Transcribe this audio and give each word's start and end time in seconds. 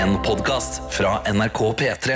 En 0.00 0.14
podkast 0.24 0.94
fra 0.94 1.18
NRK 1.28 1.58
P3. 1.76 2.14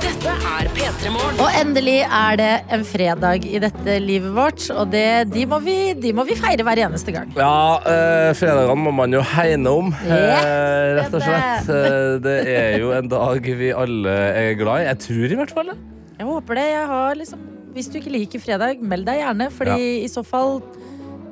Dette 0.00 0.32
er 0.32 0.70
P3 0.72 1.12
Morgen. 1.12 1.36
Og 1.36 1.50
endelig 1.60 1.98
er 2.00 2.40
det 2.40 2.48
en 2.72 2.86
fredag 2.88 3.44
i 3.44 3.60
dette 3.60 3.98
livet 4.00 4.32
vårt, 4.32 4.64
og 4.72 4.88
det, 4.94 5.04
de, 5.34 5.44
må 5.52 5.60
vi, 5.66 5.76
de 6.00 6.14
må 6.16 6.24
vi 6.24 6.38
feire 6.40 6.64
hver 6.64 6.80
eneste 6.86 7.12
gang. 7.12 7.34
Ja, 7.36 7.76
eh, 7.84 8.32
fredagene 8.40 8.80
må 8.86 8.94
man 9.04 9.12
jo 9.12 9.20
hegne 9.34 9.74
om, 9.82 9.92
eh, 10.00 10.94
rett 11.02 11.12
og 11.12 11.26
slett. 11.26 11.68
Eh, 11.68 12.14
det 12.24 12.38
er 12.56 12.78
jo 12.80 12.96
en 12.96 13.12
dag 13.12 13.52
vi 13.60 13.74
alle 13.84 14.16
er 14.32 14.54
glad 14.64 14.86
i. 14.86 14.88
Jeg 14.94 15.04
tror 15.10 15.36
i 15.36 15.42
hvert 15.42 15.58
fall 15.60 15.74
det. 15.74 15.82
Jeg 16.14 16.30
håper 16.30 16.62
det. 16.62 16.70
Jeg 16.72 16.88
har 16.88 17.20
liksom, 17.20 17.50
hvis 17.74 17.90
du 17.90 17.98
ikke 18.00 18.12
liker 18.14 18.42
fredag, 18.42 18.80
meld 18.82 19.06
deg 19.08 19.20
gjerne, 19.22 19.50
Fordi 19.52 19.78
i 20.04 20.08
så 20.10 20.22
fall 20.26 20.60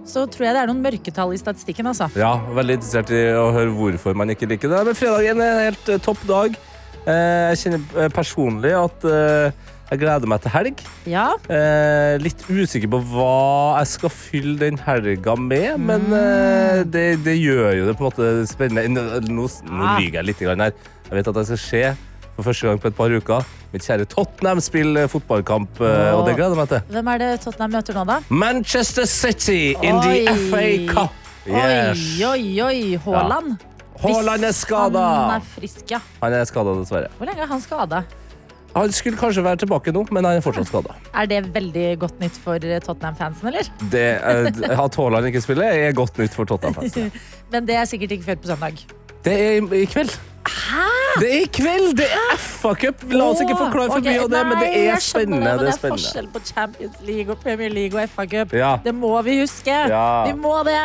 så 0.05 0.25
tror 0.27 0.49
jeg 0.49 0.55
det 0.57 0.63
er 0.65 0.67
noen 0.73 0.83
mørketall 0.83 1.31
i 1.33 1.39
statistikken. 1.39 1.87
Altså. 1.87 2.09
Ja, 2.19 2.33
Veldig 2.57 2.75
interessert 2.81 3.11
i 3.15 3.21
å 3.39 3.53
høre 3.55 3.71
hvorfor 3.71 4.17
man 4.19 4.33
ikke 4.35 4.49
liker 4.51 4.73
det. 4.73 4.81
Men 4.89 4.99
fredagen 4.99 5.41
er 5.45 5.53
en 5.53 5.67
helt 5.71 5.91
eh, 5.95 6.01
topp 6.03 6.25
dag. 6.27 6.57
Eh, 7.07 7.53
jeg 7.53 7.61
kjenner 7.63 8.01
eh, 8.03 8.11
personlig 8.15 8.73
at 8.75 9.07
jeg 9.93 10.01
gleder 10.01 10.27
meg 10.31 10.41
til 10.43 10.53
helg. 10.57 10.83
Ja, 11.07 11.29
Eh, 11.53 12.17
litt 12.23 12.43
usikker 12.51 12.91
på 12.97 12.99
hva 13.13 13.79
jeg 13.79 13.93
skal 13.93 14.11
fylle 14.15 14.57
den 14.65 14.79
helga 14.83 15.35
med, 15.39 15.79
men 15.87 16.07
eh, 16.17 16.83
det, 16.89 17.07
det 17.27 17.37
gjør 17.39 17.71
jo 17.79 17.87
det 17.91 17.95
på 17.99 18.03
en 18.03 18.11
måte 18.11 18.31
spennende. 18.51 18.89
Nå, 18.91 19.21
nå, 19.29 19.47
nå 19.69 19.85
Ah. 19.87 19.99
lyver 20.01 20.19
jeg 20.19 20.31
litt. 20.33 20.43
Her. 20.49 20.73
Jeg 21.13 21.19
vet 21.21 21.29
at 21.31 21.43
jeg 21.45 21.51
skal 21.53 21.63
se 21.69 21.85
for 22.37 22.49
første 22.49 22.69
gang 22.69 22.81
på 22.81 22.91
et 22.91 22.97
par 22.97 23.13
uker. 23.13 23.49
Mitt 23.73 23.85
kjære 23.87 24.07
Tottenham 24.13 24.61
spiller 24.65 25.09
fotballkamp, 25.13 25.81
eh, 25.81 26.13
og 26.17 26.27
det 26.29 26.37
gleder 26.39 26.57
jeg 26.57 26.61
meg 26.61 26.71
til. 26.73 26.81
Hvem 26.95 27.11
er 27.15 27.21
det 27.23 27.33
Tottenham 27.45 27.77
møter 27.79 27.99
nå, 27.99 28.07
da? 28.09 28.21
Manchester 28.29 29.09
City 29.09 29.75
in 29.83 30.01
the 30.05 30.39
FA 30.49 30.65
Cup. 30.93 31.19
Yes. 31.47 31.99
Oi, 32.23 32.25
oi, 32.31 32.63
oi. 32.63 32.81
Haaland. 33.05 33.57
Haaland 34.03 34.45
er 34.47 34.57
skada. 34.57 35.03
Han 35.03 35.37
er 35.37 35.47
frisk, 35.55 35.85
ja. 35.91 36.01
Han 36.23 36.35
er 36.35 36.45
skada, 36.49 36.75
dessverre. 36.81 37.13
Hvor 37.19 37.29
lenge 37.31 37.45
er 37.45 37.51
han 37.51 37.63
skada? 37.63 38.03
Han 38.73 38.93
skulle 38.95 39.19
kanskje 39.21 39.45
være 39.45 39.61
tilbake 39.63 39.93
nå, 39.93 40.07
men 40.17 40.25
han 40.25 40.39
er 40.39 40.45
fortsatt 40.45 40.71
skada. 40.71 40.97
Er 41.13 41.29
det 41.29 41.43
veldig 41.53 41.87
godt 42.01 42.23
nytt 42.23 42.39
for 42.41 42.57
eh, 42.65 42.81
Tottenham-fansen, 42.81 43.51
eller? 43.53 43.69
Det, 43.93 44.07
eh, 44.17 44.81
At 44.81 44.97
Haaland 44.97 45.29
ikke 45.29 45.45
spiller, 45.45 45.69
er 45.69 45.93
godt 45.97 46.19
nytt 46.23 46.37
for 46.37 46.49
Tottenham-fansen. 46.49 47.13
Men 47.53 47.69
det 47.69 47.77
er 47.77 47.89
sikkert 47.91 48.17
ikke 48.17 48.31
før 48.31 48.41
på 48.41 48.53
søndag. 48.55 48.85
Det 49.27 49.35
er 49.35 49.59
i, 49.61 49.85
kveld. 49.85 50.17
kveld. 50.49 51.02
Det 51.21 51.29
er 51.29 51.43
i 51.45 51.49
kveld! 51.53 51.93
Det 51.99 52.07
er 52.09 52.37
FA-cup! 52.41 53.03
La 53.13 53.27
oss 53.33 53.41
ikke 53.45 53.57
forklare 53.59 53.93
for 53.93 54.05
mye 54.05 54.23
av 54.23 54.31
det, 54.33 54.43
men 54.49 54.61
det 54.63 54.71
er 54.89 55.01
spennende. 55.03 55.53
Det 55.61 55.73
er 55.75 55.81
forskjell 55.83 56.29
på 56.33 56.41
Champions 56.49 57.01
League 57.07 57.33
og 57.35 57.41
Premier 57.43 57.73
League 57.73 57.99
og 57.99 58.09
FA-cup. 58.15 58.55
Ja. 58.57 58.73
Det 58.85 58.95
må 58.97 59.11
vi 59.27 59.39
huske. 59.43 59.75
Ja. 59.93 60.05
Vi 60.29 60.33
må 60.39 60.55
det. 60.67 60.79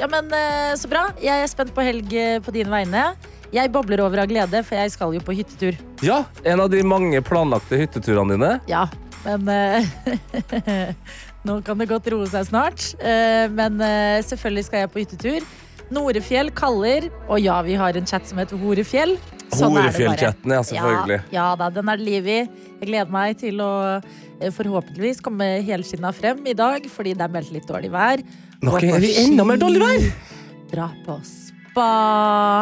Ja, 0.00 0.08
men 0.10 0.32
eh, 0.34 0.72
Så 0.78 0.90
bra. 0.90 1.08
Jeg 1.22 1.44
er 1.44 1.50
spent 1.50 1.70
på 1.76 1.84
helg 1.86 2.12
eh, 2.18 2.38
på 2.42 2.54
dine 2.54 2.72
vegne. 2.72 3.04
Jeg 3.54 3.70
bobler 3.72 4.02
over 4.04 4.24
av 4.24 4.28
glede, 4.28 4.60
for 4.66 4.76
jeg 4.76 4.92
skal 4.92 5.14
jo 5.16 5.22
på 5.24 5.36
hyttetur. 5.38 5.78
ja, 6.04 6.18
en 6.44 6.60
av 6.60 6.68
de 6.72 6.82
mange 6.84 7.22
planlagte 7.24 7.78
hytteturene 7.80 8.34
dine. 8.36 8.50
Ja, 8.68 8.84
men 9.24 9.48
eh, 9.48 10.92
Nå 11.48 11.60
kan 11.64 11.78
det 11.80 11.86
godt 11.88 12.10
roe 12.12 12.26
seg 12.28 12.48
snart. 12.50 12.82
Men 13.54 13.78
selvfølgelig 14.26 14.64
skal 14.66 14.82
jeg 14.82 14.90
på 14.92 15.00
hyttetur. 15.00 15.46
Norefjell 15.94 16.50
kaller, 16.56 17.08
og 17.28 17.40
ja, 17.40 17.56
vi 17.64 17.76
har 17.80 17.96
en 17.96 18.08
chat 18.08 18.26
som 18.28 18.40
heter 18.40 18.60
Horefjell. 18.60 19.16
Sånn 19.48 19.72
Horefjell-chatten, 19.72 20.52
ja, 20.52 20.60
selvfølgelig. 20.66 21.20
Ja, 21.32 21.38
ja 21.38 21.46
da, 21.56 21.70
den 21.72 21.88
er 21.88 22.00
det 22.00 22.04
liv 22.04 22.28
i. 22.28 22.38
Jeg 22.78 22.90
gleder 22.90 23.12
meg 23.12 23.38
til 23.40 23.62
å 23.64 23.72
eh, 23.96 24.50
forhåpentligvis 24.54 25.22
komme 25.24 25.46
helskinna 25.64 26.12
frem 26.16 26.44
i 26.48 26.56
dag, 26.58 26.84
fordi 26.92 27.14
det 27.16 27.24
er 27.24 27.32
meldt 27.32 27.54
litt 27.56 27.68
dårlig 27.68 27.92
vær. 27.94 28.22
Nå 28.60 28.76
er 28.76 29.00
det 29.00 29.14
enda 29.24 29.46
mer 29.48 29.60
dårlig 29.60 29.80
vær! 29.82 30.04
Dra 30.68 30.90
på 31.06 31.16
spa. 31.24 31.88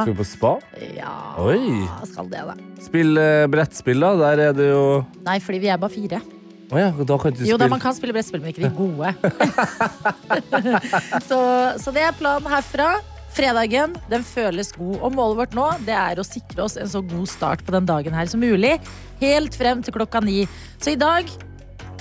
Skal 0.05 0.13
du 0.13 0.21
på 0.21 0.29
spa? 0.31 0.53
Ja, 0.95 1.17
Oi. 1.43 1.83
skal 2.07 2.31
det, 2.31 2.47
da. 2.47 2.55
Spille 2.87 3.27
brettspill, 3.51 4.07
da. 4.07 4.15
Der 4.23 4.47
er 4.51 4.57
det 4.57 4.71
jo 4.71 4.87
Nei, 5.27 5.41
fordi 5.43 5.65
vi 5.67 5.75
er 5.75 5.83
bare 5.83 5.95
fire. 5.97 6.23
Oh 6.71 6.79
ja, 6.81 6.89
da 6.91 7.19
kan 7.23 7.35
Jo 7.47 7.59
da, 7.59 7.69
man 7.71 7.83
kan 7.83 7.95
spille 7.95 8.15
brettspill, 8.15 8.43
men 8.43 8.55
ikke 8.55 8.63
de 8.63 8.71
gode. 8.75 9.11
så, 11.29 11.43
så 11.83 11.95
det 11.95 12.07
er 12.07 12.17
planen 12.19 12.47
herfra. 12.51 12.95
Fredagen 13.37 13.93
den 14.09 14.23
føles 14.25 14.71
god, 14.77 14.97
og 15.05 15.13
målet 15.17 15.41
vårt 15.43 15.57
nå 15.59 15.67
det 15.85 15.97
er 15.97 16.21
å 16.21 16.25
sikre 16.25 16.65
oss 16.65 16.79
en 16.81 16.89
så 16.89 17.03
god 17.05 17.29
start 17.29 17.65
på 17.67 17.75
den 17.75 17.85
dagen 17.89 18.17
her 18.17 18.29
som 18.31 18.41
mulig. 18.41 18.79
Helt 19.21 19.57
frem 19.59 19.83
til 19.85 19.93
klokka 19.97 20.23
ni. 20.25 20.47
Så 20.81 20.95
i 20.95 21.01
dag 21.01 21.29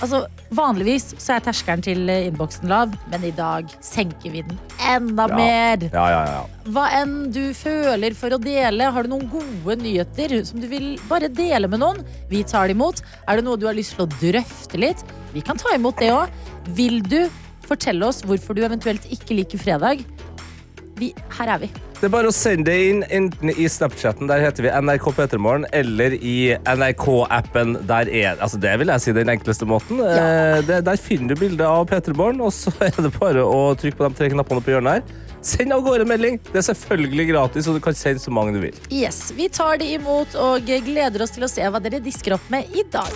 altså 0.00 0.26
Vanligvis 0.54 1.08
så 1.18 1.34
er 1.34 1.42
terskelen 1.42 1.80
til 1.82 2.04
innboksen 2.12 2.68
lav, 2.70 2.92
men 3.10 3.24
i 3.26 3.32
dag 3.34 3.68
senker 3.82 4.30
vi 4.30 4.42
den 4.46 4.58
enda 4.86 5.24
Ja. 5.28 5.36
mer. 5.36 5.86
Ja, 5.90 6.04
ja, 6.12 6.20
ja. 6.30 6.42
Hva 6.70 6.84
enn 7.00 7.32
du 7.34 7.52
føler 7.56 8.14
for 8.14 8.30
å 8.30 8.38
dele, 8.40 8.90
har 8.92 9.02
du 9.02 9.08
noen 9.10 9.28
gode 9.28 9.76
nyheter 9.82 10.44
som 10.46 10.60
du 10.60 10.68
vil 10.68 10.98
bare 11.08 11.28
dele 11.28 11.66
med 11.68 11.80
noen? 11.80 12.04
Vi 12.30 12.44
tar 12.44 12.68
det 12.68 12.76
imot. 12.76 13.02
Er 13.26 13.36
det 13.36 13.44
noe 13.44 13.56
du 13.58 13.66
har 13.66 13.74
lyst 13.74 13.96
til 13.96 14.06
å 14.06 14.12
drøfte 14.20 14.78
litt? 14.78 15.02
Vi 15.34 15.40
kan 15.42 15.56
ta 15.58 15.74
imot 15.74 15.98
det 15.98 16.12
òg. 16.14 16.30
Vil 16.68 17.00
du 17.02 17.28
fortelle 17.66 18.06
oss 18.06 18.22
hvorfor 18.22 18.54
du 18.54 18.62
eventuelt 18.62 19.02
ikke 19.10 19.34
liker 19.34 19.58
fredag? 19.58 20.04
Vi, 20.96 21.10
her 21.36 21.50
er 21.52 21.60
vi. 21.60 21.68
Det 21.96 22.08
er 22.08 22.12
bare 22.12 22.28
å 22.28 22.34
sende 22.34 22.68
det 22.68 22.76
inn 22.90 23.02
enten 23.12 23.50
i 23.52 23.66
Snapchatten, 23.72 24.28
der 24.28 24.42
heter 24.44 24.66
vi 24.66 24.72
NRK 24.72 25.06
Petermorgen, 25.16 25.66
eller 25.76 26.12
i 26.16 26.54
NRK-appen. 26.68 27.78
Der 27.88 28.08
er 28.08 28.40
altså 28.40 28.60
Det 28.60 28.74
vil 28.80 28.92
jeg 28.92 29.04
si 29.04 29.14
den 29.16 29.32
enkleste 29.32 29.68
måten. 29.68 30.00
Eh, 30.04 30.60
det, 30.64 30.82
der 30.88 31.00
finner 31.00 31.32
du 31.32 31.40
bildet 31.40 31.64
av 31.68 31.86
Petermorgen, 31.88 32.40
og 32.44 32.52
så 32.52 32.72
er 32.84 32.96
det 32.96 33.12
bare 33.16 33.44
å 33.44 33.70
trykke 33.80 33.96
på 33.96 34.08
de 34.08 34.20
tre 34.20 34.32
knappene 34.32 34.64
på 34.64 34.74
hjørnet 34.74 34.98
her. 34.98 35.25
Send 35.46 35.72
av 35.72 35.84
gårde 35.86 36.06
melding. 36.08 36.40
Det 36.50 36.58
er 36.58 36.66
selvfølgelig 36.72 37.28
gratis, 37.30 37.68
og 37.70 37.78
du 37.78 37.82
kan 37.84 37.94
sende 37.94 38.22
så 38.22 38.32
mange 38.34 38.56
du 38.56 38.62
vil. 38.64 38.80
Yes, 38.90 39.30
Vi 39.36 39.46
tar 39.52 39.78
det 39.78 39.92
imot 39.94 40.34
og 40.40 40.66
gleder 40.66 41.22
oss 41.22 41.36
til 41.36 41.46
å 41.46 41.50
se 41.50 41.62
hva 41.62 41.82
dere 41.82 42.02
disker 42.02 42.34
opp 42.34 42.50
med 42.50 42.66
i 42.74 42.82
dag. 42.90 43.14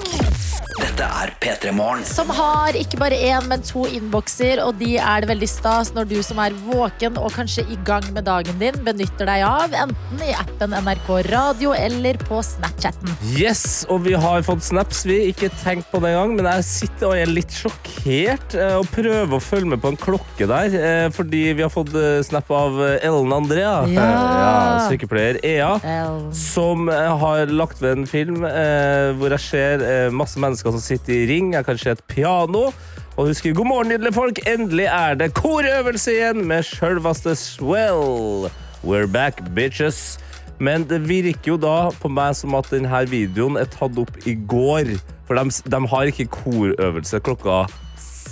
Dette 0.81 1.05
er 1.05 1.33
P3 1.43 1.73
Morgen. 1.75 2.05
Som 2.07 2.31
har 2.33 2.77
ikke 2.79 2.99
bare 3.01 3.17
én, 3.19 3.45
men 3.51 3.63
to 3.67 3.83
innbokser, 3.91 4.63
og 4.65 4.79
de 4.81 4.95
er 5.01 5.25
det 5.25 5.31
veldig 5.31 5.49
stas 5.51 5.91
når 5.97 6.09
du 6.13 6.17
som 6.25 6.39
er 6.43 6.55
våken 6.69 7.19
og 7.21 7.33
kanskje 7.35 7.65
i 7.73 7.79
gang 7.89 8.07
med 8.15 8.25
dagen 8.29 8.57
din, 8.63 8.79
benytter 8.87 9.29
deg 9.29 9.45
av, 9.47 9.75
enten 9.85 10.23
i 10.25 10.31
appen 10.37 10.77
NRK 10.87 11.11
Radio 11.29 11.75
eller 11.77 12.21
på 12.29 12.41
Snapchatten. 12.47 13.13
Yes, 13.35 13.83
og 13.91 14.05
vi 14.07 14.15
har 14.17 14.45
fått 14.47 14.65
snaps. 14.69 15.03
Vi 15.09 15.19
ikke 15.33 15.51
tenkt 15.65 15.91
på 15.91 16.01
det 16.05 16.15
engang, 16.15 16.37
men 16.39 16.49
jeg 16.53 16.69
sitter 16.69 17.11
og 17.11 17.19
er 17.19 17.35
litt 17.35 17.53
sjokkert 17.55 18.57
eh, 18.57 18.77
og 18.79 18.89
prøver 18.95 19.37
å 19.37 19.43
følge 19.43 19.75
med 19.75 19.83
på 19.83 19.93
en 19.93 20.01
klokke 20.01 20.49
der, 20.51 20.79
eh, 20.79 21.07
fordi 21.15 21.45
vi 21.59 21.67
har 21.67 21.73
fått 21.73 21.93
eh, 21.99 22.20
snap 22.27 22.51
av 22.51 22.79
Ellen 23.01 23.33
Andrea, 23.33 23.87
Ja. 23.91 24.07
Ja, 24.41 24.89
sykepleier 24.91 25.39
EA. 25.47 25.73
El. 25.85 26.23
Som 26.37 26.89
eh, 26.89 27.11
har 27.23 27.47
lagt 27.51 27.83
ved 27.83 27.99
en 27.99 28.07
film 28.11 28.45
eh, 28.45 29.11
hvor 29.19 29.33
jeg 29.35 29.41
ser 29.45 29.85
eh, 29.85 30.09
masse 30.13 30.41
mennesker 30.41 30.75
som 30.75 30.81
sitter 30.83 31.15
i 31.15 31.27
ring. 31.31 31.53
Jeg 31.55 31.67
kan 31.67 31.79
se 31.79 31.91
et 31.97 32.03
piano. 32.09 32.71
Og 33.17 33.27
hun 33.27 33.35
skriver 33.35 33.57
god 33.59 33.67
morgen, 33.69 33.89
nydelige 33.93 34.15
folk. 34.17 34.41
Endelig 34.49 34.87
er 34.89 35.15
det 35.21 35.33
korøvelse 35.37 36.15
igjen 36.15 36.45
med 36.49 36.65
sjølveste 36.65 37.35
Swell. 37.37 38.49
We're 38.85 39.11
back, 39.11 39.43
bitches. 39.55 40.19
Men 40.61 40.85
det 40.89 41.03
virker 41.09 41.55
jo 41.55 41.57
da 41.61 41.91
på 42.01 42.09
meg 42.13 42.37
som 42.37 42.55
at 42.59 42.69
denne 42.73 43.03
videoen 43.09 43.57
er 43.61 43.69
tatt 43.73 43.97
opp 44.01 44.13
i 44.29 44.35
går. 44.35 44.95
For 45.29 45.39
de, 45.39 45.53
de 45.73 45.81
har 45.93 46.11
ikke 46.11 46.29
korøvelse 46.41 47.21
klokka 47.25 47.63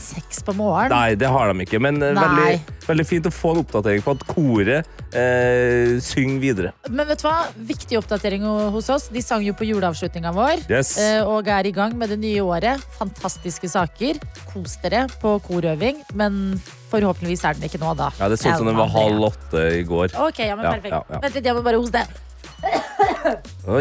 seks 0.08 0.40
på 0.46 0.54
morgenen. 0.56 0.94
Nei, 0.94 1.14
det 1.20 1.28
har 1.32 1.52
de 1.52 1.64
ikke. 1.66 1.80
Men 1.84 2.00
eh, 2.02 2.14
veldig, 2.16 2.78
veldig 2.88 3.06
fint 3.08 3.28
å 3.28 3.32
få 3.34 3.52
en 3.54 3.60
oppdatering 3.62 4.04
på 4.06 4.14
at 4.16 4.24
koret 4.28 4.88
eh, 5.16 5.98
synger 6.04 6.40
videre. 6.42 6.72
Men 6.88 7.08
vet 7.10 7.22
du 7.22 7.26
hva? 7.28 7.36
Viktig 7.70 7.98
oppdatering 8.00 8.46
hos 8.74 8.90
oss. 8.94 9.08
De 9.14 9.22
sang 9.24 9.44
jo 9.46 9.54
på 9.58 9.68
juleavslutninga 9.68 10.32
vår. 10.36 10.64
Yes. 10.70 10.94
eh, 11.02 11.20
Og 11.26 11.48
er 11.52 11.68
i 11.70 11.74
gang 11.76 11.96
med 12.00 12.12
det 12.14 12.20
nye 12.22 12.44
året. 12.44 12.82
Fantastiske 12.98 13.70
saker. 13.72 14.20
Kos 14.52 14.78
dere 14.84 15.06
på 15.22 15.36
korøving. 15.46 16.02
Men 16.18 16.58
forhåpentligvis 16.92 17.44
er 17.44 17.58
den 17.58 17.68
ikke 17.68 17.80
nå, 17.82 17.92
da. 17.98 18.10
Ja, 18.20 18.28
Det 18.32 18.40
så 18.40 18.52
ut 18.52 18.62
som 18.62 18.68
den 18.70 18.78
var 18.78 18.88
halv 18.94 19.28
åtte 19.30 19.66
i 19.78 19.84
går. 19.88 20.14
Ok, 20.28 20.40
ja, 20.46 20.56
men 20.56 20.64
perfekt. 20.70 20.94
ja, 20.94 21.02
ja. 21.12 21.20
Vent 21.24 21.36
litt, 21.38 21.50
jeg 21.50 21.58
må 21.58 21.64
bare 21.66 21.82
hoste. 21.82 22.06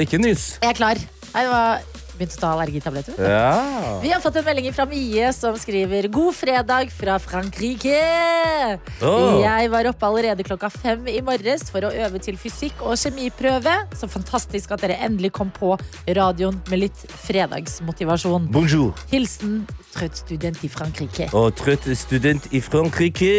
ikke 0.04 0.20
nys. 0.22 0.50
Jeg 0.62 0.74
er 0.76 0.78
klar. 0.78 1.00
Nei, 1.34 1.44
det 1.46 1.52
var 1.54 1.82
begynt 2.18 2.36
å 2.38 2.42
ta 2.42 2.52
allergitabletter. 2.56 3.18
Ja. 3.22 4.00
Vi 4.04 4.12
har 4.14 4.22
fått 4.24 4.40
en 4.40 4.48
melding 4.48 4.70
fra 4.76 4.88
Mie 4.90 5.32
som 5.36 5.58
skriver 5.60 6.10
God 6.14 6.36
fredag 6.38 6.92
fra 6.96 7.18
Frankrike. 7.22 8.02
Oh. 9.02 9.40
Jeg 9.44 9.72
var 9.74 9.90
oppe 9.92 10.10
allerede 10.10 10.46
klokka 10.48 10.70
fem 10.74 11.08
i 11.12 11.20
morges 11.26 11.68
for 11.72 11.88
å 11.88 11.94
øve 12.06 12.22
til 12.24 12.40
fysikk 12.40 12.84
og 12.86 12.98
kjemiprøve. 13.00 13.76
Så 13.98 14.10
fantastisk 14.12 14.74
at 14.76 14.86
dere 14.86 15.00
endelig 15.08 15.34
kom 15.38 15.52
på 15.54 15.76
radioen 16.18 16.60
med 16.72 16.88
litt 16.88 17.06
fredagsmotivasjon. 17.28 18.50
Bonjour. 18.54 18.96
Hilsen 19.12 19.62
trøtt 19.98 20.20
student 20.20 20.64
i 20.66 20.70
Frankrike. 20.72 21.30
Og 21.38 21.56
trøtt 21.58 21.88
student 21.98 22.48
i 22.56 22.62
Frankrike. 22.64 23.32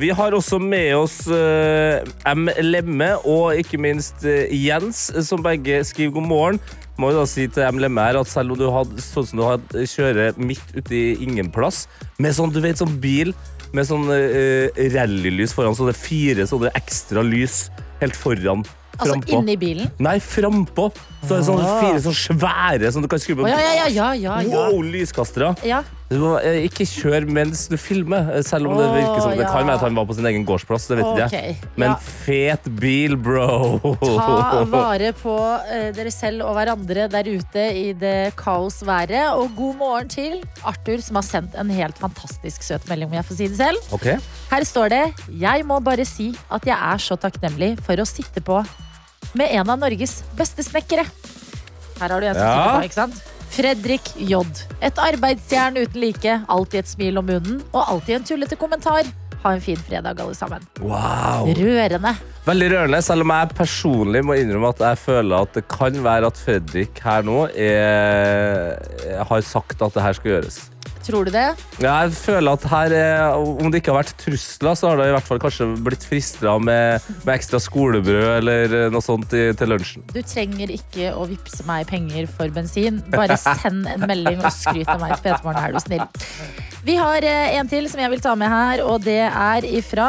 Vi 0.00 0.10
har 0.14 0.36
også 0.36 0.60
med 0.62 0.92
oss 0.96 1.22
uh, 1.30 2.04
M. 2.30 2.48
Lemme 2.62 3.14
og 3.24 3.58
ikke 3.58 3.80
minst 3.80 4.24
eh, 4.28 4.50
Jens, 4.54 5.08
som 5.26 5.42
begge 5.44 5.82
skriver 5.86 6.18
god 6.18 6.28
morgen. 6.28 6.60
Må 6.98 7.10
jo 7.10 7.20
da 7.22 7.26
si 7.26 7.46
til 7.50 7.66
MLM 7.74 7.98
her 7.98 8.20
at 8.20 8.30
selv 8.30 8.54
om 8.54 8.58
du 8.60 8.68
hadde 8.70 9.02
sånn 9.02 9.26
som 9.26 9.40
du 9.40 9.44
hadde 9.46 9.86
kjører 9.90 10.36
midt 10.38 10.74
ute 10.76 10.94
i 10.94 11.16
ingen 11.24 11.50
plass, 11.54 11.86
med 12.22 12.36
sånn, 12.36 12.52
du 12.54 12.60
vet, 12.64 12.78
sånn 12.78 13.00
bil 13.02 13.34
med 13.74 13.88
sånn 13.88 14.06
uh, 14.06 14.70
rallylys 14.94 15.52
foran, 15.56 15.74
så 15.74 15.88
det 15.88 15.96
er 15.96 16.02
fire 16.04 16.46
sånne 16.46 16.70
ekstra 16.78 17.24
lys 17.26 17.64
helt 18.00 18.14
foran. 18.14 18.62
Altså 18.94 19.16
frampå. 19.16 19.40
inni 19.40 19.56
bilen. 19.58 19.88
Nei, 19.98 20.20
frampå. 20.22 20.92
Så 21.26 21.40
det 21.40 21.48
er 21.50 21.64
Ah. 21.66 21.80
fire 21.82 22.00
sånn 22.04 22.14
svære 22.14 22.92
som 22.94 23.02
du 23.02 23.08
kan 23.10 23.18
skru 23.18 23.34
på. 23.40 23.48
Ja, 23.50 23.58
ja, 23.58 23.72
ja, 23.74 23.88
ja, 23.88 24.12
ja, 24.14 24.36
ja. 24.46 24.68
Wow, 24.70 24.82
lyskastere. 24.86 25.56
ja. 25.66 25.82
Du 26.10 26.18
må 26.20 26.34
eh, 26.44 26.66
ikke 26.66 26.84
kjøre 26.86 27.24
mens 27.32 27.62
du 27.72 27.78
filmer, 27.80 28.26
eh, 28.36 28.42
selv 28.44 28.68
om 28.68 28.74
det 28.76 28.84
Åh, 28.86 28.92
virker 28.98 29.22
som 29.24 29.32
det 29.32 29.46
ja. 29.46 29.48
kan 29.54 29.64
være 29.66 29.78
at 29.80 29.84
han 29.86 29.96
var 29.96 30.04
på 30.10 30.14
sin 30.18 30.26
egen 30.28 30.44
gårdsplass. 30.46 30.84
Det 30.90 30.98
vet 31.00 31.06
ikke 31.08 31.24
Ok, 31.24 31.32
jeg. 31.32 31.54
Men 31.80 31.94
ja. 31.94 31.96
fet 32.20 32.68
bil, 32.78 33.16
bro! 33.16 33.78
Ta 34.04 34.60
vare 34.74 35.14
på 35.16 35.34
eh, 35.72 35.88
dere 35.96 36.12
selv 36.12 36.44
og 36.44 36.54
hverandre 36.58 37.06
der 37.10 37.30
ute 37.32 37.64
i 37.80 37.86
det 37.96 38.14
kaosværet. 38.38 39.32
Og 39.40 39.56
god 39.56 39.80
morgen 39.80 40.12
til 40.12 40.38
Arthur, 40.62 41.00
som 41.02 41.18
har 41.22 41.26
sendt 41.26 41.56
en 41.58 41.72
helt 41.72 41.98
fantastisk 41.98 42.62
søt 42.68 42.84
melding. 42.92 43.08
om 43.08 43.16
jeg 43.18 43.28
får 43.30 43.40
si 43.40 43.48
det 43.54 43.60
selv. 43.64 43.90
Ok, 43.96 44.10
Her 44.52 44.68
står 44.68 44.92
det 44.92 45.02
Jeg 45.40 45.64
må 45.66 45.80
bare 45.82 46.04
si 46.06 46.30
at 46.52 46.68
jeg 46.68 46.76
er 46.76 47.00
så 47.02 47.16
takknemlig 47.18 47.74
for 47.82 47.96
å 47.96 48.06
sitte 48.06 48.44
på 48.44 48.60
med 49.34 49.50
en 49.56 49.72
av 49.72 49.80
Norges 49.80 50.20
beste 50.36 50.62
snekkere. 50.62 51.08
Her 51.98 52.10
har 52.12 52.20
du 52.20 52.26
en 52.28 52.34
som 52.36 52.44
Ja. 52.44 52.54
sitter 52.54 52.76
på, 52.76 52.84
ikke 52.92 53.00
sant? 53.00 53.22
Fredrik 53.54 54.08
J. 54.18 54.40
Et 54.82 54.96
arbeidsjern 54.98 55.78
uten 55.78 56.00
like. 56.02 56.38
Alltid 56.50 56.80
et 56.80 56.90
smil 56.90 57.20
om 57.20 57.28
munnen, 57.28 57.60
og 57.70 57.84
alltid 57.84 58.18
en 58.18 58.26
tullete 58.26 58.58
kommentar. 58.58 59.06
Ha 59.44 59.52
en 59.54 59.62
fin 59.62 59.78
fredag, 59.78 60.18
alle 60.24 60.34
sammen. 60.34 60.64
Wow. 60.80 61.52
Rørende. 61.54 62.14
Veldig 62.48 62.70
rørende, 62.72 63.00
selv 63.04 63.22
om 63.22 63.32
jeg 63.32 63.54
personlig 63.54 64.24
må 64.26 64.38
innrømme 64.40 64.72
at 64.74 64.82
jeg 64.88 65.02
føler 65.04 65.46
at 65.46 65.54
det 65.54 65.66
kan 65.70 66.02
være 66.04 66.32
at 66.32 66.40
Fredrik 66.40 66.98
her 67.04 67.24
nå 67.24 67.44
er, 67.52 68.74
har 69.28 69.44
sagt 69.46 69.84
at 69.84 69.94
det 69.94 70.04
her 70.04 70.18
skal 70.18 70.34
gjøres. 70.34 70.58
Tror 71.04 71.26
du 71.28 71.30
det? 71.34 71.46
Jeg 71.84 72.12
føler 72.16 72.56
at 72.56 72.62
her, 72.70 72.92
er- 72.96 73.34
Om 73.36 73.70
det 73.70 73.82
ikke 73.82 73.92
har 73.92 74.02
vært 74.02 74.14
trusler, 74.22 74.74
så 74.78 74.88
har 74.90 74.96
det 75.02 75.08
i 75.10 75.14
hvert 75.14 75.26
fall 75.28 75.40
kanskje 75.42 75.66
blitt 75.84 76.04
fristra 76.08 76.54
med, 76.58 77.04
med 77.26 77.34
ekstra 77.34 77.60
skolebrød 77.60 78.38
eller 78.38 78.76
noe 78.94 79.04
sånt 79.04 79.32
i, 79.36 79.42
til 79.58 79.68
lunsjen. 79.74 80.04
Du 80.14 80.20
trenger 80.22 80.72
ikke 80.72 81.10
å 81.14 81.26
vippse 81.28 81.66
meg 81.68 81.86
penger 81.90 82.26
for 82.30 82.48
bensin. 82.54 83.02
Bare 83.12 83.36
send 83.40 83.86
en 83.90 84.06
melding 84.08 84.40
og 84.40 84.52
skryt 84.54 84.88
av 84.88 85.02
meg 85.04 85.16
til 85.18 85.28
P3morgen, 85.34 85.60
er 85.68 85.76
du 85.76 85.82
snill. 85.84 86.06
Vi 86.84 86.96
har 87.00 87.24
eh, 87.24 87.58
en 87.58 87.68
til 87.70 87.86
som 87.92 88.00
jeg 88.02 88.10
vil 88.12 88.24
ta 88.24 88.34
med 88.36 88.48
her, 88.52 88.82
og 88.84 89.04
det 89.04 89.20
er 89.28 89.64
ifra 89.68 90.08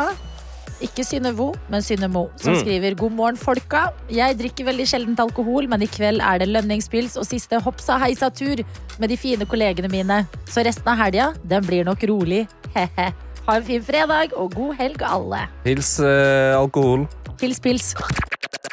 ikke 0.81 1.03
Synne 1.05 1.31
Vo, 1.37 1.53
men 1.69 1.81
Synne 1.81 2.07
Mo, 2.11 2.29
som 2.35 2.53
Mm. 2.53 2.59
skriver 2.59 2.95
God 2.97 3.11
morgen, 3.11 3.37
folka. 3.37 3.91
Jeg 4.11 4.37
drikker 4.37 4.65
veldig 4.65 4.87
sjeldent 4.87 5.19
alkohol, 5.19 5.67
men 5.67 5.81
i 5.81 5.87
kveld 5.87 6.21
er 6.21 6.39
det 6.39 6.47
lønningspils 6.49 7.17
og 7.17 7.25
siste 7.25 7.59
hopsa 7.61 7.97
heisa 7.99 8.29
tur 8.29 8.63
med 8.99 9.09
de 9.09 9.17
fine 9.17 9.45
kollegene 9.45 9.89
mine. 9.89 10.27
Så 10.47 10.63
resten 10.65 10.87
av 10.87 10.97
helga, 10.97 11.33
den 11.47 11.63
blir 11.63 11.83
nok 11.85 12.03
rolig. 12.03 12.47
He-he. 12.75 13.13
Ha 13.47 13.55
en 13.55 13.63
fin 13.63 13.81
fredag 13.83 14.33
og 14.35 14.53
god 14.55 14.75
helg, 14.75 15.01
alle. 15.01 15.47
Hils 15.65 15.99
eh, 15.99 16.57
alkohol. 16.57 17.07
Hils 17.39 17.59
pils. 17.59 17.93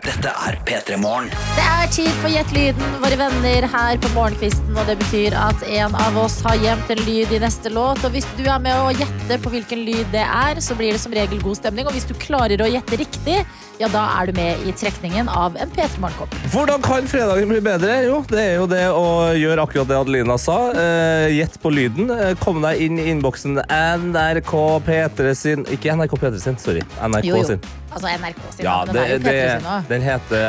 Dette 0.03 0.31
er 0.35 0.57
P3 0.67 0.97
Morgen. 0.99 1.29
Det 1.55 1.63
er 1.63 1.91
tid 1.95 2.09
for 2.19 2.33
Gjett 2.33 2.51
lyden, 2.57 2.95
våre 2.99 3.15
venner 3.21 3.67
her 3.71 3.99
på 4.03 4.09
morgenkvisten. 4.17 4.73
Og 4.75 4.89
det 4.89 4.97
betyr 4.99 5.37
at 5.39 5.61
en 5.63 5.95
av 5.95 6.17
oss 6.19 6.41
har 6.43 6.57
gjemt 6.59 6.89
en 6.91 7.03
lyd 7.07 7.31
i 7.31 7.39
neste 7.43 7.71
låt. 7.71 8.01
Og 8.03 8.11
hvis 8.17 8.27
du 8.35 8.43
er 8.51 8.59
med 8.65 8.75
å 8.83 8.89
gjette 8.99 9.39
på 9.45 9.53
hvilken 9.53 9.85
lyd 9.87 10.09
det 10.11 10.25
er, 10.27 10.59
så 10.65 10.75
blir 10.79 10.97
det 10.97 11.03
som 11.05 11.15
regel 11.15 11.39
god 11.45 11.61
stemning. 11.61 11.87
Og 11.87 11.95
hvis 11.95 12.09
du 12.09 12.17
klarer 12.19 12.59
å 12.65 12.67
gjette 12.73 12.99
riktig, 12.99 13.37
ja, 13.79 13.87
da 13.95 14.03
er 14.19 14.33
du 14.33 14.41
med 14.41 14.65
i 14.67 14.75
trekningen 14.79 15.31
av 15.31 15.55
en 15.63 15.71
P3 15.77 16.03
Morgenkopp. 16.03 16.35
Hvordan 16.51 16.83
kan 16.83 17.07
fredagen 17.11 17.53
bli 17.55 17.61
bedre? 17.63 18.01
Jo, 18.09 18.19
det 18.31 18.43
er 18.43 18.57
jo 18.59 18.67
det 18.73 18.83
å 18.91 19.05
gjøre 19.39 19.69
akkurat 19.69 19.91
det 19.93 20.01
Adelina 20.01 20.39
sa. 20.39 20.59
Eh, 20.83 21.29
Gjett 21.37 21.61
på 21.63 21.71
lyden. 21.71 22.11
Eh, 22.11 22.33
Kom 22.43 22.59
deg 22.65 22.83
inn 22.89 22.99
i 22.99 23.07
innboksen 23.15 23.61
NRK 23.71 24.57
P3 24.89 25.31
sin 25.39 25.63
Ikke 25.71 25.95
NRK 25.95 26.19
P3 26.19 26.43
sin, 26.43 26.59
sorry. 26.59 26.83
NRK 26.99 27.31
Jo, 27.31 27.39
jo. 27.39 27.53
sin. 27.55 27.63
Altså 27.93 28.09
NRK 28.09 28.43
sin, 28.57 28.65
Ja, 28.65 28.77
den, 28.89 28.95
det, 28.97 29.19
det, 29.23 29.33
P3 29.33 29.49
sin 29.59 29.67
nå. 29.69 29.75
den 29.91 30.03
heter 30.07 30.47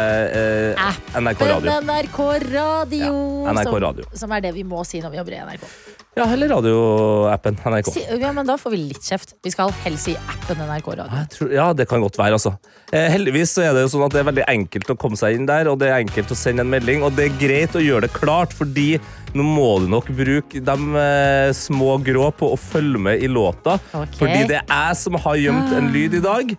eh, 0.77 0.93
NRK 1.19 1.41
Radio. 1.49 1.73
NRK 1.83 2.19
Radio. 2.53 3.09
Ja, 3.43 3.51
NRK 3.57 3.67
som, 3.69 3.81
Radio. 3.83 4.05
som 4.23 4.31
er 4.37 4.45
det 4.47 4.53
vi 4.55 4.63
må 4.67 4.83
si 4.87 5.01
når 5.03 5.11
vi 5.15 5.19
jobber 5.21 5.35
i 5.35 5.41
NRK. 5.49 5.67
Ja, 6.13 6.27
eller 6.29 6.51
radioappen 6.53 7.55
NRK. 7.65 7.87
Si, 7.89 8.03
ja, 8.21 8.29
men 8.37 8.45
da 8.45 8.53
får 8.61 8.69
vi 8.75 8.79
litt 8.91 9.01
kjeft. 9.09 9.31
Vi 9.43 9.49
skal 9.49 9.71
helst 9.81 10.05
si 10.05 10.13
appen 10.29 10.59
NRK 10.61 10.91
Radio. 10.99 11.23
Tror, 11.33 11.49
ja, 11.55 11.65
det 11.73 11.87
kan 11.89 12.03
godt 12.05 12.19
være, 12.21 12.37
altså. 12.37 12.51
Eh, 12.93 13.07
heldigvis 13.15 13.55
så 13.57 13.63
er 13.65 13.73
det 13.73 13.87
jo 13.87 13.89
sånn 13.95 14.05
at 14.05 14.13
det 14.13 14.21
er 14.21 14.27
veldig 14.29 14.45
enkelt 14.53 14.93
å 14.93 14.97
komme 15.01 15.17
seg 15.17 15.39
inn 15.39 15.49
der, 15.49 15.71
og 15.71 15.79
det 15.81 15.89
er 15.89 16.03
enkelt 16.03 16.29
å 16.29 16.37
sende 16.37 16.61
en 16.65 16.69
melding, 16.69 17.01
og 17.07 17.17
det 17.17 17.31
er 17.31 17.35
greit 17.41 17.73
å 17.75 17.81
gjøre 17.81 18.05
det 18.05 18.13
klart, 18.13 18.53
fordi 18.53 18.91
nå 19.33 19.41
må 19.47 19.71
du 19.81 19.87
nok 19.89 20.11
bruke 20.13 20.61
de 20.61 20.77
eh, 21.01 21.49
små 21.57 21.95
grå 22.05 22.29
på 22.37 22.51
å 22.53 22.59
følge 22.61 23.01
med 23.09 23.25
i 23.25 23.31
låta, 23.33 23.79
Okay. 23.93 24.17
fordi 24.21 24.39
det 24.53 24.61
er 24.61 24.69
jeg 24.69 25.01
som 25.01 25.17
har 25.25 25.39
gjemt 25.41 25.73
en 25.79 25.89
lyd 25.97 26.19
i 26.21 26.21
dag. 26.21 26.53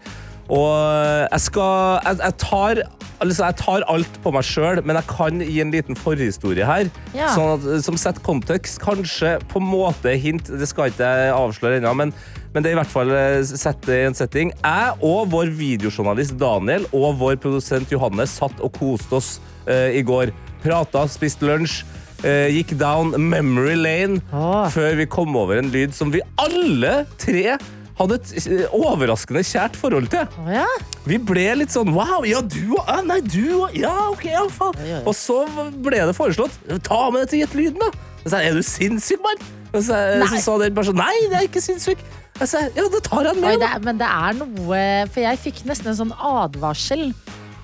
Og 0.53 1.29
jeg 1.31 1.41
skal 1.41 2.01
Jeg, 2.05 2.19
jeg, 2.21 2.35
tar, 2.39 2.81
altså 3.21 3.47
jeg 3.47 3.57
tar 3.61 3.85
alt 3.89 4.19
på 4.23 4.33
meg 4.35 4.45
sjøl, 4.45 4.81
men 4.85 4.99
jeg 5.01 5.09
kan 5.09 5.41
gi 5.41 5.61
en 5.63 5.73
liten 5.73 5.97
forhistorie 5.97 6.67
her. 6.69 6.91
Ja. 7.17 7.31
Sånn 7.33 7.55
at, 7.57 7.67
som 7.87 7.99
setter 8.01 8.25
kontekst. 8.25 8.81
Kanskje 8.83 9.39
på 9.51 9.63
en 9.63 9.69
måte 9.71 10.15
hint, 10.21 10.51
det 10.51 10.69
skal 10.69 10.93
ikke 10.93 11.09
jeg 11.09 11.35
avsløre 11.35 11.81
ennå, 11.81 11.95
men, 11.97 12.13
men 12.53 12.65
det 12.65 12.71
er 12.71 12.77
i 12.77 12.81
hvert 12.83 12.93
fall 12.93 13.13
eh, 13.17 13.41
sett 13.49 13.81
det 13.89 14.03
i 14.03 14.07
en 14.11 14.19
setting. 14.19 14.53
Jeg 14.61 14.97
og 15.01 15.33
vår 15.33 15.53
videojournalist 15.57 16.37
Daniel 16.41 16.87
og 16.93 17.19
vår 17.23 17.41
produsent 17.41 17.93
Johannes 17.95 18.37
satt 18.37 18.61
og 18.61 18.75
koste 18.77 19.21
oss 19.21 19.37
uh, 19.69 19.91
i 19.95 20.05
går. 20.05 20.35
Prata, 20.65 21.07
spiste 21.11 21.49
lunsj. 21.49 21.83
Uh, 22.25 22.49
gikk 22.49 22.71
down 22.81 23.11
memory 23.21 23.75
lane 23.77 24.23
oh. 24.33 24.65
før 24.73 24.95
vi 24.97 25.05
kom 25.13 25.35
over 25.37 25.59
en 25.61 25.69
lyd 25.69 25.93
som 25.93 26.09
vi 26.15 26.23
alle 26.41 27.03
tre 27.21 27.59
hadde 27.99 28.19
et 28.19 28.47
eh, 28.51 28.75
overraskende 28.75 29.43
kjært 29.47 29.77
forhold 29.79 30.09
til. 30.13 30.27
Ja? 30.51 30.67
Vi 31.07 31.19
ble 31.23 31.47
litt 31.61 31.75
sånn 31.75 31.93
Wow, 31.95 32.25
ja, 32.27 32.41
du 32.43 32.75
og 32.75 32.89
ah, 32.91 33.03
Nei, 33.07 33.21
du 33.23 33.61
og 33.61 33.77
Ja, 33.79 33.93
OK, 34.11 34.27
ja, 34.33 34.43
faen. 34.51 34.79
Oi, 34.83 34.91
oi. 34.97 35.03
Og 35.07 35.15
så 35.19 35.43
ble 35.85 36.01
det 36.09 36.17
foreslått 36.17 36.57
Ta 36.87 37.01
med 37.13 37.25
deg 37.25 37.31
til 37.31 37.43
Gjett 37.45 37.57
lyden, 37.59 37.83
da. 37.85 37.91
Jeg 38.25 38.33
sa, 38.33 38.41
er 38.41 38.57
du 38.57 38.65
sinnssyk, 38.67 39.21
mann? 39.25 39.43
Og 39.75 39.83
så, 39.85 39.99
Nei. 40.21 40.29
så 40.33 40.41
sa 40.43 40.57
den 40.63 40.77
bare 40.77 40.89
sånn 40.91 41.01
Nei, 41.01 41.15
det 41.31 41.39
er 41.39 41.49
ikke 41.49 41.63
sinnssyk. 41.63 42.03
Jeg 42.41 42.51
sa, 42.51 42.65
ja, 42.75 42.87
da 42.91 43.03
tar 43.05 43.29
jeg 43.29 43.39
den 43.39 43.47
Oi, 43.51 43.57
det 43.63 43.69
er, 43.69 43.85
men 43.85 44.01
det 44.01 44.09
er 44.11 44.39
noe 44.41 44.81
For 45.13 45.23
jeg 45.23 45.43
fikk 45.45 45.61
nesten 45.71 45.93
en 45.93 46.01
sånn 46.01 46.15
advarsel 46.19 47.13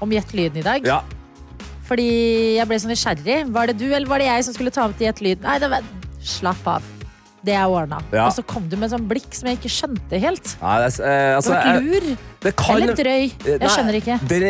om 0.00 0.14
Gjett 0.14 0.30
lyden 0.36 0.62
i 0.62 0.64
dag. 0.64 0.86
Ja, 0.86 1.00
Fordi 1.88 2.06
jeg 2.56 2.68
ble 2.70 2.78
så 2.80 2.88
nysgjerrig. 2.88 3.42
Var 3.52 3.72
det 3.72 3.80
du 3.82 3.88
eller 3.90 4.08
var 4.08 4.22
det 4.22 4.30
jeg 4.30 4.46
som 4.46 4.56
skulle 4.56 4.72
ta 4.72 4.86
med 4.88 4.96
til 5.00 5.10
Gjett 5.10 5.24
lyden? 5.26 5.44
Nei, 5.48 5.58
det 5.60 5.72
var 5.74 5.90
Slapp 6.20 6.66
av. 6.68 6.84
Det 7.44 7.54
er 7.56 7.64
ordna. 7.72 8.00
Ja. 8.12 8.26
Og 8.28 8.34
så 8.37 8.42
kom 8.44 8.66
du 8.69 8.76
med 8.76 8.90
en 8.90 8.98
sånn 8.98 9.06
blikk 9.08 9.31
som 9.37 9.48
jeg 9.48 9.58
ikke 9.60 9.72
skjønte 9.72 10.20
helt. 10.20 10.50
Nei, 10.61 10.75
det, 10.82 10.90
eh, 11.00 11.30
Du 11.30 11.37
altså, 11.38 11.54
var 11.54 11.70
et 11.76 11.87
lur. 11.87 12.11
det 12.44 12.52
kan 12.56 12.76
Eller 12.82 12.94
drøy. 12.99 13.25
Eh, 13.25 13.47
Jeg 13.54 13.61
nei, 13.62 13.70
skjønner 13.76 13.99
ikke. 14.00 14.18
Det, 14.28 14.40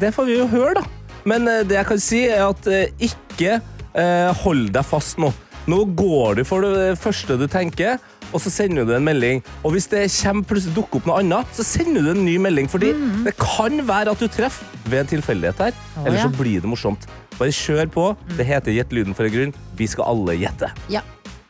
det 0.00 0.12
får 0.14 0.28
vi 0.30 0.36
jo 0.38 0.46
høre, 0.52 0.74
da. 0.78 0.84
Men 1.28 1.48
eh, 1.50 1.64
det 1.66 1.74
jeg 1.80 1.86
kan 1.90 1.98
si, 1.98 2.22
er 2.30 2.44
at 2.46 2.66
eh, 2.70 2.92
ikke 3.08 3.58
eh, 3.94 4.30
hold 4.44 4.70
deg 4.76 4.86
fast 4.86 5.18
nå. 5.18 5.32
Nå 5.68 5.82
går 5.98 6.38
du 6.38 6.44
for 6.48 6.64
det 6.64 6.94
første 6.96 7.36
du 7.36 7.44
tenker, 7.50 7.98
og 8.32 8.40
så 8.40 8.50
sender 8.52 8.86
du 8.88 8.94
en 8.96 9.04
melding. 9.04 9.42
Og 9.64 9.74
hvis 9.74 9.88
det 9.90 10.06
plutselig 10.48 10.74
dukker 10.76 11.00
opp 11.00 11.06
noe 11.10 11.18
annet, 11.20 11.50
så 11.56 11.64
sender 11.66 12.06
du 12.06 12.10
en 12.14 12.24
ny 12.24 12.38
melding. 12.40 12.68
Fordi 12.70 12.92
det 13.26 13.34
kan 13.40 13.82
være 13.88 14.12
at 14.14 14.22
du 14.22 14.28
treffer 14.28 14.64
ved 14.88 15.00
en 15.00 15.10
tilfeldighet 15.18 15.58
her, 15.58 15.72
Oh, 15.98 16.06
eller 16.06 16.22
så 16.22 16.30
ja. 16.30 16.36
blir 16.38 16.60
det 16.62 16.70
morsomt. 16.70 17.04
Bare 17.38 17.52
kjør 17.52 17.88
på. 17.92 18.04
Det 18.36 18.46
heter 18.46 18.72
Gjett 18.72 18.92
lyden 18.92 19.14
for 19.14 19.24
en 19.28 19.32
grunn. 19.34 19.54
Vi 19.76 19.86
skal 19.90 20.04
alle 20.08 20.38
gjette. 20.40 20.70
Ja. 20.88 21.02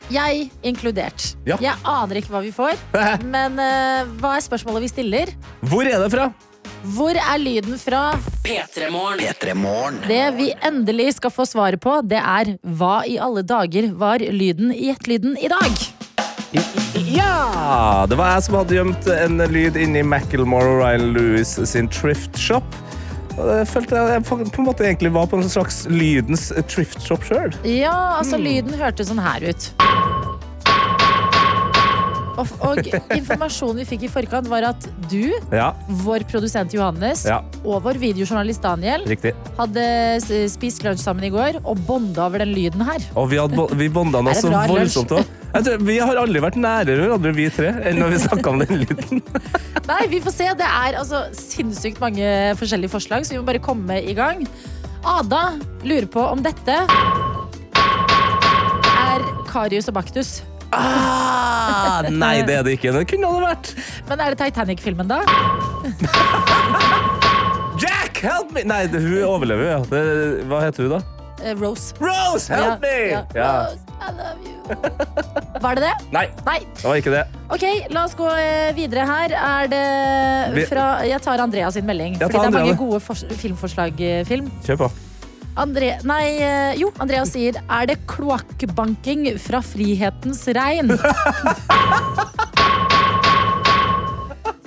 Jeg 0.09 0.49
inkludert. 0.65 1.33
Ja. 1.45 1.59
Jeg 1.61 1.75
aner 1.85 2.19
ikke 2.19 2.33
hva 2.33 2.41
vi 2.41 2.53
får. 2.53 2.79
Men 3.33 3.59
eh, 3.61 4.09
hva 4.21 4.35
er 4.37 4.45
spørsmålet 4.45 4.87
vi 4.87 4.93
stiller? 4.93 5.33
Hvor 5.69 5.85
er 5.85 5.99
det 6.01 6.09
fra? 6.13 6.29
Hvor 6.95 7.17
er 7.17 7.39
lyden 7.41 7.75
fra? 7.77 8.13
P3 8.45 8.87
Morgen. 8.89 9.99
Det 10.07 10.25
vi 10.37 10.49
endelig 10.65 11.13
skal 11.17 11.33
få 11.33 11.45
svaret 11.45 11.81
på, 11.83 11.99
det 12.07 12.21
er 12.21 12.55
hva 12.63 13.01
i 13.05 13.19
alle 13.19 13.43
dager 13.43 13.91
var 13.99 14.23
lyden 14.23 14.71
i 14.73 14.87
Gjettelyden 14.87 15.35
i 15.37 15.51
dag? 15.51 15.87
Ja! 17.09 18.05
Det 18.09 18.17
var 18.17 18.33
jeg 18.33 18.45
som 18.47 18.57
hadde 18.57 18.77
gjemt 18.79 19.09
en 19.13 19.43
lyd 19.51 19.77
inni 19.77 20.01
Macclemore 20.07 20.71
og 20.71 20.79
Ryan 20.81 21.11
Lewis 21.13 21.57
sin 21.69 21.89
thrift 21.91 22.39
shop. 22.39 22.65
Jeg 23.39 23.67
følte 23.71 24.01
jeg 24.13 24.23
på 24.27 24.39
en 24.43 24.65
måte 24.67 24.85
egentlig 24.87 25.11
var 25.15 25.29
på 25.31 25.39
en 25.39 25.49
slags 25.49 25.83
lydens 25.89 26.49
thrift 26.71 27.01
shop 27.05 27.23
sjøl. 27.27 27.55
Ja, 27.67 27.95
altså 28.19 28.39
lyden 28.41 28.75
hørtes 28.79 29.11
sånn 29.11 29.21
her 29.23 29.45
ut. 29.51 29.69
Og, 32.39 32.51
og 32.63 32.79
informasjonen 33.15 33.81
vi 33.81 33.87
fikk 33.89 34.05
i 34.07 34.11
forkant, 34.11 34.47
var 34.51 34.69
at 34.71 34.87
du, 35.11 35.31
Ja, 35.51 35.71
vår 36.03 36.25
produsent 36.29 36.73
Johannes 36.75 37.25
ja, 37.27 37.39
og 37.63 37.83
vår 37.85 37.99
videojournalist 38.01 38.63
Daniel 38.63 39.03
riktig. 39.09 39.33
hadde 39.57 39.83
spist 40.51 40.85
lunsj 40.85 41.03
sammen 41.03 41.27
i 41.27 41.31
går 41.33 41.59
og 41.63 41.81
bonda 41.87 42.27
over 42.29 42.43
den 42.43 42.53
lyden 42.55 42.83
her. 42.85 43.03
Og 43.19 43.29
vi, 43.33 43.39
hadde, 43.41 43.67
vi 43.79 43.89
bonda 43.91 44.21
Er 44.29 44.39
så 44.39 44.51
voldsomt 44.53 45.15
òg. 45.19 45.35
Vi 45.81 45.95
har 45.97 46.19
aldri 46.21 46.41
vært 46.43 46.59
nærere 46.61 47.07
hverandre, 47.07 47.31
vi 47.33 47.47
tre, 47.53 47.71
enn 47.89 47.97
når 47.97 48.13
vi 48.13 48.19
snakka 48.21 48.51
om 48.51 48.59
den 48.61 48.83
lyden. 48.83 49.23
Nei, 49.89 50.03
vi 50.11 50.19
får 50.21 50.35
se. 50.35 50.49
Det 50.59 50.67
er 50.67 50.99
altså 50.99 51.23
sinnssykt 51.33 52.01
mange 52.03 52.27
forskjellige 52.59 52.93
forslag, 52.93 53.25
så 53.25 53.33
vi 53.33 53.39
må 53.41 53.47
bare 53.47 53.63
komme 53.63 53.97
i 53.97 54.13
gang. 54.17 54.45
Ada 55.01 55.55
lurer 55.87 56.05
på 56.11 56.21
om 56.21 56.43
dette 56.45 56.75
er 58.99 59.25
Karius 59.49 59.89
og 59.89 59.97
Baktus. 59.97 60.39
Ah, 60.71 62.01
nei, 62.11 62.41
det 62.45 62.55
er 62.59 62.63
det 62.67 62.73
ikke. 62.77 62.91
Det 62.93 63.05
kunne 63.09 63.29
det 63.33 63.41
vært. 63.47 63.67
Men 64.09 64.19
er 64.25 64.29
det 64.35 64.39
Titanic-filmen, 64.43 65.07
da? 65.09 65.19
Jack, 67.83 68.13
help 68.21 68.51
me! 68.55 68.61
Nei, 68.67 68.81
hun 68.91 69.23
overlever 69.23 69.63
jo. 69.63 69.69
Ja. 69.71 69.79
Det- 69.89 70.43
Hva 70.49 70.57
heter 70.65 70.81
hun, 70.87 70.91
da? 70.97 71.01
Eh, 71.39 71.53
Rose. 71.55 71.93
Rose, 72.03 72.49
help 72.51 72.81
me! 72.83 72.95
Ja. 73.35 73.51
Rose, 73.69 73.79
I 73.99 74.01
love 74.17 74.39
you. 74.43 74.55
Var 75.63 75.73
det 75.79 75.83
det? 75.87 75.93
Nei, 76.13 76.25
Nei. 76.45 76.59
det 76.77 76.83
var 76.85 76.95
ikke 76.99 77.11
det. 77.15 77.23
Ok, 77.51 77.63
la 77.95 78.01
oss 78.05 78.13
gå 78.19 78.27
eh, 78.37 78.69
videre 78.77 79.03
her. 79.09 79.29
Er 79.33 79.67
det 79.71 79.85
Vi- 80.55 80.65
fra 80.69 80.85
Jeg 81.07 81.21
tar 81.25 81.39
Andrea 81.43 81.71
sin 81.73 81.85
melding. 81.87 82.13
Ja, 82.19 82.27
fordi 82.27 82.37
det 82.37 82.43
er 82.43 82.47
Andrea, 82.51 82.65
mange 82.69 82.77
gode 82.79 82.99
fors- 83.03 83.25
filmforslag. 83.41 83.93
eh, 83.99 84.23
Film. 84.29 84.47
Kjør 84.67 84.77
på. 84.85 84.89
Andre, 85.57 85.97
nei, 86.07 86.37
eh, 86.43 86.75
jo, 86.79 86.91
Andrea 87.01 87.25
sier 87.27 87.57
Er 87.65 87.85
det 87.89 87.97
kloakkbanking 88.09 89.37
fra 89.41 89.61
Frihetens 89.65 90.47
regn? 90.55 90.93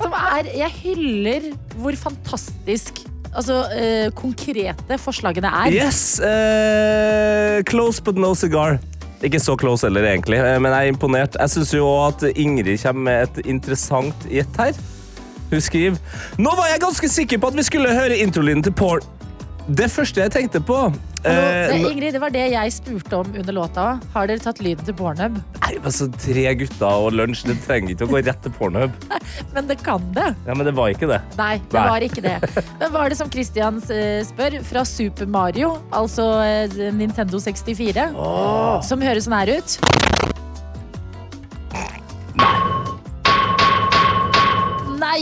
Som 0.03 0.13
er 0.19 0.51
Jeg 0.59 0.71
hyller 0.83 1.43
hvor 1.79 1.95
fantastisk 1.97 3.05
Altså, 3.33 3.63
eh, 3.73 4.11
konkrete 4.13 4.99
forslagene 5.01 5.49
er. 5.49 5.73
Yes, 5.73 6.21
eh, 6.21 7.63
close 7.65 8.03
but 8.05 8.19
no 8.21 8.35
cigar. 8.35 8.77
Ikke 9.25 9.41
så 9.41 9.57
close 9.57 9.87
heller, 9.87 10.05
egentlig, 10.05 10.37
eh, 10.37 10.59
men 10.61 10.73
jeg 10.73 10.87
er 10.87 10.93
imponert. 10.93 11.37
Jeg 11.41 11.51
syns 11.51 11.73
jo 11.73 11.87
at 12.07 12.23
Ingrid 12.37 12.77
kommer 12.83 13.03
med 13.03 13.23
et 13.23 13.47
interessant 13.47 14.27
gjett 14.29 14.57
her. 14.59 14.75
Hun 15.51 15.61
skriver 15.61 15.99
Nå 16.41 16.53
var 16.57 16.69
jeg 16.73 16.81
ganske 16.81 17.09
sikker 17.09 17.39
på 17.39 17.49
at 17.53 17.57
vi 17.57 17.63
skulle 17.63 17.93
høre 17.93 18.17
introlyden 18.17 18.63
til 18.63 18.73
Porn. 18.73 19.01
Det 19.73 19.87
første 19.89 20.21
jeg 20.21 20.33
tenkte 20.35 20.61
på 20.65 20.77
eh, 20.85 21.69
det, 21.71 21.77
Ingrid, 21.79 22.13
det 22.13 22.21
var 22.21 22.33
det 22.35 22.43
jeg 22.53 22.73
spurte 22.75 23.21
om 23.23 23.31
under 23.31 23.55
låta. 23.57 23.85
Har 24.13 24.29
dere 24.29 24.43
tatt 24.43 24.61
lyden 24.61 24.85
til 24.85 24.97
Pornhub? 24.99 25.39
Nei, 25.63 25.71
altså, 25.81 26.09
Tre 26.21 26.45
gutter 26.61 27.07
og 27.07 27.17
lunsj, 27.17 27.47
det 27.49 27.57
trenger 27.65 27.95
ikke 27.95 28.09
å 28.09 28.13
gå 28.13 28.21
rett 28.27 28.43
til 28.45 28.53
Pornhub. 28.59 28.99
Men 29.55 29.71
det 29.71 29.79
kan 29.87 30.05
det. 30.17 30.29
Ja, 30.45 30.59
Men 30.59 30.69
det 30.69 30.77
var 30.77 30.93
ikke 30.93 31.09
det. 31.09 31.23
Nei, 31.39 31.55
det 31.63 31.79
Nei. 31.79 31.87
var 31.95 32.09
ikke 32.09 32.27
det. 32.27 32.37
Men 32.83 32.93
var 32.99 33.15
det 33.15 33.21
som 33.23 33.33
Christian 33.33 33.81
eh, 33.95 34.21
spør, 34.29 34.59
fra 34.69 34.85
Super 34.89 35.31
Mario, 35.31 35.79
altså 35.95 36.29
eh, 36.45 36.79
Nintendo 36.93 37.41
64, 37.41 38.11
som 38.85 39.09
høres 39.09 39.31
sånn 39.31 39.41
her 39.41 39.57
ut? 39.57 39.79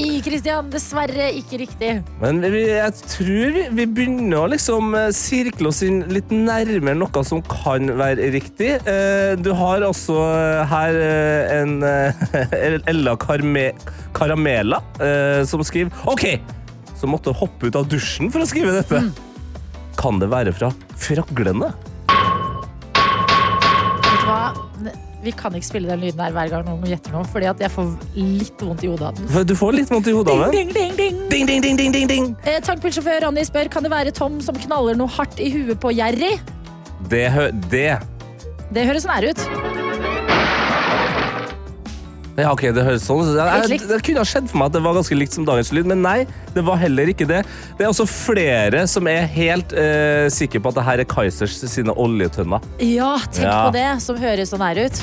Nei, 0.01 0.21
Christian. 0.25 0.69
Dessverre 0.73 1.27
ikke 1.37 1.59
riktig. 1.61 1.91
Men 2.23 2.41
vi, 2.41 2.63
jeg 2.73 2.93
tror 3.11 3.51
vi, 3.53 3.65
vi 3.77 3.85
begynner 3.85 4.39
å 4.39 4.49
liksom 4.49 4.95
eh, 4.97 5.11
sirkle 5.13 5.69
oss 5.69 5.83
inn 5.85 6.01
litt 6.09 6.33
nærmere 6.33 6.97
noe 6.97 7.25
som 7.27 7.43
kan 7.45 7.91
være 8.01 8.31
riktig. 8.33 8.79
Eh, 8.89 9.35
Du 9.41 9.53
har 9.57 9.85
også 9.85 10.17
eh, 10.25 10.63
her 10.73 11.01
en 11.59 11.77
Ella 12.91 13.17
Carme, 13.21 13.71
Caramela 14.17 14.81
som 15.49 15.63
skriver 15.65 15.93
OK! 16.11 16.25
Som 17.01 17.13
måtte 17.15 17.33
hoppe 17.37 17.69
ut 17.69 17.77
av 17.79 17.87
dusjen 17.89 18.33
for 18.33 18.45
å 18.45 18.49
skrive 18.49 18.75
dette. 18.77 19.05
Kan 20.01 20.21
det 20.21 20.29
være 20.33 20.53
fra 20.57 20.73
Fraglene? 21.01 21.73
Vi 25.23 25.33
kan 25.37 25.53
ikke 25.53 25.67
spille 25.69 25.89
den 25.91 26.01
lyden 26.01 26.21
her 26.25 26.33
hver 26.33 26.49
gang 26.49 26.65
noen 26.65 26.85
gjetter 26.89 27.13
noe, 27.13 27.27
fordi 27.29 27.49
at 27.51 27.61
jeg 27.61 27.71
får 27.75 27.91
litt 28.17 28.63
vondt 28.65 28.85
i 28.87 28.89
hodet 28.89 29.11
av 29.11 29.19
den. 29.19 29.47
Du 29.51 29.55
får 29.59 29.77
litt 29.77 29.91
vondt 29.93 30.09
i 30.09 30.15
hodet 30.17 30.33
av 30.33 30.47
den. 30.47 30.55
Ding, 30.57 30.73
ding, 30.73 30.95
ding, 30.97 31.19
ding. 31.29 31.47
Ding, 31.51 31.63
ding, 31.65 31.77
ding, 31.83 31.93
ding, 31.93 32.09
ding. 32.09 32.31
Eh, 32.49 32.57
Tankbilsjåfør 32.65 33.21
Ronny 33.27 33.45
spør 33.45 33.69
kan 33.73 33.85
det 33.85 33.93
være 33.93 34.15
Tom 34.17 34.41
som 34.45 34.57
knaller 34.57 34.97
noe 34.97 35.13
hardt 35.19 35.37
i 35.45 35.51
huet 35.53 35.77
på 35.83 35.93
Jerry. 35.97 36.33
Det, 37.13 37.27
hø- 37.37 37.51
det 37.71 37.99
Det 38.73 38.87
høres 38.87 39.05
nær 39.09 39.29
ut. 39.29 39.47
Ja, 42.41 42.51
ok, 42.55 42.63
det 42.75 42.85
høres 42.87 43.05
sånn 43.07 43.21
ut. 43.27 43.35
Det, 43.37 43.79
det 43.91 43.99
kunne 44.07 44.23
ha 44.23 44.29
skjedd 44.29 44.49
for 44.51 44.61
meg 44.63 44.71
at 44.71 44.77
det 44.79 44.83
var 44.85 44.95
ganske 44.97 45.17
likt 45.19 45.35
som 45.37 45.47
dagens 45.49 45.73
lyd, 45.77 45.89
men 45.91 46.01
nei, 46.05 46.19
det 46.55 46.63
var 46.67 46.79
heller 46.81 47.11
ikke 47.13 47.27
det. 47.29 47.43
Det 47.79 47.85
er 47.87 47.91
også 47.91 48.07
flere 48.09 48.85
som 48.91 49.09
er 49.11 49.27
helt 49.31 49.75
eh, 49.77 50.29
sikre 50.33 50.63
på 50.65 50.73
at 50.73 50.79
det 50.81 50.87
her 50.87 51.03
er 51.05 51.09
Kaizers 51.11 51.59
sine 51.71 51.93
oljetønner. 51.95 52.65
Ja, 52.81 53.17
tenk 53.29 53.45
Ja. 53.47 53.59
på 53.69 53.75
det, 53.77 53.89
som 54.05 54.17
høres 54.21 54.55
sånn 54.55 54.65
her 54.65 54.87
ut. 54.87 55.03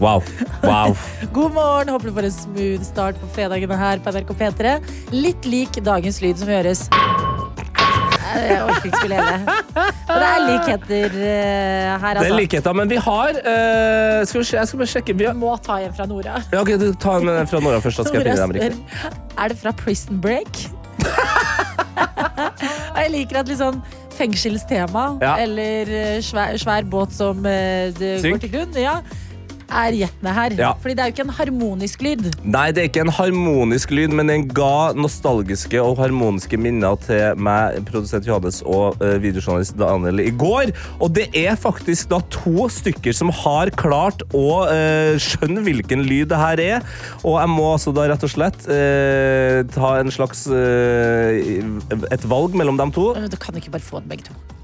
Wow. 0.00 0.22
Wow. 0.64 0.96
God 1.36 1.52
morgen, 1.52 1.88
håper 1.92 2.08
du 2.08 2.14
får 2.16 2.28
en 2.30 2.32
smooth 2.32 2.84
start 2.88 3.18
på 3.20 3.28
fredagene 3.36 3.76
her 3.76 4.00
på 4.00 4.14
NRK 4.16 4.32
P3. 4.38 4.78
Litt 5.12 5.44
lik 5.44 5.76
dagens 5.84 6.22
lyd 6.24 6.40
som 6.40 6.48
høres. 6.48 6.86
Eh, 8.30 8.50
Jeg 8.50 8.62
orker 8.62 8.86
ikke 8.88 9.00
spille 9.00 9.16
hele. 9.20 9.54
Og 10.10 10.16
det 10.20 10.28
er 10.30 10.40
likheter 10.46 11.16
eh, 11.20 11.98
her, 11.98 11.98
Det 12.00 12.10
er 12.10 12.20
altså. 12.24 12.36
likheter, 12.40 12.72
men 12.80 12.90
vi 12.90 12.98
har 13.06 13.28
eh, 13.40 14.24
skal 14.26 14.40
vi 14.40 14.44
se, 14.50 14.56
Jeg 14.60 14.68
skal 14.70 14.78
bare 14.82 14.92
sjekke. 14.94 15.16
Vi 15.18 15.24
har, 15.28 15.34
Må 15.38 15.54
ta 15.64 15.78
en 15.84 15.94
fra 15.96 16.06
Nora. 16.10 16.40
ja, 16.52 16.60
ok, 16.60 16.74
du 16.80 16.88
tar 16.94 17.20
med 17.26 17.34
den 17.40 17.46
fra 17.50 17.60
Nora 17.64 17.80
først, 17.84 17.98
da 18.02 18.04
skal 18.10 18.20
jeg 18.20 18.28
Nora 18.28 18.46
finne 18.46 18.60
dem 18.60 18.74
riktig. 18.74 19.14
er 19.38 19.48
det 19.54 19.58
fra 19.62 19.72
Prison 19.84 20.20
Break? 20.20 20.62
Og 22.90 22.98
jeg 23.00 23.10
liker 23.14 23.40
at 23.40 23.48
litt 23.50 23.60
sånn 23.60 23.80
fengselstema 24.20 25.04
Ja. 25.22 25.34
eller 25.40 25.88
eh, 25.96 26.18
svær, 26.24 26.56
svær 26.60 26.84
båt 26.90 27.14
som 27.16 27.40
eh, 27.48 27.90
det 27.96 28.18
Synk. 28.24 28.34
går 28.36 28.42
til 28.44 28.52
grunn, 28.56 28.74
ja, 28.82 28.98
er 29.70 29.96
gjettene 29.96 30.34
her. 30.34 30.56
Ja. 30.58 30.72
Fordi 30.82 30.96
det 30.96 31.04
er 31.04 31.10
jo 31.10 31.14
ikke 31.14 31.26
en 31.26 31.34
harmonisk 31.38 32.04
lyd. 32.04 32.26
Nei, 32.44 32.66
det 32.74 32.82
er 32.82 32.90
ikke 32.90 33.04
en 33.04 33.12
harmonisk 33.14 33.94
lyd, 33.94 34.14
men 34.16 34.30
den 34.32 34.46
ga 34.56 34.92
nostalgiske 34.96 35.80
og 35.82 35.98
harmoniske 36.00 36.58
minner 36.60 36.98
til 37.04 37.40
meg, 37.40 37.80
produsent 37.88 38.28
Johannes 38.28 38.60
og 38.66 39.00
uh, 39.02 39.16
videojournalist 39.22 39.78
Daniel 39.80 40.22
i 40.24 40.30
går. 40.30 40.74
Og 41.00 41.14
det 41.16 41.28
er 41.38 41.58
faktisk 41.60 42.10
da 42.12 42.20
to 42.34 42.68
stykker 42.72 43.16
som 43.16 43.32
har 43.42 43.72
klart 43.80 44.24
å 44.36 44.46
uh, 44.68 45.16
skjønne 45.20 45.64
hvilken 45.66 46.04
lyd 46.06 46.30
det 46.32 46.40
her 46.40 46.64
er. 46.66 46.86
Og 47.22 47.40
jeg 47.40 47.54
må 47.54 47.72
altså 47.74 47.94
da 47.96 48.08
rett 48.10 48.26
og 48.26 48.34
slett 48.34 48.68
uh, 48.70 49.60
ta 49.74 49.96
en 50.00 50.12
slags 50.14 50.46
et 50.50 52.24
valg 52.28 52.54
mellom 52.56 52.78
dem 52.80 52.94
to. 52.94 53.12
Du 53.30 53.38
kan 53.40 53.56
ikke 53.56 53.74
bare 53.76 53.84
få 53.84 54.02
den 54.02 54.10
begge 54.10 54.30
to. 54.30 54.59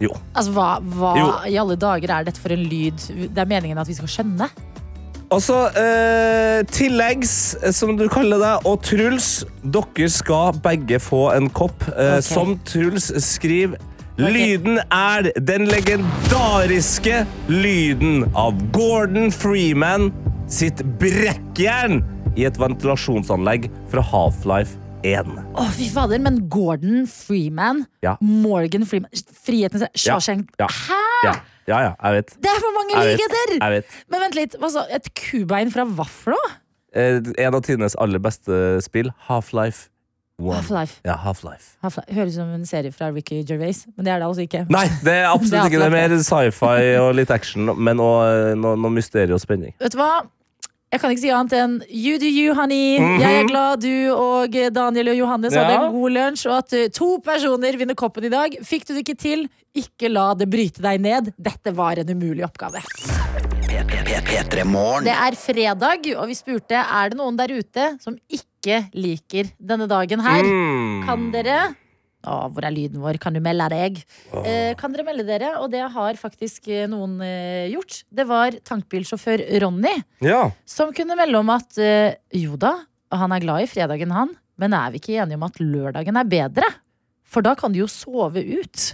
Jo. 0.00 0.12
Altså, 0.34 0.52
Hva, 0.54 0.70
hva 0.80 1.12
Jo. 1.18 1.28
i 1.50 1.58
alle 1.58 1.76
dager 1.76 2.10
er 2.10 2.24
dette 2.28 2.40
for 2.40 2.54
en 2.54 2.64
lyd? 2.70 2.98
Det 3.34 3.38
er 3.38 3.50
meningen 3.50 3.78
at 3.78 3.88
vi 3.88 3.94
skal 3.98 4.08
skjønne. 4.08 4.48
Altså, 5.28 5.66
eh, 5.76 6.62
tilleggs, 6.72 7.54
eh, 7.62 7.70
som 7.76 7.96
du 7.98 8.06
kaller 8.08 8.38
det, 8.40 8.54
og 8.64 8.80
Truls, 8.82 9.44
dere 9.62 10.08
skal 10.08 10.56
begge 10.64 10.98
få 10.98 11.36
en 11.36 11.50
kopp. 11.50 11.82
Eh, 11.88 12.18
okay. 12.18 12.20
Som 12.24 12.58
Truls 12.64 13.12
skriver 13.24 13.76
Lyden 14.18 14.80
er 14.90 15.28
den 15.38 15.68
legendariske 15.70 17.20
lyden 17.46 18.24
av 18.34 18.56
Gordon 18.74 19.30
Freeman 19.30 20.08
sitt 20.50 20.82
brekkjern 20.98 22.00
i 22.34 22.42
et 22.48 22.58
ventilasjonsanlegg 22.58 23.68
fra 23.92 24.02
Half-Life 24.02 24.74
1. 25.06 25.28
Å, 25.54 25.64
fy 25.76 25.86
fader, 25.92 26.18
men 26.22 26.40
Gordon 26.50 27.04
Freeman, 27.10 27.84
Ja. 28.02 28.16
Morgan 28.20 28.84
Freeman 28.88 29.10
Friheten 29.44 29.86
Shawshank 29.94 30.50
Ja. 30.58 30.66
Hæ?! 30.66 30.98
Ja, 31.24 31.34
ja, 31.68 31.78
ja 31.88 31.92
jeg 32.02 32.16
vet. 32.18 32.34
Det 32.42 32.50
er 32.50 32.58
for 32.62 32.74
mange 32.76 32.94
Jeg 32.96 33.06
vet. 33.06 33.20
likheter! 33.20 33.54
Jeg 33.60 33.70
vet. 33.76 33.84
Men 34.10 34.20
vent 34.26 34.34
litt, 34.38 34.56
hva 34.58 34.70
sa 34.70 34.86
Et 34.90 35.08
kubein 35.14 35.70
fra 35.74 35.84
Vaflo? 35.84 36.38
Eh, 36.94 37.20
en 37.38 37.54
av 37.54 37.62
tidenes 37.62 37.94
aller 38.00 38.18
beste 38.18 38.80
spill, 38.82 39.10
Half-Life 39.28 39.88
1. 40.40 40.54
Half-Life. 40.54 41.00
Ja, 41.04 41.16
Half-Life. 41.18 41.76
Half-Life. 41.82 42.12
Høres 42.14 42.34
ut 42.36 42.38
som 42.38 42.52
en 42.54 42.64
serie 42.66 42.92
fra 42.94 43.08
Ricky 43.10 43.40
Gervais, 43.44 43.84
men 43.96 44.04
det 44.06 44.12
er 44.14 44.20
det 44.22 44.26
altså 44.28 44.44
ikke. 44.46 44.60
Nei, 44.70 44.84
det 45.02 45.14
er 45.18 45.26
absolutt 45.32 45.50
Det 45.50 45.58
er 45.58 45.66
ikke 45.66 45.80
det. 45.82 45.86
er 45.88 46.08
Mer 46.08 46.14
sci-fi 46.22 46.98
og 47.02 47.14
litt 47.18 47.30
action, 47.34 47.66
men 47.74 47.98
også 47.98 48.54
noe, 48.56 48.76
noe 48.78 48.90
mysterium 48.94 49.34
og 49.34 49.42
spenning. 49.42 49.74
Vet 49.82 49.92
du 49.92 49.98
hva? 49.98 50.22
Jeg 50.88 51.00
kan 51.02 51.12
ikke 51.12 51.20
si 51.20 51.28
annet 51.36 51.52
enn 51.52 51.72
you 51.92 52.16
do 52.16 52.24
you, 52.28 52.54
honey. 52.56 52.96
Jeg 53.20 53.42
er 53.42 53.48
glad 53.50 53.82
du 53.84 53.90
og 54.14 54.54
Daniel 54.72 55.10
og 55.12 55.18
Johannes 55.18 55.52
hadde 55.54 55.74
Mhm. 55.76 55.84
En 55.88 55.92
god 56.00 56.10
lunsj, 56.16 56.46
og 56.48 56.56
at 56.62 56.72
uh, 56.78 56.86
to 56.88 57.08
personer 57.24 57.76
vinner 57.76 57.94
koppen 57.94 58.24
i 58.24 58.30
dag. 58.32 58.56
Fikk 58.64 58.86
du 58.88 58.94
det 58.94 59.02
ikke 59.04 59.18
til, 59.20 59.48
ikke 59.76 60.08
la 60.08 60.30
det 60.34 60.48
bryte 60.48 60.80
deg 60.80 61.00
ned. 61.04 61.32
Dette 61.36 61.74
var 61.76 61.98
en 62.00 62.08
umulig 62.08 62.44
oppgave. 62.46 62.80
Det 65.04 65.12
er 65.12 65.36
fredag, 65.36 66.08
og 66.16 66.26
vi 66.30 66.34
spurte 66.38 66.80
er 66.80 67.10
det 67.12 67.18
noen 67.20 67.36
der 67.36 67.52
ute 67.52 67.90
som 68.00 68.16
ikke 68.32 68.80
liker 68.96 69.52
denne 69.60 69.86
dagen 69.90 70.20
her. 70.24 70.42
Mm. 70.42 71.04
Kan 71.06 71.28
dere 71.36 71.60
Å, 72.28 72.48
hvor 72.52 72.66
er 72.68 72.74
lyden 72.74 73.00
vår? 73.02 73.16
Kan 73.22 73.36
du 73.36 73.40
melde 73.44 73.68
deg? 73.72 74.00
Eh, 74.42 74.74
kan 74.78 74.92
dere 74.92 75.06
melde 75.06 75.24
dere? 75.28 75.54
Og 75.62 75.70
det 75.72 75.80
har 75.94 76.18
faktisk 76.20 76.68
eh, 76.72 76.84
noen 76.90 77.16
eh, 77.24 77.68
gjort. 77.72 78.02
Det 78.12 78.26
var 78.28 78.58
tankbilsjåfør 78.68 79.46
Ronny 79.64 79.94
Ja. 80.24 80.42
som 80.68 80.92
kunne 80.96 81.16
melde 81.18 81.40
om 81.40 81.54
at 81.54 81.78
eh, 81.80 82.18
jo 82.36 82.58
da, 82.60 82.74
han 83.14 83.32
er 83.32 83.44
glad 83.44 83.64
i 83.64 83.70
fredagen, 83.70 84.12
han. 84.12 84.34
Men 84.58 84.74
er 84.76 84.92
vi 84.92 85.00
ikke 85.00 85.16
enige 85.22 85.38
om 85.38 85.46
at 85.46 85.60
lørdagen 85.62 86.18
er 86.20 86.28
bedre? 86.28 86.68
For 87.28 87.44
da 87.44 87.52
kan 87.58 87.72
du 87.74 87.82
jo 87.82 87.88
sove 87.90 88.40
ut. 88.42 88.86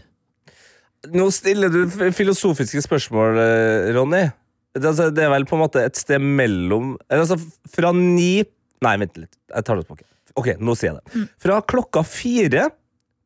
Nå 1.14 1.26
stiller 1.34 1.68
du 1.72 1.82
filosofiske 2.16 2.80
spørsmål, 2.84 3.38
eh, 3.42 3.90
Ronny. 3.96 4.24
Det, 4.74 4.86
altså, 4.90 5.10
det 5.14 5.22
er 5.26 5.30
vel 5.30 5.44
på 5.46 5.54
en 5.58 5.62
måte 5.62 5.82
et 5.86 5.94
sted 6.00 6.18
mellom 6.18 6.96
eller, 7.06 7.22
altså, 7.22 7.36
Fra 7.70 7.92
ni 7.94 8.40
Nei, 8.82 8.96
vent 9.00 9.14
litt. 9.16 9.30
Jeg 9.48 9.64
tar 9.64 9.78
det 9.78 9.84
tilbake. 9.86 10.04
Ok, 10.36 10.48
nå 10.60 10.74
sier 10.76 10.90
jeg 10.90 10.96
det. 10.98 11.12
Mm. 11.22 11.28
Fra 11.40 11.60
klokka 11.72 12.02
fire 12.04 12.64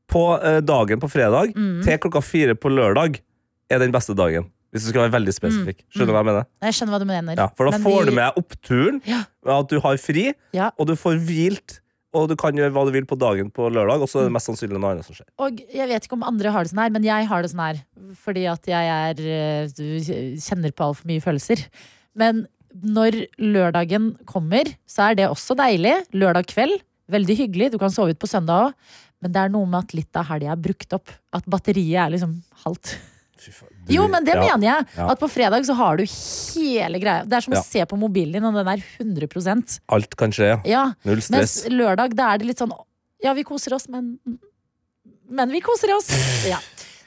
på 0.09 0.23
eh, 0.43 0.61
dagen 0.65 1.01
på 1.03 1.09
fredag 1.13 1.53
Mm. 1.57 1.83
til 1.85 1.99
klokka 1.99 2.23
fire 2.25 2.55
på 2.55 2.71
lørdag 2.73 3.21
er 3.71 3.79
den 3.79 3.93
beste 3.93 4.15
dagen. 4.17 4.49
Hvis 4.73 4.85
du 4.85 4.91
skal 4.93 5.07
være 5.09 5.15
veldig 5.21 5.33
spesifikk. 5.33 5.79
Skjønner 5.89 6.07
du 6.07 6.13
hva 6.13 6.21
jeg 6.21 6.29
mener? 6.29 6.47
Jeg 6.63 6.75
skjønner 6.77 6.93
hva 6.93 6.99
du 7.01 7.07
mener. 7.09 7.37
Ja, 7.41 7.47
for 7.57 7.65
da 7.65 7.71
Men 7.77 7.83
får 7.87 7.99
vi- 8.05 8.11
du 8.11 8.15
med 8.17 8.33
oppturen, 8.37 9.01
Ja. 9.07 9.23
at 9.47 9.69
du 9.69 9.81
har 9.81 9.97
fri, 9.97 10.35
Ja. 10.53 10.71
og 10.79 10.87
du 10.89 10.95
får 10.95 11.19
hvilt. 11.25 11.81
Og 12.15 12.29
du 12.29 12.37
kan 12.37 12.53
gjøre 12.57 12.73
hva 12.73 12.85
du 12.87 12.91
vil 12.93 13.05
på 13.05 13.19
dagen 13.19 13.51
på 13.51 13.69
lørdag, 13.71 14.01
og 14.01 14.09
så 14.09 14.21
er 14.21 14.23
Mm. 14.23 14.27
det 14.29 14.33
mest 14.33 14.47
sannsynlig 14.49 14.81
noe 14.81 14.91
annet 14.93 15.05
som 15.05 15.15
skjer. 15.15 15.27
Og 15.39 15.61
jeg 15.73 15.89
vet 15.89 16.05
ikke 16.05 16.13
om 16.15 16.23
andre 16.23 16.51
har 16.53 16.65
det 16.65 16.73
sånn 16.73 16.79
her, 16.83 16.91
men 16.91 17.03
jeg 17.05 17.27
har 17.27 17.43
det 17.43 17.51
sånn 17.51 17.61
her. 17.67 17.85
Fordi 18.15 18.47
at 18.51 18.65
jeg 18.67 18.85
er 18.89 19.15
eh, 19.21 19.67
du 19.69 20.01
kjenner 20.41 20.73
på 20.73 20.85
altfor 20.85 21.05
mye 21.07 21.21
følelser. 21.21 21.67
Men 22.15 22.47
når 22.75 23.27
lørdagen 23.39 24.17
kommer, 24.27 24.65
så 24.87 25.11
er 25.11 25.15
det 25.17 25.29
også 25.29 25.55
deilig. 25.57 26.05
Lørdag 26.13 26.47
kveld, 26.47 26.81
veldig 27.11 27.37
hyggelig. 27.37 27.71
Du 27.73 27.79
kan 27.79 27.91
sove 27.91 28.11
ut 28.11 28.19
på 28.19 28.27
søndag 28.29 28.69
òg. 28.69 28.75
Men 29.23 29.33
det 29.35 29.41
er 29.43 29.49
noe 29.51 29.67
med 29.67 29.81
at 29.85 29.95
litt 29.99 30.15
av 30.21 30.29
helga 30.31 30.53
er 30.55 30.61
brukt 30.63 30.93
opp. 30.95 31.11
At 31.35 31.47
batteriet 31.51 31.99
er 32.07 32.13
liksom 32.15 32.37
halvt. 32.65 32.93
Du- 32.95 33.53
Jo, 33.95 34.05
men 34.11 34.25
det 34.27 34.35
ja. 34.35 34.43
mener 34.45 34.67
jeg. 34.67 34.87
Ja. 34.99 35.07
At 35.15 35.21
på 35.23 35.29
fredag 35.33 35.65
så 35.65 35.73
har 35.79 35.97
du 35.97 36.03
hele 36.05 36.99
greia. 37.01 37.23
Det 37.25 37.39
er 37.39 37.41
som 37.47 37.55
Ja. 37.55 37.61
å 37.63 37.65
se 37.65 37.85
på 37.89 37.97
mobilen 37.97 38.35
din, 38.37 38.45
og 38.45 38.53
den 38.55 38.69
er 38.69 38.83
100 38.99 39.81
Alt 39.89 40.17
kan 40.17 40.31
skje. 40.35 40.51
Ja, 40.69 40.93
Null 41.09 41.23
Mens 41.31 41.65
lørdag, 41.71 42.15
da 42.19 42.35
er 42.35 42.39
det 42.43 42.47
litt 42.51 42.59
sånn 42.61 42.75
Ja, 43.25 43.33
vi 43.33 43.43
koser 43.45 43.73
oss, 43.75 43.89
men 43.89 44.19
Men 45.31 45.51
vi 45.51 45.61
koser 45.61 45.95
oss. 45.97 46.11
Ja. 46.47 46.59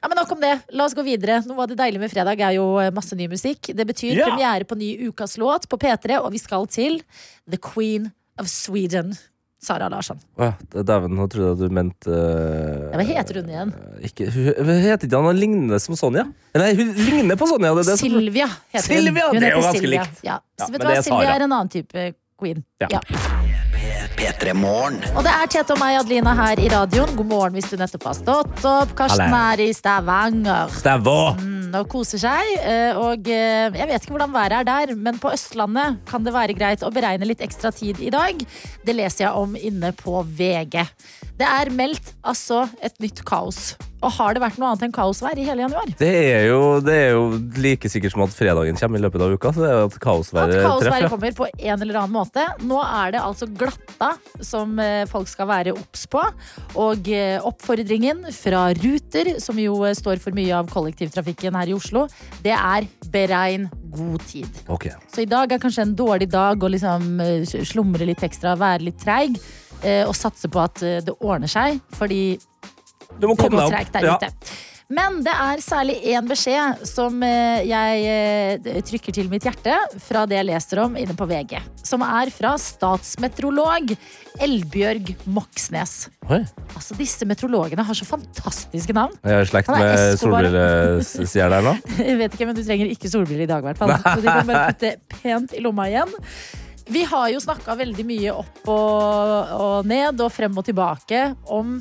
Ja, 0.02 0.08
men 0.10 0.16
Nok 0.18 0.32
om 0.32 0.42
det. 0.42 0.56
La 0.74 0.86
oss 0.86 0.96
gå 0.98 1.04
videre. 1.06 1.44
Noe 1.46 1.62
av 1.62 1.70
det 1.70 1.78
deilige 1.78 2.00
med 2.02 2.10
fredag 2.12 2.40
er 2.42 2.56
jo 2.58 2.80
eh, 2.82 2.90
masse 2.92 3.14
ny 3.16 3.28
musikk. 3.30 3.70
Det 3.76 3.86
betyr 3.86 4.18
Ja. 4.18 4.26
premiere 4.32 4.66
på 4.66 4.76
ny 4.78 4.98
ukas 5.10 5.38
låt 5.38 5.68
på 5.70 5.78
P3, 5.78 6.18
og 6.24 6.32
vi 6.32 6.40
skal 6.40 6.66
til 6.68 7.02
The 7.50 7.58
Queen 7.58 8.12
of 8.40 8.48
Sweden. 8.48 9.14
Sara 9.62 9.88
Larsson. 9.94 10.18
Å 10.42 10.48
ja, 10.48 10.54
Dæven, 10.82 11.14
nå 11.14 11.28
trodde 11.30 11.52
jeg 11.52 11.70
du 11.70 11.76
mente 11.78 12.10
uh, 12.10 12.96
hva 12.96 13.06
heter 13.06 13.38
hun 13.42 13.52
igjen? 13.52 13.74
Ikke, 14.08 14.26
hun, 14.34 14.48
heter 14.82 15.06
ikke 15.06 15.22
han 15.22 15.38
lignende 15.38 15.78
som 15.84 15.98
Sonja? 16.00 16.26
Nei, 16.58 16.72
hun 16.80 16.96
ligner 16.98 17.38
på 17.38 17.46
Sonja. 17.52 17.76
Det 17.78 17.86
det 17.92 18.00
som, 18.00 18.10
Silvia 18.10 18.50
heter 18.74 18.88
Silvia, 18.88 19.28
hun. 19.30 19.38
hun 19.38 19.46
det 19.46 19.52
er 19.52 19.56
jo 19.56 19.62
ganske 19.68 19.84
Silvia. 19.84 20.08
likt. 20.08 20.26
Ja. 20.26 20.40
Ja, 20.58 20.66
vet 20.66 20.82
du 20.82 20.88
hva, 20.88 20.98
er 20.98 21.06
Silvia 21.06 21.28
Sara. 21.28 21.36
er 21.38 21.46
en 21.46 21.54
annen 21.60 21.74
type 21.78 22.08
queen. 22.42 22.66
Ja. 22.82 22.90
Ja. 22.90 23.02
Og 24.22 25.24
det 25.26 25.32
er 25.34 25.48
Tete 25.50 25.74
og 25.74 25.80
meg, 25.82 25.96
Adelina, 26.02 26.34
her 26.38 26.60
i 26.62 26.68
radioen. 26.70 27.14
God 27.18 27.30
morgen 27.30 27.58
hvis 27.58 27.70
du 27.72 27.78
nettopp 27.80 28.10
har 28.10 28.18
stått 28.18 28.66
opp. 28.66 28.94
Karsten 28.98 29.30
Hallo. 29.30 29.54
er 29.54 29.64
i 29.66 29.72
Stavanger. 29.78 30.74
Stavå! 30.74 31.20
Mm, 31.38 31.61
og 31.80 31.90
koser 31.92 32.22
seg. 32.22 32.52
eh, 32.62 32.98
Og 32.98 33.28
eh, 33.32 33.70
jeg 33.78 33.90
vet 33.90 34.02
ikke 34.04 34.16
hvordan 34.16 34.34
været 34.36 34.58
er 34.60 34.68
der, 34.68 34.96
men 34.96 35.20
på 35.22 35.32
Østlandet 35.34 36.02
kan 36.10 36.26
det 36.26 36.34
være 36.36 36.58
greit 36.58 36.84
å 36.84 36.92
beregne 36.94 37.28
litt 37.30 37.44
ekstra 37.44 37.72
tid 37.76 38.02
i 38.04 38.12
dag. 38.14 38.42
Det 38.86 38.96
leser 38.96 39.28
jeg 39.28 39.46
om 39.46 39.56
inne 39.56 39.94
på 39.96 40.22
VG. 40.26 40.82
Det 41.40 41.48
er 41.48 41.74
meldt 41.74 42.14
altså 42.24 42.66
et 42.84 42.98
nytt 43.04 43.24
kaos. 43.28 43.74
Og 44.02 44.14
har 44.18 44.34
det 44.34 44.42
vært 44.42 44.58
noe 44.58 44.72
annet 44.72 44.88
enn 44.88 44.94
kaosvær 44.96 45.38
i 45.38 45.46
hele 45.46 45.62
januar? 45.66 45.90
Det 46.00 46.10
er, 46.10 46.48
jo, 46.50 46.80
det 46.82 46.96
er 46.98 47.12
jo 47.14 47.26
like 47.62 47.90
sikkert 47.92 48.16
som 48.16 48.24
at 48.26 48.34
fredagen 48.34 48.80
kommer 48.80 48.98
i 48.98 49.04
løpet 49.04 49.22
av 49.22 49.36
uka. 49.36 49.52
Så 49.54 49.62
det 49.62 49.70
er 49.70 49.78
at 49.78 49.92
at 49.92 49.98
At 49.98 50.04
kaosværet 50.06 50.56
kaosværet 50.58 50.82
treffer. 50.82 51.06
ja. 51.06 51.12
kommer 51.12 51.36
på 51.38 51.48
en 51.52 51.86
eller 51.86 52.00
annen 52.02 52.16
måte. 52.16 52.46
Nå 52.66 52.80
er 52.82 53.14
det 53.14 53.22
altså 53.22 53.46
glatta 53.46 54.12
som 54.42 54.80
eh, 54.82 55.06
folk 55.12 55.30
skal 55.30 55.50
være 55.52 55.76
obs 55.78 56.08
på. 56.10 56.24
Og 56.82 57.12
eh, 57.14 57.38
oppfordringen 57.46 58.26
fra 58.34 58.68
Ruter, 58.82 59.36
som 59.44 59.62
jo 59.62 59.78
eh, 59.86 59.96
står 59.98 60.22
for 60.24 60.34
mye 60.38 60.56
av 60.58 60.72
kollektivtrafikken 60.74 61.58
her 61.62 61.70
i 61.70 61.78
Oslo, 61.78 62.08
det 62.42 62.58
er 62.58 62.90
beregn 63.14 63.70
god 63.94 64.26
tid. 64.26 64.62
Okay. 64.72 64.98
Så 65.14 65.26
i 65.26 65.30
dag 65.30 65.52
er 65.52 65.62
kanskje 65.62 65.86
en 65.86 65.98
dårlig 65.98 66.32
dag 66.32 66.64
å 66.64 66.70
liksom 66.72 67.20
slumre 67.68 68.08
litt 68.08 68.24
ekstra, 68.24 68.56
være 68.58 68.88
litt 68.88 69.02
treig. 69.02 69.38
Og 69.82 70.14
satse 70.14 70.46
på 70.46 70.60
at 70.62 70.78
det 70.78 71.14
ordner 71.26 71.50
seg, 71.50 71.80
fordi 71.98 72.38
Du 73.20 73.28
må 73.28 73.36
komme 73.40 73.58
deg 73.58 73.74
opp. 73.74 73.92
der 73.94 74.06
Ja. 74.06 74.18
ute. 74.18 74.32
Men 74.92 75.22
det 75.24 75.32
er 75.32 75.62
særlig 75.64 75.94
én 76.12 76.26
beskjed 76.28 76.82
som 76.86 77.22
eh, 77.24 77.62
jeg 77.64 78.02
eh, 78.12 78.82
trykker 78.84 79.14
til 79.16 79.30
mitt 79.32 79.46
hjerte 79.48 79.72
fra 80.04 80.26
det 80.28 80.36
jeg 80.36 80.48
leser 80.50 80.82
om 80.84 80.98
inne 81.00 81.16
på 81.16 81.24
VG. 81.30 81.62
Som 81.88 82.04
er 82.04 82.28
fra 82.36 82.58
statsmeteorolog 82.60 83.94
Elbjørg 84.44 85.14
Moxnes. 85.32 86.10
Oi. 86.28 86.42
Altså, 86.76 86.98
disse 87.00 87.24
meteorologene 87.30 87.86
har 87.88 87.96
så 87.96 88.04
fantastiske 88.10 88.92
navn. 88.98 89.16
Jeg 89.24 89.32
er 89.38 89.48
i 89.48 89.52
slekt 89.54 89.72
med 89.72 89.86
Escobar. 89.96 90.44
solbrillestjerner 90.50 91.64
nå. 91.70 91.74
Jeg 92.10 92.18
vet 92.20 92.36
ikke, 92.36 92.50
men 92.52 92.60
Du 92.60 92.64
trenger 92.68 92.92
ikke 92.92 93.12
solbriller 93.14 93.46
i 93.48 93.50
dag, 93.54 93.64
i 93.64 93.70
hvert 93.72 93.80
fall. 93.80 93.96
Så 93.96 94.20
de 94.20 94.28
kan 94.28 94.52
bare 94.52 94.74
putte 94.74 94.92
pent 95.22 95.56
i 95.56 95.64
lomma 95.64 95.88
igjen. 95.88 96.12
Vi 96.92 97.06
har 97.08 97.30
jo 97.32 97.40
snakka 97.40 97.78
veldig 97.80 98.04
mye 98.04 98.32
opp 98.36 98.68
og, 98.68 99.56
og 99.56 99.88
ned 99.88 100.20
og 100.20 100.32
frem 100.36 100.58
og 100.60 100.66
tilbake 100.68 101.30
om 101.48 101.78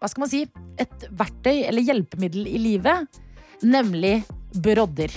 hva 0.00 0.10
skal 0.10 0.24
man 0.24 0.30
si, 0.30 0.42
et 0.80 1.06
verktøy 1.16 1.64
eller 1.64 1.84
hjelpemiddel 1.86 2.48
i 2.50 2.58
livet, 2.60 3.20
nemlig 3.64 4.18
brodder. 4.52 5.12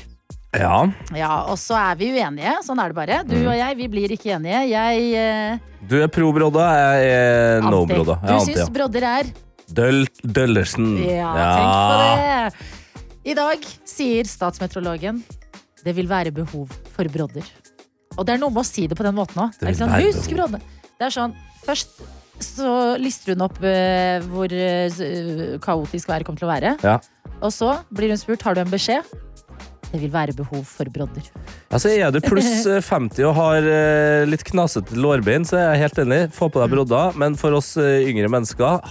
Ja. 0.55 0.81
Ja, 1.13 1.43
Og 1.51 1.59
så 1.61 1.75
er 1.77 1.97
vi 1.99 2.09
uenige. 2.15 2.55
Sånn 2.65 2.79
er 2.81 2.89
det 2.89 2.97
bare. 2.97 3.19
Du 3.27 3.35
og 3.37 3.53
jeg 3.53 3.75
vi 3.77 3.89
blir 3.91 4.13
ikke 4.15 4.31
enige. 4.39 4.63
Jeg 4.71 5.03
eh, 5.19 5.59
Du 5.85 5.99
er 6.01 6.09
pro 6.09 6.31
Brodda, 6.33 6.65
jeg 6.73 7.11
er 7.13 7.61
no 7.67 7.83
anti. 7.83 7.93
Brodda. 7.93 8.17
Du 8.25 8.33
syns 8.47 8.63
ja. 8.63 8.69
brodder 8.73 9.05
er 9.11 9.29
Døll, 9.69 10.07
Døllersen. 10.25 10.95
Ja, 11.05 11.29
tenk 11.37 11.75
på 11.77 11.97
det. 12.01 12.69
I 13.29 13.35
dag 13.37 13.67
sier 13.85 14.25
statsmeteorologen 14.25 15.19
det 15.85 15.93
vil 15.95 16.09
være 16.09 16.33
behov 16.33 16.71
for 16.95 17.07
brodder. 17.13 17.45
Og 18.17 18.25
det 18.25 18.33
er 18.35 18.41
noe 18.41 18.51
med 18.51 18.63
å 18.63 18.67
si 18.67 18.87
det 18.89 18.97
på 18.97 19.05
den 19.05 19.15
måten 19.15 19.43
òg. 19.45 19.59
Være 19.61 20.01
Husk 20.01 20.31
behov. 20.31 20.39
brodder. 20.39 20.65
Det 20.97 21.07
er 21.07 21.13
sånn, 21.13 21.35
først 21.67 22.01
så 22.43 22.97
lister 23.01 23.35
hun 23.35 23.45
opp 23.47 23.57
uh, 23.63 24.19
hvor 24.31 24.51
uh, 24.51 25.57
kaotisk 25.63 26.09
været 26.11 26.27
kommer 26.27 26.39
til 26.41 26.49
å 26.49 26.53
være. 26.53 26.75
Ja. 26.85 26.99
Og 27.39 27.51
så 27.55 27.77
blir 27.95 28.11
hun 28.13 28.19
spurt 28.21 28.41
har 28.47 28.55
du 28.57 28.63
en 28.65 28.71
beskjed. 28.71 29.03
Det 29.89 29.97
vil 30.03 30.11
være 30.13 30.35
behov 30.37 30.67
for 30.69 30.85
brodder. 30.93 31.25
Altså, 31.73 31.89
er 31.97 32.11
du 32.13 32.19
pluss 32.21 32.61
eh, 32.69 32.77
50 32.85 33.23
og 33.25 33.31
har 33.33 33.65
uh, 33.65 34.25
litt 34.29 34.43
knasete 34.45 34.93
lårbein, 35.01 35.47
så 35.49 35.57
er 35.57 35.63
jeg 35.71 35.81
helt 35.87 36.01
enig. 36.03 36.19
Få 36.35 36.45
på 36.53 36.61
deg 36.61 36.69
brodder. 36.75 37.17
Men 37.17 37.33
for 37.39 37.57
oss 37.57 37.71
eh, 37.81 38.05
yngre 38.05 38.29
mennesker, 38.29 38.85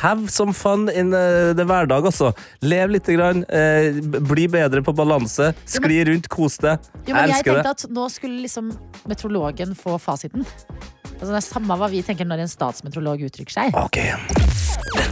have 0.00 0.32
some 0.32 0.54
fun 0.56 0.88
in 0.88 1.12
eh, 1.12 1.50
the 1.58 1.66
hverdag, 1.68 2.08
altså. 2.08 2.30
Lev 2.64 2.94
lite 2.96 3.18
grann. 3.18 3.44
eh, 3.52 4.00
bli 4.24 4.46
bedre 4.48 4.80
på 4.86 4.96
balanse. 4.96 5.50
Skli 5.68 6.00
rundt, 6.08 6.30
kos 6.32 6.56
deg. 6.64 6.80
Jo, 7.04 7.12
Jeg 7.12 7.16
jeg 7.18 7.28
elsker 7.28 7.52
det. 7.52 7.66
tenkte 7.68 7.76
at 7.76 7.96
nå 8.00 8.08
skulle 8.16 8.40
liksom 8.46 8.72
meteorologen 9.04 9.76
få 9.76 9.98
fasiten. 10.00 10.48
Altså, 11.18 11.32
det 11.34 11.38
er 11.40 11.46
samme 11.48 11.78
hva 11.80 11.88
vi 11.90 12.02
tenker 12.06 12.28
når 12.28 12.44
en 12.44 12.50
statsmeteorolog 12.52 13.26
uttrykker 13.26 13.56
seg. 13.58 13.74
Ok. 13.78 13.98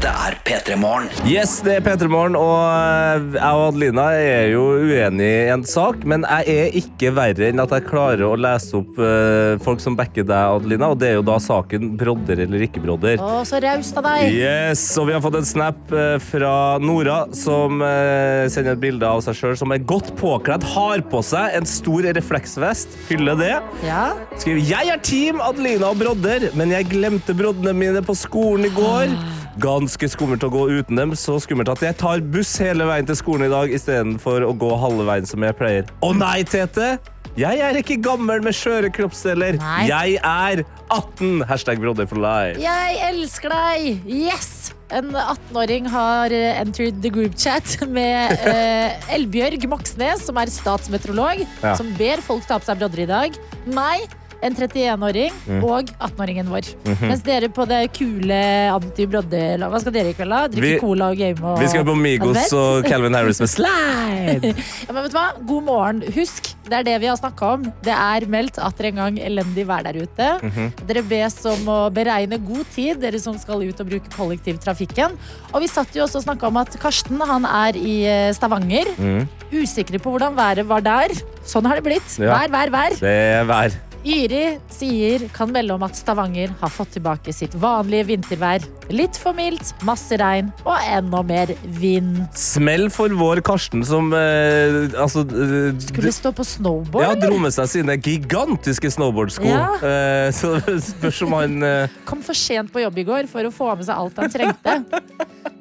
Dette 0.07 0.23
er 0.23 0.35
P3 0.47 0.77
Morgen. 0.79 1.09
Yes, 1.27 1.57
det 1.67 1.81
er 1.81 1.83
P3 1.83 2.07
Morgen, 2.07 2.37
og 2.39 2.61
eh, 2.63 3.25
jeg 3.35 3.57
og 3.59 3.63
Adelina 3.73 4.05
er 4.15 4.53
jo 4.53 4.61
uenige 4.79 5.41
i 5.49 5.49
en 5.51 5.65
sak, 5.67 6.05
men 6.07 6.23
jeg 6.23 6.53
er 6.53 6.77
ikke 6.79 7.11
verre 7.17 7.49
enn 7.49 7.59
at 7.59 7.73
jeg 7.75 7.87
klarer 7.89 8.23
å 8.23 8.37
lese 8.39 8.77
opp 8.79 9.01
eh, 9.03 9.57
folk 9.65 9.83
som 9.83 9.97
backer 9.99 10.23
deg, 10.23 10.61
Adelina, 10.61 10.93
og 10.95 11.01
det 11.01 11.09
er 11.09 11.17
jo 11.17 11.25
da 11.27 11.41
saken 11.43 11.97
brodder 11.99 12.45
eller 12.45 12.63
ikke 12.69 12.85
brodder. 12.85 13.19
Å, 13.19 13.41
så 13.49 13.59
raust 13.65 13.99
av 13.99 14.07
deg! 14.07 14.37
Yes, 14.37 14.85
og 14.95 15.09
vi 15.09 15.17
har 15.17 15.25
fått 15.25 15.41
en 15.41 15.49
snap 15.49 15.91
eh, 15.91 16.15
fra 16.23 16.55
Nora 16.79 17.25
som 17.35 17.83
sender 17.83 18.77
et 18.77 18.85
bilde 18.85 19.11
av 19.11 19.25
seg 19.27 19.41
sjøl 19.41 19.59
som 19.59 19.75
er 19.75 19.83
godt 19.91 20.13
påkledd, 20.21 20.69
har 20.77 21.03
på 21.11 21.25
seg 21.27 21.59
en 21.59 21.67
stor 21.67 22.07
refleksvest. 22.15 22.95
Hyller 23.11 23.43
det. 23.43 23.57
Ja. 23.83 24.07
Skriver 24.39 24.63
Jeg 24.71 24.95
er 24.95 25.03
team 25.03 25.43
Adelina 25.43 25.91
og 25.91 25.99
brodder, 26.05 26.47
men 26.55 26.77
jeg 26.77 26.93
glemte 26.95 27.35
broddene 27.35 27.75
mine 27.75 28.07
på 28.07 28.15
skolen 28.23 28.71
i 28.71 28.75
går. 28.79 29.19
Ganske 29.63 30.09
skummelt 30.13 30.45
å 30.45 30.51
gå 30.53 30.67
uten 30.69 30.99
dem, 31.01 31.15
så 31.17 31.39
skummelt 31.41 31.71
at 31.73 31.81
jeg 31.85 31.97
tar 31.97 32.21
buss 32.21 32.51
hele 32.61 32.85
veien 32.89 33.07
til 33.09 33.17
skolen 33.17 33.47
i 33.49 33.53
dag 33.53 33.73
istedenfor 33.73 34.45
å 34.45 34.53
gå 34.53 34.69
halve 34.83 35.07
veien 35.09 35.29
som 35.29 35.45
jeg 35.47 35.57
pleier. 35.57 35.89
Å 36.05 36.11
nei, 36.17 36.43
Tete! 36.49 36.97
Jeg 37.37 37.61
er 37.61 37.77
ikke 37.77 37.99
gammel 38.01 38.41
med 38.45 38.57
skjøre 38.57 38.89
kroppsdeler. 38.97 39.59
Jeg 39.85 40.15
er 40.25 40.63
18! 40.93 41.43
Hashtag 41.49 41.81
brother 41.83 42.07
for 42.09 42.17
life. 42.21 42.57
Jeg 42.63 42.97
elsker 43.11 43.53
deg! 43.53 44.07
Yes! 44.09 44.53
En 44.95 45.09
18-åring 45.19 45.89
har 45.91 46.31
entered 46.37 47.01
the 47.03 47.11
group 47.13 47.35
chat 47.37 47.75
med 47.91 48.37
eh, 48.47 49.09
Elbjørg 49.17 49.65
Moxnes, 49.73 50.23
som 50.29 50.39
er 50.41 50.53
statsmeteorolog, 50.53 51.43
Ja. 51.65 51.75
som 51.77 51.91
ber 51.99 52.23
folk 52.25 52.47
ta 52.49 52.61
på 52.61 52.69
seg 52.71 52.79
brodder 52.81 53.03
i 53.05 53.09
dag. 53.11 53.37
Meg, 53.67 54.07
en 54.47 54.55
31-åring, 54.57 55.33
Mm. 55.47 55.63
og 55.65 55.91
18-åringen 56.01 56.49
vår. 56.51 56.71
Mhm. 56.87 57.07
Mens 57.11 57.23
dere 57.27 57.49
på 57.53 57.67
det 57.69 57.83
kule 57.97 58.41
anti-brodder 58.73 59.65
Hva 59.69 59.81
skal 59.83 59.93
dere 59.95 60.11
i 60.11 60.17
kveld, 60.17 60.31
da? 60.31 60.47
Drikke 60.49 60.77
Vi- 60.77 60.81
cola 60.81 61.11
og 61.13 61.17
game 61.19 61.43
og 61.53 61.59
Vi 61.61 61.69
skal 61.69 61.85
på 61.85 61.95
Migos 61.99 62.53
og 62.53 62.85
Calvin 62.87 63.15
Harris 63.19 63.41
med 63.41 63.49
Slide! 63.53 64.55
Ja, 64.87 64.93
men 64.93 65.03
vet 65.05 65.13
du 65.13 65.19
hva? 65.19 65.27
God 65.47 65.63
morgen. 65.67 66.03
Husk, 66.17 66.53
det 66.67 66.73
er 66.81 66.83
det 66.87 66.97
vi 67.01 67.07
har 67.11 67.17
snakka 67.19 67.53
om. 67.57 67.67
Det 67.85 67.95
er 67.95 68.27
meldt 68.27 68.59
atter 68.59 68.89
en 68.91 68.97
gang 69.03 69.19
elendig 69.23 69.67
vær 69.69 69.85
der 69.87 70.01
ute. 70.03 70.29
Mhm. 70.43 70.73
Dere 70.89 71.03
bes 71.07 71.39
om 71.47 71.67
å 71.71 71.79
beregne 71.95 72.39
god 72.45 72.67
tid, 72.75 73.01
dere 73.01 73.21
som 73.23 73.39
skal 73.39 73.63
ut 73.63 73.81
og 73.81 73.87
bruke 73.91 74.11
kollektivtrafikken. 74.17 75.15
Og 75.55 75.61
vi 75.63 75.69
satt 75.71 75.95
jo 75.97 76.05
også 76.07 76.21
og 76.21 76.27
snakka 76.27 76.49
om 76.51 76.57
at 76.63 76.75
Karsten 76.83 77.21
han 77.21 77.45
er 77.47 77.77
i 77.79 77.97
eh, 78.07 78.33
Stavanger. 78.37 78.87
Mm. 78.99 79.29
Usikre 79.53 80.01
på 80.03 80.11
hvordan 80.11 80.35
været 80.37 80.67
var 80.67 80.81
der. 80.83 81.15
Sånn 81.47 81.67
har 81.71 81.79
det 81.79 81.85
blitt. 81.87 82.19
Ja. 82.19 82.35
Vær, 82.35 82.51
vær, 82.51 82.71
vær. 82.75 82.97
Det 82.99 83.15
er 83.39 83.45
vær. 83.47 83.77
Yri 84.07 84.59
sier 84.71 85.25
kan 85.35 85.51
melde 85.51 85.75
om 85.75 85.83
at 85.83 85.97
Stavanger 85.99 86.53
har 86.61 86.71
fått 86.71 86.93
tilbake 86.95 87.33
sitt 87.35 87.57
vanlige 87.59 88.07
vintervær. 88.13 88.63
Litt 88.95 89.19
for 89.19 89.35
mildt, 89.35 89.73
masse 89.87 90.15
regn 90.21 90.53
og 90.63 90.77
enda 90.95 91.25
mer 91.27 91.51
vind. 91.81 92.21
Smell 92.39 92.87
for 92.95 93.11
vår 93.19 93.43
Karsten 93.47 93.83
som 93.89 94.13
eh, 94.15 94.79
altså, 94.95 95.25
eh, 95.27 95.75
Skulle 95.89 96.13
stå 96.15 96.31
på 96.39 96.47
snowboard, 96.47 97.03
ja, 97.03 97.17
dro 97.19 97.41
med 97.43 97.55
seg 97.57 97.67
sine 97.73 97.99
gigantiske 97.99 98.93
snowboardsko. 98.95 99.51
Ja. 99.51 99.73
Eh, 99.83 100.31
så 100.39 100.55
det 100.63 100.79
spørs 100.87 101.25
om 101.27 101.35
han 101.41 101.59
eh, 101.67 101.99
Kom 102.07 102.23
for 102.23 102.39
sent 102.39 102.71
på 102.75 102.85
jobb 102.87 103.03
i 103.03 103.07
går 103.11 103.27
for 103.33 103.49
å 103.51 103.55
få 103.55 103.73
med 103.75 103.89
seg 103.91 103.99
alt 103.99 104.23
han 104.23 104.31
trengte. 104.31 104.79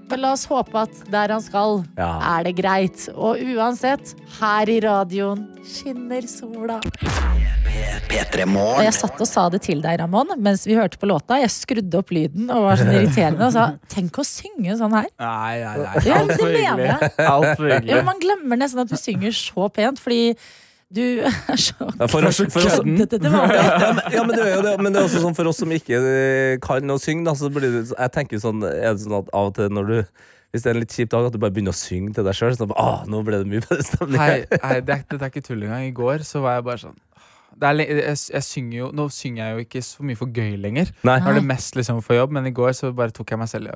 Men 0.05 0.21
la 0.21 0.35
oss 0.35 0.45
håpe 0.45 0.77
at 0.85 0.99
der 1.09 1.33
han 1.33 1.41
skal, 1.41 1.79
Ja. 1.97 2.11
er 2.37 2.45
det 2.45 2.53
greit. 2.61 3.07
Og 3.17 3.41
uansett, 3.41 4.13
her 4.37 4.69
i 4.69 4.77
radioen 4.85 5.47
skinner 5.65 6.29
sola. 6.29 6.77
P3 8.09 8.45
Og 8.55 8.81
jeg 8.85 8.93
satt 8.95 9.21
og 9.23 9.27
sa 9.27 9.45
det 9.51 9.61
til 9.65 9.81
deg, 9.83 9.99
Ramón, 10.01 10.31
mens 10.43 10.65
vi 10.67 10.75
hørte 10.77 10.99
på 11.01 11.07
låta. 11.09 11.37
Jeg 11.41 11.51
skrudde 11.53 11.99
opp 11.99 12.11
lyden 12.15 12.51
og 12.53 12.67
var 12.69 12.79
sånn 12.79 12.91
irriterende 12.93 13.47
og 13.47 13.55
sa 13.55 13.65
tenk 13.91 14.19
å 14.21 14.25
synge 14.27 14.75
sånn 14.79 14.93
her. 14.95 15.07
Nei, 15.21 15.55
nei, 15.63 15.73
nei. 15.81 16.03
Ja, 16.07 16.19
Altfor 16.21 16.51
det 16.51 16.51
mener 16.53 16.69
hyggelig. 16.69 16.91
jeg. 16.91 17.25
Altfor 17.31 17.67
Ja, 17.69 17.79
hyggelig. 17.79 17.97
men 17.99 18.07
man 18.11 18.21
glemmer 18.23 18.61
nesten 18.61 18.83
at 18.85 18.93
du 18.93 18.95
synger 18.99 19.35
så 19.37 19.67
pent, 19.75 19.99
fordi 20.03 20.21
du 20.95 21.01
er 21.25 21.59
så 21.59 21.89
ja, 21.89 22.07
køddete 22.07 23.19
til 23.19 23.33
vanlig. 23.33 23.57
ja, 23.57 23.89
men, 23.97 24.03
ja, 24.13 24.23
men 24.29 24.35
det 24.37 24.45
er 24.45 24.53
jo 24.53 24.61
det. 24.67 24.75
Men 24.85 24.93
det 24.95 25.01
er 25.01 25.09
også 25.09 25.23
sånn 25.25 25.35
for 25.37 25.51
oss 25.51 25.59
som 25.63 25.73
ikke 25.75 25.99
eh, 25.99 26.53
kan 26.63 26.93
å 26.93 26.99
synge, 27.01 27.25
da, 27.27 27.35
så 27.35 27.49
blir 27.51 27.67
det 27.73 27.83
Jeg 27.89 28.13
tenker 28.15 28.39
sånn, 28.43 28.63
er 28.69 28.93
det 28.93 29.03
sånn 29.03 29.17
at 29.19 29.33
av 29.35 29.51
og 29.51 29.57
til 29.59 29.73
når 29.75 29.91
du 29.91 29.97
hvis 30.55 30.63
det 30.63 30.69
er 30.71 30.77
en 30.77 30.79
litt 30.85 30.93
kjip 30.95 31.09
dag, 31.11 31.25
at 31.27 31.33
du 31.35 31.39
bare 31.43 31.51
begynner 31.51 31.73
å 31.73 31.75
synge 31.75 32.13
til 32.15 32.23
deg 32.23 32.35
sjøl. 32.37 32.53
Sånn, 32.55 32.71
ah, 32.79 33.01
nå 33.11 33.19
ble 33.27 33.41
det 33.41 33.49
mye 33.51 33.59
bedre 33.65 33.83
stemning. 33.83 34.21
Hei, 34.21 34.37
hei, 34.63 34.77
det, 34.87 35.01
er, 35.01 35.01
det 35.11 35.17
er 35.19 35.33
ikke 35.33 35.43
tull 35.43 35.65
engang. 35.65 35.83
I 35.89 35.91
går 35.97 36.23
så 36.23 36.39
var 36.45 36.61
jeg 36.61 36.63
bare 36.69 36.79
sånn 36.85 36.95
er, 37.61 37.79
jeg, 37.79 38.17
jeg 38.33 38.43
synger 38.43 38.77
jo, 38.77 38.87
Nå 38.91 39.05
synger 39.15 39.39
jeg 39.45 39.53
jo 39.55 39.63
ikke 39.63 39.81
så 39.87 40.03
mye 40.03 40.17
for 40.19 40.27
gøy 40.35 40.57
lenger. 40.59 40.89
Nei. 41.07 41.19
Nå 41.23 41.29
er 41.31 41.37
det 41.39 41.43
mest 41.47 41.75
liksom 41.79 42.01
for 42.03 42.17
jobb, 42.17 42.33
men 42.35 42.45
i 42.49 42.51
går 42.51 42.73
så 42.75 42.89
bare 42.95 43.13
tok 43.15 43.31
jeg 43.31 43.39
meg 43.39 43.47
selv 43.47 43.69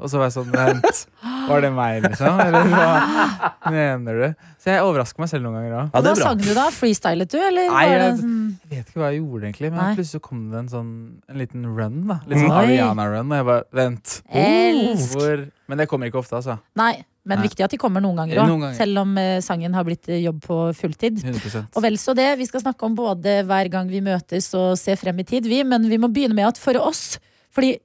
Og 0.00 0.06
så 0.10 0.20
var 0.20 0.28
jeg 0.30 0.36
sånn 0.36 0.52
Vent, 0.54 1.00
var 1.50 1.64
det 1.64 1.70
meg, 1.74 2.02
liksom? 2.06 2.38
Eller 2.44 2.68
hva 2.70 3.72
mener 3.74 4.20
du? 4.20 4.44
Så 4.62 4.70
jeg 4.72 4.84
overrasker 4.86 5.20
meg 5.24 5.28
selv 5.32 5.44
noen 5.44 5.58
ganger 5.58 5.74
òg. 5.76 5.88
Ja, 5.92 6.00
Hva 6.06 6.14
sang 6.20 6.38
du 6.40 6.50
da? 6.56 6.68
Freestylet 6.72 7.32
du, 7.34 7.38
eller? 7.42 7.68
Nei, 7.74 7.84
jeg- 7.90 8.18
sånn 8.22 8.36
Jeg 8.70 8.70
vet 8.78 8.92
ikke 8.92 9.00
hva 9.02 9.10
jeg 9.12 9.20
gjorde, 9.20 9.42
egentlig, 9.48 9.70
men 9.74 9.80
Nei. 9.82 9.94
plutselig 9.98 10.20
så 10.20 10.22
kom 10.24 10.44
det 10.52 10.58
en 10.62 10.68
sånn 10.72 10.92
En 11.28 11.38
liten 11.42 11.66
run. 11.76 11.98
da 12.08 12.20
Litt 12.30 12.38
sånn 12.40 12.54
Ariana-run. 12.60 13.32
Og 13.32 13.36
jeg 13.40 13.48
bare 13.50 13.64
Vent. 13.74 14.14
Elsk. 14.30 15.16
Hvor? 15.18 15.44
Men 15.68 15.78
det 15.82 15.88
kommer 15.90 16.08
ikke 16.10 16.20
ofte, 16.22 16.36
altså. 16.38 16.58
Nei, 16.78 17.04
men 17.24 17.40
Nei. 17.40 17.46
viktig 17.48 17.64
at 17.64 17.72
de 17.72 17.80
kommer 17.80 18.04
noen 18.04 18.18
ganger 18.20 18.42
òg. 18.42 18.66
Selv 18.76 19.00
om 19.00 19.14
eh, 19.20 19.38
sangen 19.44 19.74
har 19.76 19.86
blitt 19.86 20.10
eh, 20.12 20.20
jobb 20.26 20.42
på 20.44 20.58
fulltid. 20.76 21.22
100 21.24 21.64
Og 21.72 21.80
vel 21.84 21.96
så 22.00 22.12
det. 22.16 22.28
Vi 22.40 22.48
skal 22.50 22.66
snakke 22.66 22.84
om 22.84 22.96
både 22.98 23.38
hver 23.48 23.70
gang 23.72 23.88
vi 23.88 24.02
møtes 24.04 24.50
og 24.58 24.74
se 24.80 24.96
frem 25.00 25.22
i 25.22 25.26
tid, 25.28 25.48
vi. 25.48 25.62
Men 25.64 25.88
vi 25.88 25.98
må 26.00 26.12
begynne 26.12 26.36
med 26.36 26.52
at 26.52 26.60
for 26.60 26.76
oss 26.82 27.16
Fordi 27.54 27.78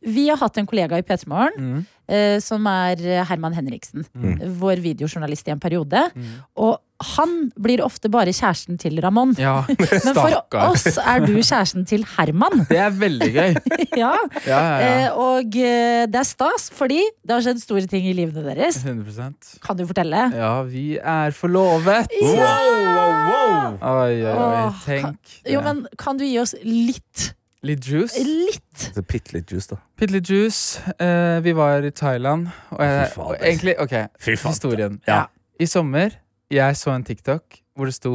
vi 0.00 0.22
har 0.30 0.38
hatt 0.40 0.56
en 0.56 0.66
kollega 0.66 0.96
i 0.96 1.04
P3 1.04 1.28
Morgen 1.28 1.56
mm. 1.60 1.80
eh, 2.08 2.38
som 2.40 2.64
er 2.70 3.02
Herman 3.28 3.52
Henriksen. 3.52 4.06
Mm. 4.16 4.38
Vår 4.62 4.80
videojournalist 4.80 5.50
i 5.50 5.52
en 5.52 5.60
periode. 5.60 6.06
Mm. 6.16 6.30
Og 6.64 6.78
han 7.16 7.32
blir 7.60 7.82
ofte 7.84 8.08
bare 8.12 8.32
kjæresten 8.32 8.78
til 8.80 8.96
Ramón. 9.04 9.34
Ja, 9.40 9.62
Men 10.06 10.16
for 10.16 10.36
oss 10.70 10.86
er 10.96 11.24
du 11.26 11.34
kjæresten 11.36 11.84
til 11.88 12.04
Herman. 12.16 12.64
Det 12.70 12.78
er 12.80 12.90
veldig 12.96 13.28
gøy. 13.34 13.54
ja. 14.02 14.12
Ja, 14.46 14.48
ja, 14.48 14.60
ja. 14.80 14.90
Eh, 15.06 15.18
og 15.20 15.56
eh, 15.60 16.06
det 16.08 16.20
er 16.22 16.28
stas, 16.28 16.68
fordi 16.74 17.02
det 17.26 17.34
har 17.36 17.44
skjedd 17.44 17.60
store 17.62 17.86
ting 17.90 18.08
i 18.08 18.14
livene 18.16 18.44
deres. 18.46 18.80
100% 18.84 19.58
Kan 19.64 19.78
du 19.78 19.84
fortelle? 19.88 20.26
Ja, 20.36 20.52
vi 20.68 20.96
er 20.96 21.36
forlovet! 21.36 22.12
Wow, 22.22 22.74
wow, 22.96 23.16
wow. 23.30 23.78
Oi, 24.06 24.20
oi, 24.24 24.36
oi. 24.36 24.68
Tenk 24.86 25.38
Jo, 25.50 25.60
men 25.64 25.84
Kan 26.00 26.18
du 26.20 26.24
gi 26.26 26.38
oss 26.40 26.54
litt? 26.64 27.32
Litt 27.66 27.86
juice. 27.88 28.20
Litt? 28.22 28.90
Det 28.94 29.00
er 29.00 29.06
Bitte 29.10 29.34
litt 29.34 29.50
juice, 29.50 29.72
da. 29.72 29.80
Pitt 29.98 30.12
litt 30.14 30.28
juice. 30.30 30.78
Eh, 31.02 31.38
vi 31.42 31.54
var 31.56 31.82
i 31.86 31.90
Thailand. 31.90 32.50
Og, 32.70 32.82
jeg, 32.84 33.08
Fy 33.08 33.16
faen, 33.16 33.26
og 33.26 33.40
egentlig, 33.40 33.74
OK, 33.82 33.96
Fy 34.22 34.36
faen. 34.36 34.52
historien. 34.54 35.00
Ja. 35.08 35.24
I 35.58 35.66
sommer 35.66 36.14
jeg 36.52 36.76
så 36.78 36.92
en 36.94 37.04
TikTok 37.06 37.60
hvor 37.76 37.88
det 37.90 37.96
sto 37.96 38.14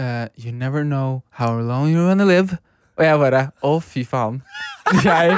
uh, 0.00 0.26
You 0.36 0.52
never 0.52 0.82
know 0.84 1.22
how 1.38 1.54
long 1.58 1.90
you're 1.92 2.08
gonna 2.08 2.26
live. 2.28 2.58
Og 2.98 3.06
jeg 3.06 3.20
bare 3.22 3.44
Å, 3.64 3.76
fy 3.84 4.04
faen. 4.04 4.42
Jeg, 5.06 5.36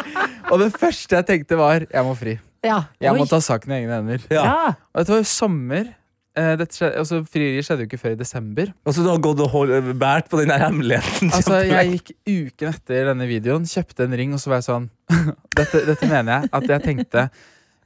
og 0.48 0.62
det 0.62 0.70
første 0.72 1.18
jeg 1.18 1.26
tenkte, 1.28 1.58
var 1.60 1.84
Jeg 1.84 2.04
må 2.06 2.14
fri. 2.16 2.38
Ja. 2.64 2.86
Jeg 3.02 3.12
må 3.18 3.26
Oi. 3.26 3.28
ta 3.28 3.36
saken 3.42 3.74
i 3.74 3.82
egne 3.82 3.98
hender. 3.98 4.22
Ja. 4.32 4.72
Og 4.94 5.02
dette 5.02 5.12
var 5.12 5.20
jo 5.20 5.28
sommer. 5.28 5.90
Eh, 6.32 6.54
dette 6.56 6.72
skjedde, 6.72 7.02
altså, 7.02 7.18
frieriet 7.28 7.66
skjedde 7.66 7.84
jo 7.84 7.90
ikke 7.90 8.00
før 8.00 8.14
i 8.14 8.18
desember. 8.22 8.70
Altså, 8.88 9.04
du 9.04 9.10
har 9.10 9.20
gått 9.20 9.42
og 9.44 9.50
hold, 9.52 9.74
bært 10.00 10.30
på 10.32 10.40
den 10.40 10.48
der 10.54 10.62
hemmeligheten. 10.64 11.28
Altså. 11.36 11.58
Jeg 11.68 11.90
gikk 11.98 12.14
uken 12.24 12.70
etter 12.70 13.10
denne 13.10 13.26
videoen, 13.28 13.66
kjøpte 13.68 14.06
en 14.08 14.16
ring, 14.22 14.32
og 14.32 14.40
så 14.40 14.54
var 14.54 14.62
jeg 14.62 14.68
sånn 14.70 14.88
dette, 15.58 15.82
dette 15.90 16.08
mener 16.08 16.32
jeg. 16.38 16.52
At 16.56 16.70
jeg 16.72 16.86
tenkte 16.86 17.26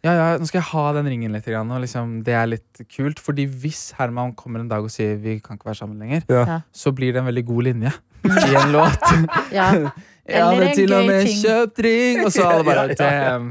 ja, 0.06 0.14
ja, 0.16 0.26
nå 0.40 0.46
skal 0.48 0.60
jeg 0.62 0.68
ha 0.70 0.84
den 0.96 1.08
ringen 1.12 1.34
litt. 1.36 1.46
Grann, 1.50 1.70
og 1.74 1.82
liksom, 1.84 2.16
det 2.26 2.34
er 2.38 2.48
litt 2.54 2.82
kult. 2.94 3.18
Fordi 3.22 3.44
hvis 3.50 3.88
Herman 3.98 4.32
kommer 4.38 4.62
en 4.62 4.70
dag 4.70 4.84
og 4.86 4.92
sier 4.94 5.16
vi 5.22 5.38
kan 5.44 5.58
ikke 5.58 5.70
være 5.72 5.80
sammen 5.82 5.98
lenger, 6.02 6.22
Ja. 6.32 6.60
Så 6.72 6.92
blir 6.96 7.12
det 7.16 7.22
en 7.24 7.28
veldig 7.30 7.46
god 7.48 7.62
linje 7.70 7.92
i 8.26 8.54
en 8.62 8.72
låt. 8.74 9.10
ja. 9.58 9.70
Jeg 10.26 10.42
hadde 10.42 10.70
til 10.74 10.90
og 10.92 11.04
med 11.06 11.20
ting. 11.28 11.36
kjøpt 11.38 11.78
ring! 11.86 12.24
Og 12.26 12.32
så 12.34 12.42
alle 12.50 12.64
bare 12.66 12.94
damn. 12.98 13.44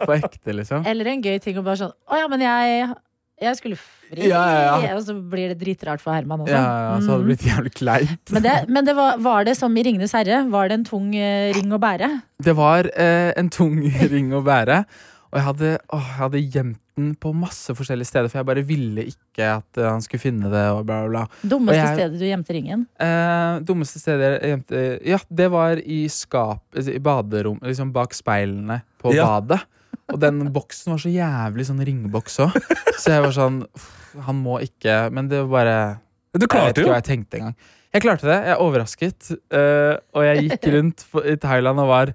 På 0.00 0.14
ekte, 0.14 0.54
liksom. 0.56 0.86
Eller 0.88 1.10
en 1.12 1.20
gøy 1.24 1.36
ting 1.44 1.58
å 1.60 1.64
bare 1.66 1.76
sånn 1.82 1.92
Å 2.08 2.16
ja, 2.22 2.30
men 2.32 2.40
jeg, 2.46 2.86
jeg 3.44 3.58
skulle 3.58 3.76
fri. 3.76 4.22
Ja, 4.30 4.40
ja, 4.48 4.72
ja. 4.86 4.94
Og 4.96 5.02
så 5.04 5.18
blir 5.20 5.52
det 5.52 5.58
dritrart 5.60 6.00
for 6.00 6.16
Herman 6.16 6.46
også. 6.46 6.54
Ja, 6.56 6.64
ja, 6.64 6.96
så 7.04 7.12
hadde 7.12 7.18
det 7.18 7.20
Mm. 7.20 7.28
blitt 7.28 7.44
jævlig 7.50 7.74
kleint. 7.76 8.32
Men, 8.32 8.42
det, 8.48 8.56
men 8.72 8.88
det 8.88 8.94
var, 8.96 9.20
var 9.24 9.44
det 9.48 9.54
som 9.60 9.76
i 9.76 9.84
Ringenes 9.84 10.16
herre? 10.16 10.40
Var 10.52 10.72
det 10.72 10.78
en 10.80 10.88
tung 10.88 11.12
eh, 11.16 11.52
ring 11.60 11.76
å 11.76 11.80
bære? 11.84 12.08
Det 12.48 12.56
var 12.56 12.88
eh, 12.96 13.32
en 13.36 13.52
tung 13.52 13.76
ring 14.08 14.32
å 14.32 14.40
bære. 14.48 14.82
Og 15.32 15.38
jeg 15.40 15.44
hadde, 15.46 15.68
å, 15.88 15.96
jeg 15.98 16.16
hadde 16.18 16.40
gjemt 16.52 16.78
den 17.00 17.14
på 17.16 17.30
masse 17.32 17.72
forskjellige 17.72 18.04
steder, 18.10 18.28
for 18.28 18.42
jeg 18.42 18.48
bare 18.50 18.62
ville 18.68 19.04
ikke 19.08 19.46
at 19.54 19.78
eh, 19.80 19.86
han 19.88 20.02
skulle 20.04 20.20
finne 20.20 20.50
det. 20.52 20.64
og 20.74 20.82
bla 20.84 20.98
bla 21.06 21.08
bla. 21.08 21.22
Dummeste 21.40 21.72
Og 21.72 21.78
jeg- 21.78 21.96
stedet 21.96 22.18
du 22.20 22.26
gjemte 22.28 22.52
ringen? 22.52 22.82
Eh, 23.00 23.60
dummeste 23.64 23.98
stedet 24.02 24.42
jeg 24.42 24.50
gjemte 24.52 24.82
Ja, 25.08 25.18
det 25.32 25.50
var 25.50 25.80
i 25.80 26.02
skap 26.12 26.76
I 26.76 26.98
baderom, 27.00 27.58
liksom 27.64 27.92
bak 27.96 28.12
speilene 28.12 28.82
på 29.00 29.14
Ja. 29.16 29.24
badet. 29.40 29.62
Og 30.12 30.20
den 30.20 30.52
boksen 30.52 30.92
var 30.92 30.98
så 31.00 31.08
jævlig 31.08 31.64
sånn 31.64 31.80
ringboks 31.84 32.36
òg. 32.44 32.52
Så 33.00 33.14
jeg 33.16 33.22
var 33.22 33.32
sånn 33.32 33.62
Han 34.26 34.42
må 34.44 34.58
ikke 34.60 35.10
Men 35.10 35.28
det 35.28 35.38
var 35.46 35.48
bare 35.64 36.00
Du 36.38 36.46
klarte 36.46 36.66
Jeg 36.66 36.74
vet 36.74 36.78
ikke 36.84 36.92
hva 36.92 37.00
jeg 37.00 37.08
tenkte 37.08 37.38
engang. 37.40 37.56
Jeg 37.94 38.02
klarte 38.02 38.22
det. 38.28 38.36
Jeg 38.44 38.52
er 38.52 38.60
overrasket. 38.60 39.30
eh, 39.52 39.96
og 40.14 40.22
jeg 40.24 40.44
gikk 40.50 40.68
rundt 40.76 41.04
i 41.24 41.36
Thailand 41.36 41.80
og 41.80 41.88
var 41.88 42.12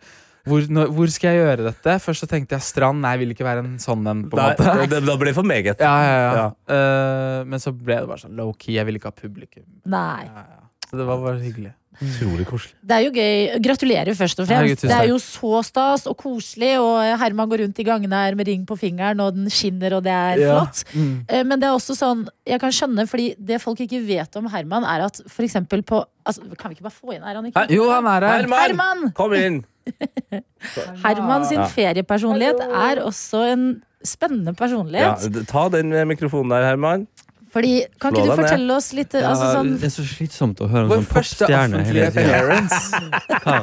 hvor, 0.47 0.67
nå, 0.73 0.85
hvor 0.97 1.11
skal 1.13 1.35
jeg 1.35 1.43
gjøre 1.43 1.67
dette? 1.69 1.97
Først 2.03 2.23
så 2.25 2.29
tenkte 2.31 2.57
jeg 2.57 2.65
strand. 2.67 3.01
Nei, 3.03 3.15
jeg 3.15 3.23
vil 3.25 3.35
ikke 3.35 3.47
være 3.47 3.65
en 3.65 3.75
sånn 3.83 4.05
en. 4.07 4.25
på 4.31 4.37
en 4.39 4.43
Nei, 4.43 4.53
måte 4.55 4.89
det, 4.95 5.01
det 5.07 5.17
ble 5.23 5.33
for 5.37 5.47
meget. 5.47 5.83
Ja, 5.83 5.95
ja, 6.07 6.19
ja. 6.19 6.31
Ja. 6.41 6.47
Uh, 6.71 7.39
men 7.49 7.63
så 7.63 7.73
ble 7.75 7.99
det 8.01 8.07
bare 8.09 8.23
sånn 8.25 8.37
low-key. 8.39 8.77
Jeg 8.77 8.87
ville 8.89 9.01
ikke 9.01 9.11
ha 9.13 9.17
publikum. 9.17 9.67
Nei. 9.85 10.23
Ja, 10.29 10.45
ja. 10.55 10.63
Så 10.87 10.95
det 10.99 11.05
var 11.07 11.19
bare 11.19 11.41
hyggelig. 11.43 11.73
Utrolig 11.97 12.45
koselig. 12.45 12.75
Det 12.85 12.93
er 12.93 13.03
jo 13.07 13.11
gøy. 13.15 13.61
Gratulerer 13.65 14.15
først 14.17 14.41
og 14.43 14.47
fremst. 14.47 14.83
Det 14.85 14.93
er 14.93 15.07
jo 15.09 15.17
så 15.21 15.63
stas 15.65 16.05
og 16.09 16.13
koselig, 16.19 16.75
og 16.77 16.99
Herman 17.17 17.49
går 17.49 17.63
rundt 17.63 17.81
i 17.81 17.85
gangene 17.87 18.19
her 18.21 18.37
med 18.37 18.47
ring 18.51 18.67
på 18.69 18.77
fingeren, 18.77 19.19
og 19.23 19.33
den 19.35 19.49
skinner, 19.49 19.95
og 19.97 20.03
det 20.05 20.13
er 20.13 20.43
Ja. 20.43 20.59
flott. 20.59 20.83
Mm. 20.93 21.25
Eh, 21.27 21.43
Men 21.43 21.59
det 21.59 21.67
er 21.67 21.73
også 21.73 21.95
sånn, 21.97 22.27
jeg 22.45 22.59
kan 22.61 22.69
skjønne, 22.71 23.07
fordi 23.09 23.35
det 23.39 23.61
folk 23.61 23.79
ikke 23.81 24.05
vet 24.05 24.35
om 24.37 24.45
Herman, 24.47 24.85
er 24.85 25.05
at 25.07 25.17
eksempel 25.41 25.81
på 25.83 26.03
altså, 26.27 26.43
Kan 26.59 26.69
vi 26.71 26.77
ikke 26.77 26.85
bare 26.89 26.97
få 26.99 27.15
inn 27.15 27.25
her, 27.25 27.39
ikke 27.49 27.63
her? 27.65 27.73
Jo, 27.77 27.89
han 27.91 28.05
er 28.11 28.27
her. 28.27 28.41
Herman! 28.41 28.63
Herman! 28.67 29.11
Kom 29.17 29.33
inn! 29.37 29.61
Herman 31.05 31.45
sin 31.47 31.61
Ja. 31.63 31.67
feriepersonlighet 31.71 32.59
er 32.67 33.01
også 33.05 33.43
en 33.53 33.67
spennende 34.05 34.53
personlighet. 34.57 35.27
Ja, 35.31 35.43
ta 35.49 35.67
den 35.77 35.93
mikrofonen 36.07 36.51
der, 36.53 36.65
Herman. 36.67 37.07
Fordi, 37.53 37.71
kan 38.01 38.11
Slå 38.11 38.19
ikke 38.19 38.25
du 38.25 38.29
ned. 38.29 38.39
fortelle 38.41 38.75
oss 38.75 38.87
litt 38.97 39.13
Ja, 39.15 39.29
altså, 39.31 39.47
sånn, 39.55 39.69
Det 39.79 39.87
er 39.87 39.93
så 39.93 40.03
slitsomt 40.07 40.59
å 40.61 40.67
høre 40.71 40.83
en 40.87 40.91
sånn 40.91 41.07
popstjerne 41.11 41.83
hele 41.87 42.09
tida. 42.11 43.59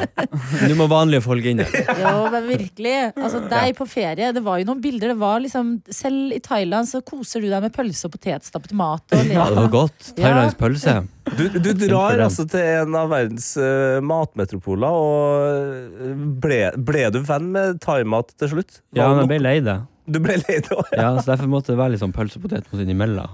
Nå 0.69 0.77
må 0.79 0.87
vanlige 0.91 1.25
folk 1.25 1.45
inn 1.51 1.61
der. 1.61 1.75
Jo, 2.01 2.15
men 2.33 2.49
virkelig. 2.49 2.95
Altså, 3.13 3.43
deg 3.51 3.75
på 3.79 3.87
ferie. 3.91 4.31
Det 4.35 4.43
var 4.45 4.63
jo 4.63 4.69
noen 4.71 4.83
bilder. 4.85 5.13
Det 5.13 5.19
var 5.21 5.43
liksom, 5.45 5.75
selv 5.93 6.37
i 6.37 6.41
Thailand 6.45 6.89
så 6.91 7.03
koser 7.07 7.45
du 7.45 7.51
deg 7.53 7.65
med 7.67 7.75
pølse 7.77 8.09
og 8.09 8.15
potetstappet 8.17 8.75
mat. 8.79 9.05
Og 9.13 9.33
Ja, 9.35 9.49
det 9.51 9.61
var 9.61 9.73
godt. 9.75 10.13
Thailands 10.17 10.59
pølse. 10.61 10.97
Du, 11.37 11.47
du 11.57 11.71
drar 11.87 12.21
altså 12.21 12.45
til 12.49 12.61
en 12.61 12.97
av 13.01 13.09
verdens 13.13 13.55
uh, 13.57 14.01
matmetropoler, 14.05 14.93
og 14.93 16.13
ble, 16.45 16.61
ble 16.85 17.07
du 17.15 17.21
venn 17.25 17.49
med 17.55 17.81
thaimat 17.85 18.35
til 18.41 18.57
slutt? 18.57 18.81
Ja, 18.97 19.09
men 19.13 19.25
jeg 19.25 19.33
ble 19.37 19.41
lei 19.45 19.59
det. 19.65 19.79
Du 20.05 20.19
ble 20.21 20.37
lei 20.43 20.59
det 20.61 20.73
òg? 20.77 20.91
Ja, 20.93 21.15
så 21.17 21.31
Derfor 21.33 21.49
måtte 21.49 21.73
det 21.73 21.79
være 21.81 21.95
litt 21.95 22.03
sånn 22.05 22.13
pølse 22.13 22.37
og 22.41 22.45
potetmos 22.45 22.83
innimellom. 22.85 23.33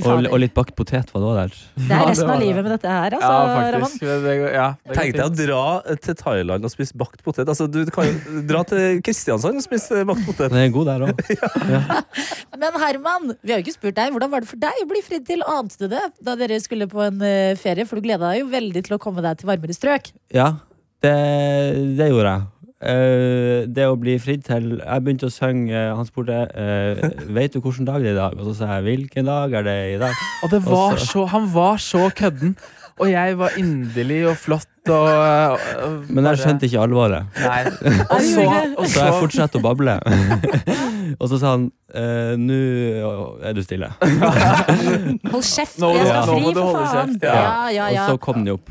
Og, 0.00 0.26
og 0.32 0.38
litt 0.40 0.54
bakt 0.56 0.72
potet 0.78 1.10
var 1.12 1.20
det 1.22 1.28
òg 1.28 1.36
der. 1.36 1.56
Det 1.76 1.96
er 1.98 2.06
resten 2.08 2.30
av 2.32 2.40
livet 2.40 2.64
med 2.64 2.72
dette 2.72 2.88
her, 2.94 3.16
altså, 3.18 3.32
Ja, 3.32 3.58
faktisk. 3.58 4.00
Det, 4.00 4.16
det, 4.24 4.36
går- 4.40 4.54
ja, 4.56 4.66
det 4.88 4.96
Tenk 4.96 5.16
deg 5.18 5.24
å 5.26 5.34
dra 5.36 5.96
til 6.06 6.16
Thailand 6.22 6.68
og 6.68 6.72
spise 6.72 6.96
bakt 7.02 7.22
potet. 7.26 7.50
Altså, 7.52 7.68
du 7.68 7.80
kan 7.92 8.08
jo 8.08 8.42
dra 8.50 8.62
til 8.68 9.02
Kristiansand 9.04 9.60
og 9.60 9.66
spise 9.66 10.02
bakt 10.08 10.24
potet. 10.28 10.54
Den 10.54 10.64
er 10.64 10.72
god 10.74 10.90
der 10.92 11.06
òg. 11.10 11.22
Men 12.62 12.80
Herman, 12.82 13.34
vi 13.42 13.52
har 13.54 13.60
jo 13.60 13.66
ikke 13.66 13.76
spurt 13.76 13.98
deg. 13.98 14.12
Hvordan 14.14 14.32
var 14.32 14.44
det 14.44 14.50
for 14.52 14.62
deg 14.62 14.82
å 14.84 14.88
bli 14.90 15.04
fridd 15.04 15.26
til? 15.28 15.44
Ante 15.46 15.84
du 15.84 15.88
det 15.92 16.02
da 16.22 16.36
dere 16.38 16.60
skulle 16.62 16.88
på 16.90 17.04
en 17.04 17.20
eh, 17.26 17.52
ferie? 17.60 17.86
For 17.88 17.98
du 18.00 18.06
gleda 18.08 18.30
deg 18.32 18.42
jo 18.44 18.50
veldig 18.52 18.84
til 18.88 18.96
å 18.96 19.00
komme 19.02 19.24
deg 19.24 19.40
til 19.40 19.50
varmere 19.50 19.76
strøk. 19.76 20.12
Ja, 20.32 20.52
det, 21.02 21.14
det 21.98 22.10
gjorde 22.12 22.36
jeg. 22.36 22.48
Eh, 22.82 23.62
det 23.70 23.84
å 23.86 23.94
bli 23.94 24.16
fridd 24.18 24.42
til 24.48 24.72
Jeg 24.80 25.04
begynte 25.04 25.28
å 25.28 25.32
synge. 25.32 25.70
Uh, 25.70 25.94
Han 26.00 26.08
spurte 26.08 26.38
uh, 26.50 27.02
Vet 27.30 27.54
du 27.54 27.60
hvilken 27.62 27.86
dag 27.86 28.02
det 28.02 28.10
er 28.10 28.16
i 28.16 28.18
dag. 28.18 28.38
Og 28.40 28.48
så 28.50 28.54
sa 28.58 28.70
jeg 28.76 28.88
hvilken 28.88 29.28
dag 29.30 29.54
er 29.60 29.66
det 29.68 29.78
i 29.94 29.98
dag. 30.02 30.22
Og 30.42 30.50
det 30.50 30.62
var 30.66 30.92
Og 30.96 30.98
så- 30.98 31.06
så, 31.12 31.26
han 31.30 31.46
var 31.54 31.76
så 31.78 32.08
kødden. 32.10 32.56
Og 33.00 33.08
jeg 33.10 33.38
var 33.38 33.54
inderlig 33.56 34.26
og 34.28 34.36
flott 34.36 34.68
og, 34.90 35.08
og 35.82 36.10
Men 36.10 36.26
jeg 36.28 36.42
skjønte 36.42 36.66
ikke 36.68 36.82
alvoret. 36.82 37.24
Nei. 37.40 37.62
Og 38.14 38.20
så, 38.20 38.44
og 38.76 38.86
Så 38.86 39.06
jeg 39.06 39.14
fortsatte 39.22 39.58
å 39.58 39.62
bable. 39.64 39.94
og 41.20 41.28
så 41.30 41.38
sa 41.40 41.54
han 41.54 41.70
eh, 41.94 42.34
Nå 42.36 42.58
er 43.46 43.56
du 43.56 43.62
stille. 43.64 43.88
Hold 44.02 45.46
kjeft, 45.46 45.78
jeg 45.80 46.06
skal 46.06 46.28
fri, 46.28 46.52
for 46.52 46.84
faen. 46.84 47.16
Ja, 47.22 47.70
ja. 47.70 47.88
ja, 47.94 48.04
Og 48.04 48.12
så 48.12 48.22
kom 48.28 48.42
den 48.42 48.56
opp. 48.58 48.70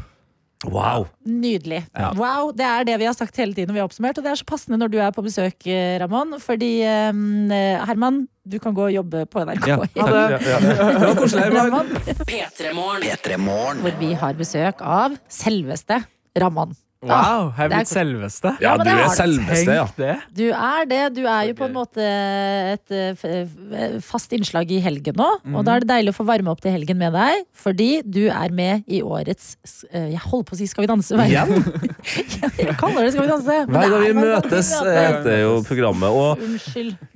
Wow. 0.69 1.07
Nydelig. 1.25 1.85
Ja. 1.97 2.11
Wow, 2.13 2.51
Det 2.53 2.65
er 2.65 2.83
det 2.85 2.97
vi 3.01 3.07
har 3.09 3.15
sagt 3.17 3.37
hele 3.41 3.53
tiden, 3.55 3.71
når 3.71 3.73
vi 3.73 3.81
har 3.81 3.87
oppsummert, 3.89 4.19
og 4.19 4.23
det 4.25 4.31
er 4.31 4.39
så 4.41 4.45
passende 4.45 4.77
når 4.77 4.91
du 4.93 4.97
er 5.01 5.11
på 5.15 5.23
besøk, 5.25 5.57
eh, 5.65 5.97
Ramón. 6.03 6.35
Fordi 6.43 6.69
eh, 6.85 7.85
Herman, 7.87 8.27
du 8.45 8.59
kan 8.61 8.75
gå 8.77 8.85
og 8.89 8.93
jobbe 8.93 9.25
på 9.31 9.41
NRK. 9.47 9.67
Ja. 9.67 9.79
Det. 9.95 10.45
Ja, 10.45 10.59
ja. 10.61 10.91
Det 11.01 11.17
koselig. 11.17 11.47
Herman. 11.49 11.89
Ramón, 11.89 11.89
P3morgen. 12.29 13.09
P3 13.09 13.37
Morgen. 13.41 13.81
hvor 13.81 13.97
vi 13.99 14.13
har 14.13 14.33
besøk 14.37 14.81
av 14.85 15.17
selveste 15.29 16.03
Ramón. 16.37 16.77
Wow, 17.01 17.47
her 17.57 17.65
jeg 17.65 17.71
Det 17.71 17.73
er 17.73 17.79
blitt 17.81 17.89
selveste? 17.89 18.49
Ja, 18.61 18.71
Ja, 18.71 18.83
du 18.83 18.89
er 18.91 19.07
selveste, 19.17 19.73
ja. 19.73 20.15
Du 20.37 20.43
er 20.53 20.85
det. 20.85 20.99
Du 21.15 21.21
er 21.25 21.47
jo 21.49 21.55
på 21.57 21.65
en 21.65 21.73
måte 21.73 22.03
et 22.05 22.91
eh, 22.93 23.15
f- 23.17 23.25
eh, 23.25 23.95
fast 24.05 24.31
innslag 24.37 24.69
i 24.69 24.77
helgen 24.85 25.17
nå. 25.17 25.29
Og 25.55 25.65
da 25.65 25.75
er 25.79 25.81
det 25.81 25.89
deilig 25.89 26.13
å 26.13 26.17
få 26.19 26.25
varme 26.29 26.53
opp 26.53 26.61
til 26.61 26.71
helgen 26.75 26.99
med 27.01 27.13
deg, 27.17 27.41
fordi 27.57 27.89
du 28.05 28.27
er 28.29 28.53
med 28.53 28.83
i 28.87 29.01
årets 29.01 29.55
eh, 29.91 30.11
Jeg 30.13 30.21
holder 30.27 30.45
på 30.51 30.53
å 30.53 30.59
si 30.61 30.67
Skal 30.69 30.85
vi 30.85 30.91
danse. 30.93 31.17
Igjen? 31.25 31.51
Jeg 32.01 32.75
kaller 32.79 33.05
det 33.05 33.11
Skal 33.13 33.25
vi 33.25 33.29
danse. 33.29 33.57
Hver 33.69 33.91
gang 33.93 34.03
vi 34.05 34.13
møtes, 34.17 34.71
Skal 34.71 34.95
heter 34.95 35.37
jo 35.43 35.51
programmet. 35.67 36.09
Og 36.09 36.41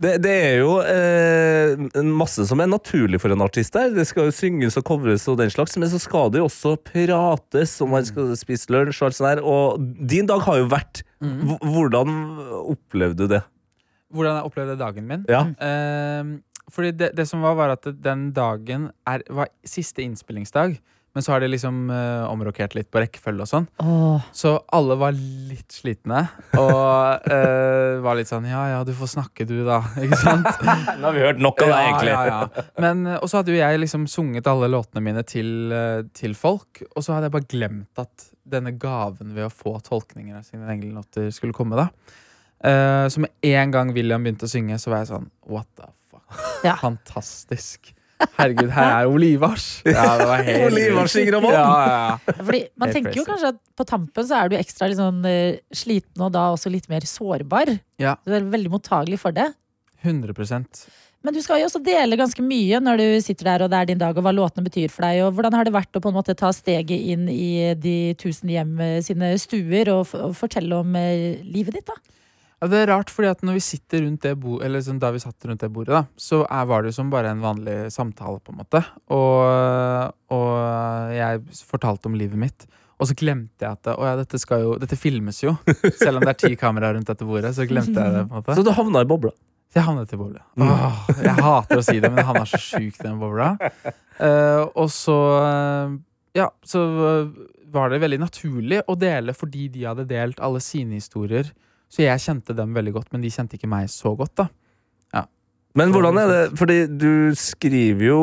det, 0.01 0.13
det 0.23 0.33
er 0.33 0.55
jo 0.61 0.75
eh, 0.81 2.03
masse 2.05 2.45
som 2.49 2.61
er 2.61 2.69
naturlig 2.69 3.19
for 3.23 3.33
en 3.33 3.45
artist 3.45 3.75
der. 3.75 3.93
Det 3.95 4.05
skal 4.09 4.29
jo 4.29 4.35
synges 4.35 4.77
og 4.79 4.85
covres 4.87 5.27
og 5.31 5.39
den 5.41 5.51
slags, 5.53 5.77
men 5.81 5.89
så 5.91 5.99
skal 6.01 6.31
det 6.33 6.43
jo 6.43 6.49
også 6.49 6.75
prates, 6.85 7.77
og 7.83 7.91
man 7.95 8.07
skal 8.07 8.33
spise 8.39 8.71
lunsj 8.73 9.01
og 9.01 9.09
alt 9.09 9.19
sånt 9.19 9.29
der. 9.31 9.43
Og 9.43 9.85
din 10.09 10.29
dag 10.29 10.43
har 10.45 10.61
jo 10.63 10.71
vært 10.71 11.03
Hvordan 11.25 12.11
opplevde 12.75 13.25
du 13.25 13.31
det? 13.31 13.39
Hvordan 14.13 14.35
jeg 14.37 14.49
opplevde 14.49 14.75
dagen 14.77 15.07
min? 15.09 15.23
Ja. 15.31 15.47
Eh, 15.57 16.35
fordi 16.71 16.91
det, 16.97 17.11
det 17.17 17.25
som 17.29 17.41
var, 17.45 17.55
var 17.57 17.73
at 17.75 17.87
den 18.03 18.29
dagen 18.35 18.89
er, 19.07 19.23
var 19.33 19.49
siste 19.65 20.03
innspillingsdag. 20.05 20.77
Men 21.15 21.23
så 21.23 21.31
har 21.31 21.39
de 21.39 21.47
liksom 21.47 21.85
uh, 21.87 22.27
omrokert 22.27 22.75
litt 22.75 22.89
på 22.91 22.99
rekkefølge 22.99 23.45
og 23.45 23.47
sånn. 23.47 23.67
Oh. 23.79 24.23
Så 24.35 24.51
alle 24.75 24.97
var 24.99 25.15
litt 25.15 25.71
slitne. 25.71 26.25
Og 26.59 27.29
uh, 27.31 28.01
var 28.05 28.19
litt 28.19 28.27
sånn 28.31 28.47
Ja 28.49 28.65
ja, 28.73 28.81
du 28.87 28.91
får 28.97 29.13
snakke, 29.13 29.47
du, 29.47 29.61
da. 29.67 29.79
Ikke 30.03 30.19
sant? 30.19 30.49
Nå 30.99 31.07
har 31.07 31.15
vi 31.15 31.23
hørt 31.23 31.39
nok 31.39 31.63
av 31.63 31.71
det, 31.71 31.79
egentlig. 31.85 32.11
Ja, 32.11 32.25
ja, 32.27 32.41
ja. 32.43 32.65
Men, 32.83 33.05
eh, 33.07 33.21
og 33.21 33.31
så 33.31 33.39
hadde 33.39 33.55
jo 33.55 33.61
jeg 33.61 33.79
liksom 33.79 34.05
sunget 34.11 34.51
alle 34.51 34.67
låtene 34.71 35.05
mine 35.07 35.23
til, 35.27 35.71
til 36.11 36.35
folk. 36.35 36.83
Og 36.91 36.99
så 36.99 37.15
hadde 37.15 37.31
jeg 37.31 37.37
bare 37.37 37.49
glemt 37.55 38.03
at 38.03 38.29
denne 38.45 38.75
gaven 38.77 39.31
ved 39.33 39.47
å 39.47 39.53
få 39.53 39.77
tolkninger 39.87 40.35
av 40.37 40.43
sine 40.45 40.67
egne 40.75 40.93
låter 40.99 41.31
skulle 41.33 41.55
komme. 41.55 41.79
da 41.79 41.89
Uh, 42.65 43.05
Så 43.11 43.19
med 43.19 43.29
en 43.41 43.71
gang 43.71 43.91
William 43.93 44.23
begynte 44.23 44.47
å 44.47 44.49
synge, 44.49 44.79
så 44.81 44.89
var 44.89 45.03
jeg 45.03 45.11
sånn 45.11 45.27
What 45.51 45.67
the 45.77 45.89
fuck? 46.09 46.23
Fantastisk. 46.81 47.91
Herregud, 48.15 48.69
her 48.71 48.91
er 49.01 49.09
Olivars! 49.11 49.65
Ja, 49.83 50.05
det 50.19 50.27
var 50.29 50.43
helt 50.47 50.69
Olivars 50.69 51.15
synger 51.15 51.37
om 51.39 51.47
ja, 51.49 51.63
ja, 51.63 51.87
ja. 51.91 52.35
Fordi 52.39 52.61
man 52.79 52.87
Helt 52.89 52.97
tenker 52.97 53.19
jo 53.19 53.25
kanskje 53.27 53.51
at 53.51 53.59
på 53.75 53.87
tampen 53.89 54.27
så 54.27 54.37
er 54.39 54.51
du 54.51 54.55
ekstra 54.57 54.87
litt 54.87 54.99
sånn 55.01 55.19
eh, 55.27 55.59
sliten, 55.75 56.23
og 56.23 56.31
da 56.35 56.47
også 56.53 56.71
litt 56.71 56.87
mer 56.91 57.03
sårbar. 57.09 57.73
Ja. 58.01 58.15
Du 58.23 58.31
er 58.35 58.47
veldig 58.55 58.71
mottagelig 58.77 59.19
for 59.23 59.35
det. 59.35 59.49
100% 60.05 60.85
Men 61.25 61.33
du 61.33 61.41
skal 61.41 61.59
jo 61.59 61.67
også 61.67 61.81
dele 61.81 62.19
ganske 62.19 62.43
mye 62.45 62.77
når 62.83 62.99
du 63.01 63.05
sitter 63.25 63.47
der 63.49 63.65
og 63.65 63.71
det 63.73 63.79
er 63.79 63.89
din 63.89 64.01
dag, 64.01 64.15
og 64.15 64.23
hva 64.23 64.33
låtene 64.35 64.67
betyr 64.67 64.93
for 64.93 65.07
deg. 65.07 65.23
Og 65.25 65.35
hvordan 65.35 65.57
har 65.57 65.67
det 65.67 65.75
vært 65.75 65.97
å 65.97 66.03
på 66.03 66.11
en 66.13 66.19
måte 66.19 66.37
ta 66.37 66.53
steget 66.55 66.95
inn 66.95 67.27
i 67.31 67.73
de 67.75 68.15
tusen 68.21 68.51
hjem 68.53 68.77
eh, 68.79 68.99
sine 69.05 69.35
stuer 69.41 69.91
og, 69.95 70.05
f 70.07 70.15
og 70.21 70.35
fortelle 70.37 70.83
om 70.85 70.95
eh, 70.99 71.41
livet 71.43 71.81
ditt, 71.81 71.89
da? 71.91 72.14
Ja, 72.61 72.69
det 72.71 72.79
er 72.79 72.89
rart, 72.93 73.11
fordi 73.11 73.27
at 73.29 73.43
når 73.43 73.57
vi 73.57 73.65
sitter 73.65 74.05
rundt 74.05 74.23
det 74.23 74.31
bo 74.39 74.61
eller 74.63 74.83
sånn, 74.83 74.99
da 75.01 75.11
vi 75.11 75.19
satt 75.21 75.47
rundt 75.49 75.63
det 75.65 75.69
bordet, 75.75 75.91
da, 75.91 76.03
så 76.15 76.43
er, 76.45 76.69
var 76.69 76.85
det 76.85 76.93
som 76.95 77.11
bare 77.11 77.33
en 77.35 77.43
vanlig 77.43 77.75
samtale, 77.93 78.39
på 78.39 78.53
en 78.53 78.61
måte. 78.61 78.81
Og, 79.11 80.15
og 80.33 80.51
jeg 81.15 81.43
fortalte 81.67 82.09
om 82.09 82.15
livet 82.17 82.39
mitt. 82.39 82.67
Og 82.95 83.09
så 83.09 83.15
glemte 83.19 83.65
jeg 83.65 83.75
at 83.75 83.81
det, 83.83 83.97
å 83.99 84.07
ja, 84.07 84.13
dette, 84.15 84.39
skal 84.39 84.63
jo, 84.63 84.77
dette 84.79 84.95
filmes 84.99 85.41
jo. 85.43 85.57
Selv 85.99 86.21
om 86.21 86.23
det 86.23 86.31
er 86.31 86.39
ti 86.45 86.53
kameraer 86.59 86.95
rundt 86.95 87.11
dette 87.11 87.27
bordet, 87.27 87.51
så 87.57 87.67
glemte 87.67 87.91
jeg 87.91 88.15
det. 88.15 88.23
på 88.29 88.31
en 88.31 88.39
måte 88.39 88.55
Så 88.55 88.63
du 88.63 88.71
havna 88.77 89.03
i 89.03 89.09
bobla. 89.09 89.33
Så 89.67 89.81
jeg 89.81 89.87
havnet 89.89 90.15
i 90.15 90.19
bobla. 90.21 90.45
Åh, 90.63 90.99
jeg 91.19 91.35
hater 91.43 91.81
å 91.81 91.83
si 91.83 91.97
det, 91.99 92.07
men 92.07 92.21
jeg 92.21 92.29
havna 92.29 92.45
så 92.47 92.61
sjukt 92.63 93.01
i 93.01 93.07
den 93.09 93.19
bobla. 93.19 93.49
Uh, 94.15 94.63
og 94.71 94.87
så 94.95 95.17
Ja, 96.35 96.47
så 96.63 96.85
var 97.75 97.91
det 97.91 97.99
veldig 97.99 98.21
naturlig 98.21 98.79
å 98.87 98.95
dele 98.95 99.35
fordi 99.35 99.67
de 99.73 99.83
hadde 99.89 100.07
delt 100.07 100.39
alle 100.39 100.61
sine 100.63 100.95
historier. 100.95 101.51
Så 101.91 102.03
jeg 102.03 102.21
kjente 102.23 102.55
dem 102.57 102.73
veldig 102.75 102.95
godt, 102.95 103.11
men 103.13 103.23
de 103.23 103.31
kjente 103.33 103.59
ikke 103.59 103.69
meg 103.71 103.89
så 103.93 104.15
godt, 104.17 104.35
da. 104.41 104.49
Men 105.75 105.91
hvordan 105.91 106.17
er 106.21 106.29
det, 106.31 106.43
fordi 106.55 106.77
du 106.87 107.35
skriver 107.35 108.05
jo 108.07 108.19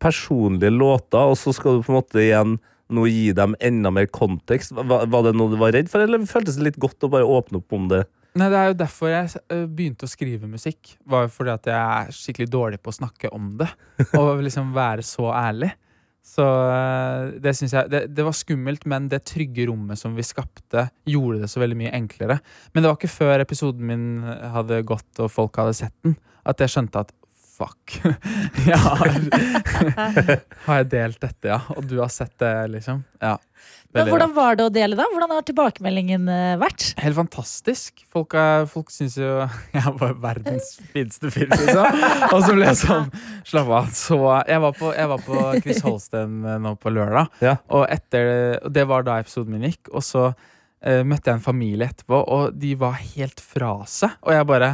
personlige 0.00 0.72
låter, 0.72 1.28
og 1.28 1.36
så 1.36 1.52
skal 1.52 1.76
du 1.76 1.82
på 1.84 1.92
en 1.92 1.98
måte 1.98 2.22
igjen 2.22 2.54
nå 2.90 3.04
gi 3.06 3.34
dem 3.36 3.52
enda 3.62 3.92
mer 3.92 4.08
kontekst. 4.10 4.72
Var, 4.72 5.04
det 5.04 5.34
noe 5.36 5.52
du 5.52 5.58
var 5.60 5.74
redd 5.76 5.90
for, 5.92 6.02
eller 6.02 6.24
føltes 6.26 6.56
det 6.56 6.70
litt 6.70 6.80
godt 6.80 7.04
å 7.04 7.12
bare 7.12 7.28
åpne 7.28 7.60
opp 7.60 7.76
om 7.76 7.84
det? 7.92 8.00
Nei, 8.40 8.48
Det 8.48 8.56
er 8.56 8.70
jo 8.70 8.78
derfor 8.80 9.12
jeg 9.12 9.68
begynte 9.76 10.08
å 10.08 10.10
skrive 10.10 10.48
musikk. 10.48 10.94
Var 11.04 11.26
jo 11.26 11.32
fordi 11.34 11.52
at 11.52 11.68
jeg 11.68 11.76
er 11.76 12.16
skikkelig 12.16 12.48
dårlig 12.48 12.80
på 12.80 12.94
å 12.94 12.96
snakke 12.96 13.30
om 13.36 13.52
det. 13.60 13.68
Og 14.16 14.40
liksom 14.46 14.72
være 14.72 15.04
så 15.04 15.28
ærlig. 15.36 15.74
Så 16.26 16.44
eh, 16.44 17.30
det 17.42 17.54
syns 17.56 17.74
jeg 17.74 17.90
det, 17.92 18.02
det 18.14 18.24
var 18.26 18.36
skummelt, 18.36 18.84
men 18.90 19.08
det 19.12 19.22
trygge 19.28 19.66
rommet 19.70 19.98
som 20.00 20.16
vi 20.16 20.26
skapte, 20.26 20.88
gjorde 21.08 21.44
det 21.44 21.50
så 21.52 21.62
veldig 21.62 21.78
mye 21.80 21.94
enklere. 21.96 22.40
Men 22.72 22.82
det 22.82 22.90
var 22.90 22.98
ikke 23.00 23.12
før 23.12 23.44
episoden 23.44 23.88
min 23.88 24.04
hadde 24.24 24.82
gått 24.88 25.22
og 25.22 25.32
folk 25.32 25.60
hadde 25.60 25.78
sett 25.80 25.96
den, 26.06 26.18
at 26.48 26.60
jeg 26.62 26.72
skjønte 26.72 27.04
at 27.04 27.14
fuck. 27.60 28.00
Jeg 28.70 28.80
har, 28.86 29.14
har 30.66 30.80
jeg 30.82 30.90
delt 30.92 31.20
dette, 31.22 31.52
ja? 31.52 31.60
Og 31.76 31.86
du 31.88 31.98
har 32.00 32.10
sett 32.12 32.34
det, 32.40 32.52
liksom? 32.74 33.04
Ja. 33.22 33.36
Men 33.90 34.06
hvordan 34.06 34.30
var 34.36 34.54
det 34.58 34.66
å 34.68 34.70
dele, 34.72 34.94
da? 34.98 35.06
Hvordan 35.10 35.32
har 35.34 35.46
tilbakemeldingen 35.48 36.28
eh, 36.30 36.52
vært? 36.60 36.84
Helt 37.02 37.16
fantastisk. 37.16 38.04
Folk, 38.12 38.36
er, 38.38 38.68
folk 38.70 38.92
syns 38.94 39.16
jo 39.18 39.32
jeg 39.76 39.94
var 39.98 40.14
verdens 40.22 40.76
fineste 40.92 41.32
fyr, 41.34 41.48
liksom. 41.50 41.98
Og 42.30 42.44
så 42.44 42.54
ble 42.54 42.68
jeg 42.68 42.78
sånn 42.84 43.10
Slapp 43.50 43.72
av. 43.80 43.90
Så 43.96 44.20
jeg 44.46 44.62
var 44.62 44.76
på, 44.78 44.92
jeg 44.94 45.10
var 45.10 45.24
på 45.26 45.42
Chris 45.58 45.82
Holsten 45.86 46.38
eh, 46.46 46.60
nå 46.62 46.76
på 46.78 46.92
lørdag, 46.94 47.34
Ja. 47.42 47.56
og 47.72 47.88
etter 47.90 48.60
det 48.70 48.86
var 48.90 49.06
da 49.08 49.18
episoden 49.24 49.56
min 49.56 49.66
gikk. 49.66 49.90
Og 49.90 50.06
så 50.06 50.28
uh, 50.30 51.02
møtte 51.02 51.32
jeg 51.32 51.40
en 51.40 51.44
familie 51.44 51.90
etterpå, 51.90 52.22
og 52.30 52.54
de 52.62 52.76
var 52.78 53.00
helt 53.00 53.42
fra 53.42 53.74
seg. 53.90 54.14
Og 54.22 54.36
jeg 54.36 54.48
bare 54.48 54.70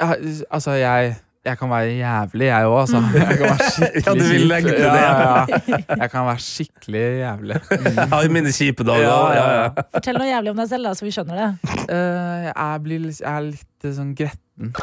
jeg, 0.00 0.32
Altså, 0.48 0.76
jeg 0.80 1.16
jeg 1.46 1.58
kan 1.58 1.70
være 1.70 1.92
jævlig, 1.94 2.46
jeg 2.46 2.66
òg, 2.66 2.80
altså. 2.80 3.02
Jeg 3.14 3.38
kan 3.38 3.46
være 3.46 3.70
skikkelig 3.70 4.04
Ja, 4.06 4.14
du 4.18 4.24
vil 4.32 4.46
legge 4.50 4.72
til 4.72 4.82
ja, 4.82 4.92
det, 4.92 5.60
ja. 5.72 5.96
Jeg 6.00 6.10
kan 6.10 6.26
være 6.26 6.42
skikkelig 6.42 7.04
jævlig. 7.20 7.60
Mm. 7.70 8.00
Har 8.12 8.22
jo 8.24 8.32
mine 8.34 8.52
kjipe 8.52 8.86
dager. 8.88 9.06
Ja, 9.06 9.20
ja, 9.30 9.36
ja, 9.36 9.52
ja. 9.52 9.62
ja. 9.62 9.86
Fortell 9.94 10.18
noe 10.20 10.28
jævlig 10.30 10.54
om 10.54 10.62
deg 10.62 10.68
selv, 10.72 10.88
da, 10.88 10.94
så 10.98 11.06
vi 11.06 11.14
skjønner 11.14 11.42
det. 11.42 11.48
Uh, 11.86 12.48
jeg, 12.50 12.82
blir, 12.86 13.06
jeg 13.12 13.30
er 13.32 13.46
litt 13.46 13.86
eh, 13.86 13.94
sånn 14.00 14.12
gretten. 14.18 14.74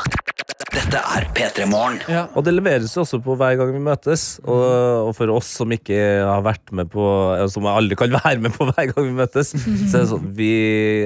Dette 0.73 0.97
er 0.97 1.25
P3 1.37 1.67
Morgen. 1.69 1.99
Ja. 2.09 2.23
Og 2.33 2.45
det 2.47 2.55
leveres 2.55 2.95
jo 2.95 3.03
også 3.03 3.19
på 3.21 3.35
hver 3.37 3.55
gang 3.59 3.69
vi 3.75 3.81
møtes. 3.83 4.39
Og, 4.41 4.63
og 5.07 5.11
for 5.13 5.29
oss 5.35 5.51
som 5.59 5.71
ikke 5.73 5.97
har 6.25 6.41
vært 6.45 6.73
med 6.73 6.89
på 6.93 7.03
Som 7.53 7.67
aldri 7.69 7.97
kan 7.99 8.13
være 8.23 8.41
med 8.41 8.55
på 8.55 8.65
hver 8.71 8.89
gang 8.89 9.05
vi 9.05 9.13
møtes, 9.19 9.53
så 9.53 9.99
er 9.99 10.01
det 10.01 10.09
sånn 10.09 10.31
Vi 10.37 10.49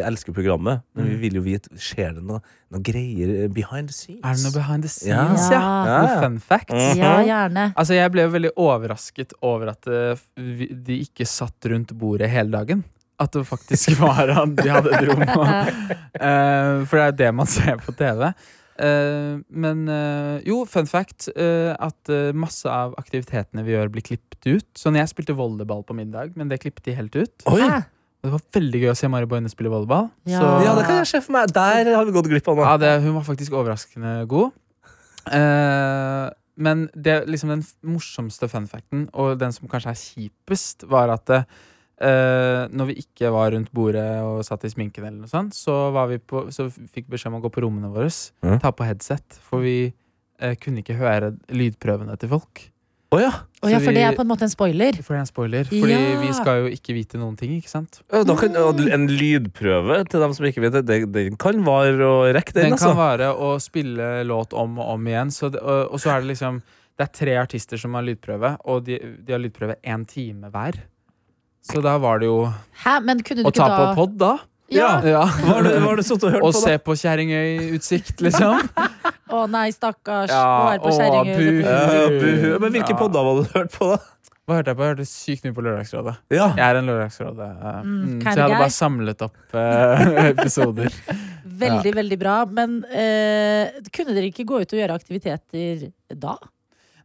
elsker 0.07 0.35
programmet, 0.35 0.85
men 0.95 1.09
vi 1.11 1.17
vil 1.25 1.39
jo 1.39 1.43
vite 1.45 1.71
Skjer 1.83 2.15
det 2.15 2.23
noe, 2.25 2.39
noe 2.71 2.83
greier 2.83 3.47
behind 3.53 3.91
the 3.91 3.95
scenes. 3.95 4.23
Er 4.23 4.37
det 4.37 4.45
noe 4.47 4.55
behind 4.55 4.87
the 4.87 4.91
scenes, 4.91 5.47
ja? 5.51 5.59
Ja. 5.59 5.61
Ja, 5.61 5.87
Noe 5.87 6.11
ja. 6.13 6.19
fun 6.23 6.39
fact? 6.39 6.71
-hmm. 6.71 6.99
Ja, 7.01 7.13
gjerne. 7.27 7.71
Altså, 7.75 7.93
jeg 7.93 8.11
ble 8.11 8.27
jo 8.27 8.35
veldig 8.35 8.51
overrasket 8.55 9.33
over 9.41 9.73
at 9.75 9.87
eh, 9.87 10.27
de 10.87 11.01
ikke 11.03 11.25
satt 11.27 11.65
rundt 11.67 11.91
bordet 11.97 12.29
hele 12.31 12.51
dagen. 12.55 12.83
At 13.19 13.33
det 13.33 13.43
faktisk 13.49 13.95
var 14.03 14.29
han 14.31 14.55
de 14.55 14.69
hadde 14.69 14.93
et 14.95 15.09
rom. 15.09 15.25
Eh, 16.17 16.85
for 16.89 16.97
det 16.97 17.03
er 17.03 17.11
jo 17.11 17.17
det 17.17 17.33
man 17.35 17.45
ser 17.45 17.75
på 17.77 17.93
TV. 17.93 18.31
Eh, 18.77 19.41
men 19.49 19.83
uh, 19.89 20.37
jo, 20.45 20.61
fun 20.69 20.89
fact. 20.89 21.29
uh, 21.33 21.73
at 21.81 22.13
masse 22.37 22.69
av 22.69 22.95
aktivitetene 23.01 23.65
vi 23.65 23.75
gjør, 23.75 23.91
blir 23.93 24.05
klippet 24.05 24.47
ut. 24.47 24.69
Sånn, 24.77 24.97
jeg 24.99 25.11
spilte 25.11 25.35
volleyball 25.37 25.85
på 25.87 25.97
middag, 25.97 26.33
men 26.37 26.51
det 26.51 26.61
klippet 26.63 26.89
de 26.89 26.97
helt 26.97 27.15
ut. 27.17 27.47
Oi! 27.51 27.61
Hæ? 27.63 27.85
Det 28.25 28.31
var 28.33 28.41
veldig 28.57 28.79
gøy 28.81 28.89
å 28.91 28.95
se 28.97 29.07
Mari 29.11 29.27
Boine 29.29 29.49
spille 29.51 29.69
volleyball. 29.71 30.09
Ja. 30.27 30.41
Så, 30.41 30.47
Ja, 30.65 30.73
det 30.75 30.87
kan 30.87 30.97
jeg 30.99 31.09
se 31.11 31.21
for 31.23 31.35
meg. 31.37 31.51
Der 31.53 31.91
har 31.93 32.07
vi 32.07 32.15
gått 32.15 32.29
glipp 32.31 32.49
av 32.49 32.57
noe. 32.57 32.65
ja, 32.65 32.79
det, 32.81 32.89
hun 33.05 33.13
var 33.19 33.23
faktisk 33.27 33.55
overraskende 33.55 34.15
god. 34.29 34.55
Eh, 35.31 36.25
men 36.57 36.87
det, 36.97 37.19
liksom 37.29 37.53
den 37.53 37.63
morsomste 37.85 38.49
fun 38.49 38.67
facten, 38.67 39.05
og 39.13 39.37
den 39.39 39.53
som 39.53 39.69
kanskje 39.69 39.93
er 39.93 40.01
kjipest, 40.01 40.87
var 40.89 41.13
at 41.13 41.29
eh, 42.01 42.63
når 42.69 42.91
vi 42.91 42.97
ikke 43.03 43.31
var 43.33 43.51
rundt 43.55 43.71
bordet 43.75 44.07
og 44.25 44.43
satt 44.47 44.65
i 44.67 44.71
sminken, 44.73 45.07
eller 45.07 45.25
noe 45.25 45.31
sånt, 45.31 45.57
så, 45.57 45.75
var 45.95 46.09
vi 46.11 46.19
på, 46.21 46.47
så 46.53 46.69
fikk 46.69 47.07
vi 47.07 47.15
beskjed 47.15 47.33
om 47.33 47.39
å 47.41 47.43
gå 47.45 47.53
på 47.53 47.65
rommene 47.65 47.91
våre, 47.93 48.11
mm. 48.45 48.57
ta 48.63 48.73
på 48.73 48.87
headset, 48.87 49.39
for 49.43 49.65
vi 49.65 49.77
uh, 49.89 50.55
kunne 50.61 50.83
ikke 50.83 50.97
høre 50.99 51.35
lydprøvene 51.49 52.17
til 52.21 52.35
folk. 52.37 52.67
Oh, 53.15 53.21
ja. 53.21 53.31
Oh, 53.63 53.69
ja, 53.71 53.79
for 53.79 53.87
for 53.87 53.95
det 53.95 54.01
er 54.03 54.15
på 54.17 54.23
en 54.25 54.27
måte 54.27 54.43
en 54.43 54.51
spoiler. 54.51 54.97
For 54.99 55.15
det 55.15 55.21
er 55.21 55.23
en 55.23 55.29
spoiler. 55.29 55.67
Fordi 55.69 55.93
Ja. 55.95 56.19
vi 56.19 56.33
skal 56.35 56.65
jo 56.65 56.71
ikke 56.75 56.93
vite 56.93 57.17
noen 57.17 57.37
ting, 57.39 57.53
ikke 57.55 57.71
sant? 57.71 58.01
Ja, 58.11 58.23
Da 58.23 58.35
kan, 58.35 58.51
en 58.53 59.07
lydprøve 59.07 60.03
til 60.09 60.19
dem 60.19 60.33
som 60.33 60.45
ikke 60.45 60.61
vet 60.61 60.73
det, 60.73 60.85
det, 60.85 61.13
den 61.13 61.37
kan 61.37 61.63
vare 61.63 62.03
og 62.03 62.35
rekke, 62.35 62.51
den. 62.51 62.65
Den 62.65 62.73
altså. 62.73 62.91
kan 62.91 62.97
være 62.97 63.31
å 63.31 63.55
spille 63.63 64.25
låt 64.27 64.51
om 64.51 64.77
og 64.79 64.91
om 64.97 65.07
igjen. 65.07 65.31
Så 65.31 65.49
det, 65.49 65.61
og, 65.61 65.93
og 65.93 65.99
så 65.99 66.17
er 66.17 66.21
det 66.21 66.35
liksom 66.35 66.61
Det 66.97 67.05
er 67.05 67.13
tre 67.13 67.33
artister 67.37 67.77
som 67.77 67.93
har 67.93 68.01
lydprøve, 68.01 68.57
og 68.65 68.83
de, 68.83 68.97
de 68.97 69.31
har 69.31 69.39
lydprøve 69.39 69.75
én 69.85 70.03
time 70.09 70.49
hver. 70.49 70.81
Så 71.67 71.81
da 71.83 71.97
var 72.01 72.19
det 72.23 72.29
jo 72.29 72.37
Hæ, 72.83 72.99
men 73.03 73.19
kunne 73.25 73.43
du 73.43 73.49
å 73.49 73.51
ikke 73.51 73.59
ta 73.63 73.67
da 73.71 73.79
på 73.91 73.95
pod, 74.01 74.17
da. 74.21 74.33
Ja. 74.73 74.89
Ja. 75.07 75.21
Var 75.47 75.63
det, 75.63 75.73
var 75.83 75.95
det 75.99 76.05
hørt 76.07 76.41
Og 76.43 76.51
på, 76.51 76.59
se 76.59 76.73
på 76.83 76.95
Kjerringøy-utsikt, 76.99 78.19
liksom. 78.25 78.59
Å 79.37 79.45
nei, 79.51 79.69
stakkars. 79.75 80.31
Ja, 80.31 80.43
å 80.43 80.73
det 80.73 80.81
på 80.83 80.91
å, 80.91 80.97
Kjerringøy. 80.97 81.37
bu. 81.37 81.47
Ja. 81.63 82.59
Men 82.63 82.75
hvilke 82.75 82.93
Ja. 82.95 82.99
podder 82.99 83.27
hadde 83.27 83.45
du 83.47 83.53
hørt 83.59 83.71
på, 83.75 83.89
da? 83.95 83.99
Hva 84.47 84.55
hørte 84.61 84.71
jeg 84.71 84.77
på? 84.79 84.83
Jeg 84.85 84.91
hørte 84.93 85.05
sykt 85.11 85.43
mye 85.47 85.55
på 85.57 85.63
Lørdagsrådet. 85.65 86.13
Ja. 86.31 86.45
Jeg 86.55 86.63
er 86.63 86.77
en 86.79 86.85
Lørdagsrådet. 86.87 87.47
eh, 87.51 87.79
Mm, 87.83 87.95
mm, 88.03 88.21
så 88.21 88.31
jeg 88.31 88.43
hadde 88.43 88.59
bare 88.61 88.75
samlet 88.77 89.23
opp 89.25 89.55
uh, 89.59 90.05
episoder. 90.31 90.93
Veldig, 91.63 91.91
veldig 91.97 92.19
bra. 92.21 92.35
Men 92.47 92.77
uh, 92.87 93.81
kunne 93.91 94.15
dere 94.15 94.29
ikke 94.31 94.45
gå 94.47 94.61
ut 94.63 94.71
og 94.71 94.79
gjøre 94.79 94.95
aktiviteter 94.95 95.89
da? 96.15 96.37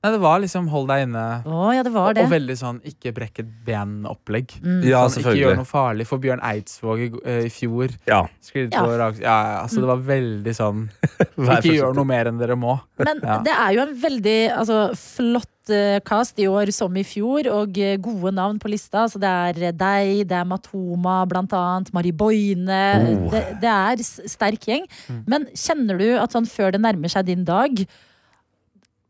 Nei, 0.02 0.10
det 0.10 0.18
var 0.18 0.40
liksom 0.42 0.66
hold 0.72 0.88
deg 0.90 1.04
inne. 1.06 1.24
Å 1.46 1.66
ja, 1.76 1.82
det 1.86 1.92
var 1.94 2.08
Og, 2.10 2.16
det. 2.18 2.24
og 2.26 2.32
veldig 2.32 2.56
sånn 2.58 2.80
ikke 2.90 3.12
brekk 3.14 3.38
et 3.44 3.50
ben-opplegg. 3.68 4.56
Mm. 4.58 4.80
Ja, 4.88 5.04
sånn, 5.06 5.22
ikke 5.22 5.36
gjør 5.38 5.60
noe 5.60 5.68
farlig. 5.68 6.06
For 6.10 6.18
Bjørn 6.18 6.42
Eidsvåg 6.42 7.04
i, 7.04 7.08
eh, 7.24 7.44
i 7.46 7.52
fjor 7.54 7.94
Ja. 8.10 8.24
Ja. 8.26 8.82
på 8.82 8.98
Rags- 8.98 9.20
ja, 9.22 9.36
ja, 9.52 9.62
altså 9.62 9.78
Det 9.84 9.86
var 9.92 10.02
veldig 10.08 10.54
sånn 10.58 10.82
Ikke 11.38 11.76
gjør 11.78 11.94
noe 11.94 12.04
mer 12.04 12.26
enn 12.32 12.38
dere 12.42 12.56
må. 12.58 12.80
Men 12.98 13.20
Ja. 13.22 13.38
det 13.46 13.54
er 13.54 13.72
jo 13.78 13.80
en 13.86 13.94
veldig 14.02 14.36
altså, 14.58 14.80
flott 14.98 15.46
eh, 15.70 16.00
cast 16.04 16.38
i 16.42 16.48
år 16.50 16.72
som 16.74 16.96
i 16.98 17.04
fjor, 17.06 17.46
og 17.54 17.78
eh, 17.78 17.96
gode 18.02 18.32
navn 18.34 18.58
på 18.58 18.68
lista. 18.74 19.06
Så 19.06 19.20
det 19.22 19.30
er 19.30 19.68
eh, 19.68 19.72
deg, 19.72 20.26
det 20.26 20.34
er 20.42 20.44
Matoma 20.50 21.20
blant 21.30 21.52
annet, 21.54 21.92
Mari 21.94 22.10
Boine. 22.10 22.80
Oh. 23.22 23.30
Det, 23.30 23.44
det 23.62 23.70
er 23.70 24.02
sterk 24.02 24.66
gjeng. 24.66 24.88
Mm. 25.06 25.22
Men 25.30 25.46
kjenner 25.54 25.96
du 26.02 26.08
at 26.18 26.34
sånn 26.34 26.50
før 26.50 26.72
det 26.74 26.82
nærmer 26.82 27.08
seg 27.08 27.26
din 27.30 27.44
dag, 27.46 27.70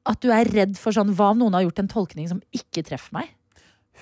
at 0.08 0.18
du 0.22 0.32
er 0.34 0.48
redd 0.50 0.74
for 0.80 0.94
sånn 0.94 1.12
Hva 1.14 1.30
om 1.32 1.42
noen 1.42 1.54
har 1.56 1.64
gjort 1.66 1.82
en 1.82 1.90
tolkning 1.90 2.28
som 2.30 2.42
ikke 2.54 2.84
treffer 2.86 3.14
meg? 3.14 3.30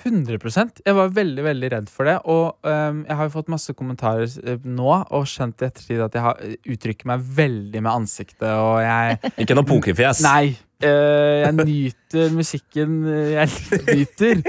100% 0.00 0.80
Jeg 0.86 0.96
var 0.96 1.12
veldig 1.12 1.44
veldig 1.44 1.70
redd 1.74 1.90
for 1.92 2.08
det. 2.08 2.16
Og 2.30 2.56
um, 2.64 3.02
jeg 3.04 3.18
har 3.18 3.28
jo 3.28 3.34
fått 3.34 3.52
masse 3.52 3.74
kommentarer 3.76 4.30
eh, 4.44 4.58
nå, 4.64 4.88
og 4.88 5.28
skjønt 5.28 5.60
i 5.60 5.68
ettertid 5.68 6.02
at 6.04 6.16
jeg 6.16 6.24
har, 6.24 6.40
eh, 6.46 6.56
uttrykker 6.72 7.10
meg 7.10 7.24
veldig 7.40 7.82
med 7.84 7.92
ansiktet. 7.92 8.48
Og 8.48 8.80
jeg 8.84 9.18
Ikke 9.44 9.58
noe 9.58 9.68
pokerfjes. 9.68 10.22
Nei! 10.26 10.54
Uh, 10.80 11.44
jeg 11.44 11.56
nyter 11.58 12.30
musikken 12.32 13.00
jeg 13.34 13.82
nyter. 13.90 14.44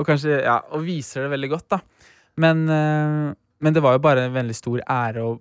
Og 0.00 0.06
kanskje 0.08 0.40
Ja, 0.42 0.58
og 0.74 0.82
viser 0.86 1.26
det 1.26 1.34
veldig 1.36 1.52
godt, 1.54 1.68
da. 1.76 1.82
Men, 2.42 2.64
uh, 2.66 3.30
men 3.62 3.76
det 3.76 3.84
var 3.84 3.96
jo 3.96 4.02
bare 4.04 4.26
en 4.26 4.34
veldig 4.34 4.56
stor 4.56 4.82
ære 4.82 5.22
å 5.22 5.36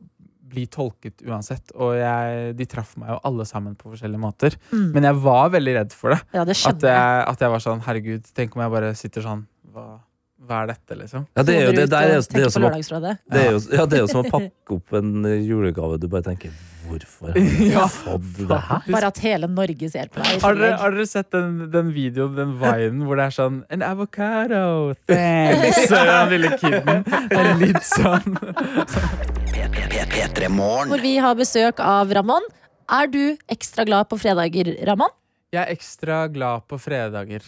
bli 0.45 0.65
tolket 0.71 1.23
uansett. 1.25 1.73
Og 1.73 1.95
jeg, 1.97 2.55
de 2.59 2.67
traff 2.69 2.95
meg 3.01 3.13
jo 3.13 3.19
alle 3.29 3.45
sammen 3.49 3.75
på 3.79 3.91
forskjellige 3.93 4.21
måter. 4.21 4.57
Mm. 4.71 4.89
Men 4.95 5.09
jeg 5.09 5.21
var 5.25 5.53
veldig 5.55 5.77
redd 5.79 5.95
for 5.95 6.15
det. 6.15 6.19
Ja, 6.35 6.45
det 6.47 6.57
At 6.69 6.85
jeg. 6.85 7.23
at 7.33 7.45
jeg 7.45 7.53
var 7.55 7.63
sånn, 7.63 7.81
herregud, 7.87 8.29
tenk 8.37 8.55
om 8.57 8.65
jeg 8.65 8.75
bare 8.77 8.93
sitter 8.97 9.25
sånn 9.25 9.45
Hva, 9.75 9.87
hva 10.45 10.61
er 10.63 10.71
dette, 10.75 10.95
liksom? 11.01 11.25
Ja, 11.35 11.43
det 11.43 11.57
er 11.57 12.15
jo 12.15 12.51
som 12.53 12.63
å, 12.63 12.69
Lørdagsrådet. 12.69 13.17
det, 13.33 13.41
er 13.41 13.51
jo, 13.55 13.59
ja, 13.73 13.85
det 13.89 13.97
er 13.97 14.05
jo 14.05 14.11
som 14.13 14.21
å 14.21 14.29
pakke 14.29 14.77
opp 14.77 14.95
en 15.01 15.27
julegave. 15.41 15.99
Du 15.99 16.07
bare 16.11 16.29
tenker 16.29 16.53
Hvorfor 16.85 17.31
har 17.33 17.39
jeg 17.39 17.71
Ja, 17.73 17.85
fått 17.91 18.27
det 18.37 18.59
her? 18.69 18.85
Bare 18.93 19.09
at 19.09 19.19
hele 19.23 19.47
Norge 19.51 19.89
ser 19.91 20.09
på 20.13 20.21
deg. 20.21 20.39
Har 20.43 20.57
dere, 20.59 20.77
har 20.81 20.93
dere 20.95 21.05
sett 21.09 21.29
den, 21.33 21.55
den 21.73 21.89
videoen, 21.95 22.35
den 22.37 22.53
vinen, 22.61 23.01
hvor 23.07 23.19
det 23.19 23.25
er 23.29 23.35
sånn 23.35 23.61
En 23.73 23.83
avocado, 23.85 24.93
thanks! 25.09 25.85
Er 25.91 26.11
den 26.11 26.33
lille 26.35 26.53
kiden. 26.61 27.03
Det 27.05 27.41
er 27.41 27.51
litt 27.61 27.83
sånn. 27.87 28.37
Hvor 30.89 31.01
vi 31.01 31.15
har 31.21 31.35
besøk 31.39 31.79
av 31.83 32.11
Ramón. 32.15 32.45
Er 32.91 33.07
du 33.09 33.21
ekstra 33.49 33.85
glad 33.87 34.09
på 34.11 34.19
fredager, 34.21 34.69
Ramón? 34.85 35.13
Jeg 35.55 35.63
er 35.63 35.71
ekstra 35.73 36.25
glad 36.29 36.65
på 36.69 36.77
fredager. 36.81 37.45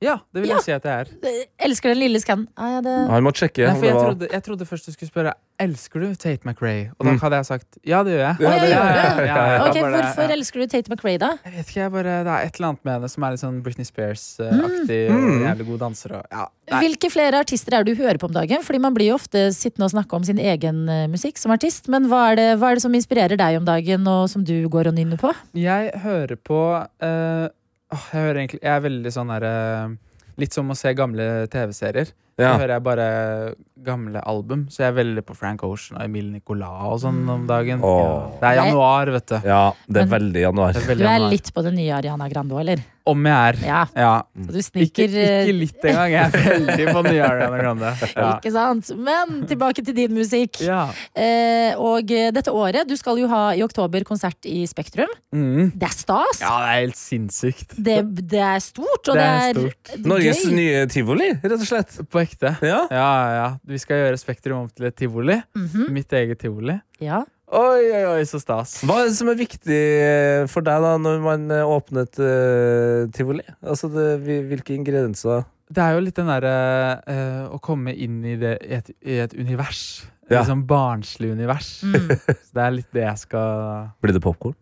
Ja, 0.00 0.20
det 0.32 0.42
vil 0.44 0.50
Ja. 0.52 0.56
jeg 0.60 0.62
si 0.62 0.72
at 0.72 0.84
jeg 0.86 1.00
er. 1.00 1.08
Elsker 1.66 1.90
den 1.90 1.98
lille 1.98 2.20
skannen. 2.22 2.46
Ah, 2.56 2.68
ja, 2.76 2.80
det... 2.86 2.92
Han 3.10 3.24
må 3.26 3.32
sjekke. 3.34 3.66
Nei, 3.66 3.80
det 3.80 3.88
jeg, 3.88 3.94
var- 3.96 4.04
trodde, 4.12 4.28
jeg 4.30 4.42
trodde 4.46 4.66
først 4.68 4.86
du 4.86 4.92
skulle 4.94 5.10
spørre 5.10 5.32
Elsker 5.58 5.98
du 6.04 6.14
Tate 6.14 6.46
McRae. 6.46 6.92
Og 7.00 7.02
da 7.04 7.10
Mm. 7.10 7.18
hadde 7.18 7.34
jeg 7.40 7.46
sagt 7.48 7.78
ja, 7.84 8.02
det 8.06 8.12
gjør 8.14 8.22
jeg. 8.22 8.36
Ja, 8.38 8.50
det- 8.50 8.68
gjør 8.70 8.84
det. 8.94 9.26
ja, 9.26 9.26
ja, 9.26 9.56
ja, 9.58 9.64
Ok, 9.66 9.76
Hvorfor 9.82 10.30
elsker 10.36 10.60
du 10.62 10.66
Tate 10.70 10.88
McRae, 10.92 11.18
da? 11.18 11.30
Jeg 11.44 11.52
vet 11.56 11.66
ikke, 11.66 11.80
jeg 11.82 11.90
bare, 11.92 12.14
Det 12.22 12.30
er 12.30 12.46
et 12.46 12.54
eller 12.60 12.68
annet 12.68 12.84
med 12.84 12.92
henne 12.94 13.10
som 13.10 13.24
er 13.24 13.30
litt 13.34 13.40
sånn 13.42 13.58
Britney 13.62 13.84
Spears-aktig. 13.84 15.00
Mm. 15.10 15.26
Og 15.26 15.42
jævlig 15.48 15.66
god 15.66 15.78
danser. 15.80 16.14
Og, 16.20 16.24
ja. 16.30 16.46
Nei. 16.70 16.80
Hvilke 16.84 17.10
flere 17.10 17.34
artister 17.42 17.74
er 17.74 17.82
det 17.82 17.96
du 17.96 18.02
hører 18.04 18.18
på 18.18 18.24
om 18.30 18.32
dagen? 18.38 18.62
Fordi 18.62 18.78
Man 18.80 18.94
blir 18.94 19.08
jo 19.10 19.14
ofte 19.18 19.48
sittende 19.50 19.84
og 19.90 19.90
snakke 19.96 20.14
om 20.14 20.22
sin 20.22 20.38
egen 20.38 20.88
eh, 20.88 21.06
musikk 21.10 21.38
som 21.38 21.50
artist. 21.50 21.88
Men 21.88 22.06
hva 22.06 22.30
er, 22.32 22.36
det, 22.36 22.48
hva 22.60 22.70
er 22.70 22.74
det 22.78 22.82
som 22.82 22.92
inspirerer 22.94 23.36
deg 23.36 23.56
om 23.58 23.64
dagen, 23.66 24.06
og 24.06 24.28
som 24.30 24.44
du 24.44 24.68
går 24.68 24.86
og 24.86 24.94
nynner 24.94 25.18
på? 25.18 25.34
Jeg 25.58 25.90
hører 26.04 26.36
på 26.38 26.86
eh, 27.02 27.48
åh, 27.48 27.50
Jeg 27.88 28.36
egentlig 28.36 28.60
Jeg 28.62 28.74
er 28.74 28.84
veldig 28.84 29.12
sånn 29.14 29.30
derre 29.32 29.52
Litt 30.38 30.54
som 30.54 30.68
å 30.70 30.76
se 30.78 30.92
gamle 30.94 31.48
TV-serier. 31.50 32.12
Ja. 32.38 32.52
Så 32.54 32.60
hører 32.62 32.74
jeg 32.78 32.82
bare 32.86 33.06
gamle 33.84 34.20
album. 34.26 34.66
Så 34.70 34.82
jeg 34.82 34.92
er 34.92 34.96
veldig 34.96 35.22
på 35.26 35.34
Frank 35.38 35.62
Ocean 35.66 35.98
og 36.00 36.04
Emil 36.04 36.28
Nicolas 36.32 36.84
og 36.92 37.00
sånn 37.04 37.20
om 37.30 37.46
dagen. 37.46 37.80
Åh. 37.86 37.98
Ja. 38.02 38.12
Det 38.40 38.48
er 38.50 38.56
januar, 38.64 39.10
vet 39.14 39.26
du. 39.30 39.34
Ja, 39.46 39.62
det 39.86 40.00
er 40.02 40.06
Men- 40.06 40.14
veldig 40.16 40.40
januar. 40.48 40.72
Det 40.74 40.82
er 40.82 40.94
Du 40.94 41.02
er 41.04 41.06
januar. 41.18 41.30
litt 41.30 41.52
på 41.54 41.62
det 41.62 41.74
nye 41.74 41.92
Ariana 41.98 42.28
Grande 42.28 42.54
òg, 42.54 42.60
eller? 42.60 42.84
Om 43.08 43.24
jeg 43.24 43.32
er. 43.32 43.56
Ja. 43.66 43.86
Ja. 43.96 44.22
Så 44.36 44.52
du 44.52 44.58
Ikke, 44.58 44.68
sniker 44.68 45.14
eh, 45.16 45.46
ikke 45.46 45.58
litt 45.58 45.84
engang. 45.88 46.10
Jeg 46.12 46.24
er 46.26 46.30
veldig 46.58 46.86
på 46.92 47.02
nye 47.08 47.22
Ariana 47.24 47.58
Grande. 47.62 47.92
Ja. 48.18 48.28
Ikke 48.36 48.52
sant? 48.52 48.90
Men 48.98 49.46
tilbake 49.48 49.84
til 49.84 49.94
din 49.96 50.12
musikk. 50.14 50.60
Ja. 50.60 50.90
Eh, 51.16 51.72
og 51.78 52.10
eh, 52.12 52.30
dette 52.34 52.52
året, 52.52 52.86
du 52.88 52.96
skal 52.96 53.16
jo 53.22 53.28
ha 53.28 53.52
i 53.54 53.62
oktober 53.64 54.04
konsert 54.04 54.44
i 54.44 54.66
Spektrum. 54.68 55.08
Mm. 55.32 55.72
Det 55.78 55.88
er 55.88 55.94
stas! 55.96 56.42
ja, 56.42 56.52
det 56.60 56.68
er 56.74 56.80
helt 56.84 56.96
sinnssykt. 57.00 57.74
Det, 57.78 57.98
det 58.28 58.42
er 58.44 58.58
stort, 58.60 59.08
og 59.08 59.14
Det 59.14 59.22
det 59.22 59.24
er 59.24 59.48
er, 59.48 59.54
stort. 59.54 60.04
Norges 60.04 60.44
gøy. 60.44 60.52
nye 60.58 60.86
tivoli, 60.92 61.30
rett 61.42 61.52
og 61.56 61.66
slett. 61.66 61.96
På 62.12 62.20
ekte. 62.28 62.54
Ja. 62.62 62.84
Ja, 62.92 63.10
ja. 63.34 63.48
Vi 63.66 63.80
skal 63.82 64.04
gjøre 64.04 64.20
Spektrum 64.20 64.62
om 64.62 64.70
til 64.70 64.88
et 64.90 64.96
tivoli. 64.98 65.40
Mhm. 65.56 65.90
Mitt 65.96 66.14
eget 66.14 66.40
tivoli. 66.44 66.78
Ja. 67.02 67.24
Oi, 67.48 67.86
oi, 67.88 68.02
oi, 68.04 68.24
så 68.28 68.36
stas. 68.42 68.74
Hva 68.84 68.98
er 69.00 69.06
det 69.08 69.16
som 69.16 69.30
er 69.32 69.38
viktig 69.38 69.76
eh, 70.04 70.42
for 70.52 70.64
deg 70.66 70.82
da 70.84 70.90
når 71.00 71.22
man 71.24 71.46
eh, 71.54 71.64
åpner 71.64 72.04
et 72.04 72.20
eh, 72.20 73.06
tivoli? 73.16 73.44
Altså, 73.64 73.88
det, 73.88 74.18
hvilke 74.50 74.76
ingredienser 74.76 75.46
Det 75.72 75.80
er 75.80 75.96
jo 75.96 76.02
litt 76.04 76.18
den 76.18 76.28
derre 76.28 76.52
uh, 77.08 77.56
å 77.56 77.58
komme 77.64 77.94
inn 77.96 78.20
i, 78.20 78.36
det, 78.40 78.54
i, 78.68 78.76
et, 78.76 78.92
i 79.00 79.16
et 79.24 79.32
univers. 79.36 79.80
Ja. 80.28 80.42
Et 80.42 80.50
sånn 80.50 80.66
barnslig 80.68 81.32
univers. 81.32 81.78
Mm. 81.88 82.12
Så 82.44 82.52
det 82.52 82.66
er 82.66 82.76
litt 82.76 82.92
det 82.92 83.06
jeg 83.06 83.24
skal 83.24 83.88
Blir 84.04 84.16
det 84.16 84.24
popkorn? 84.24 84.56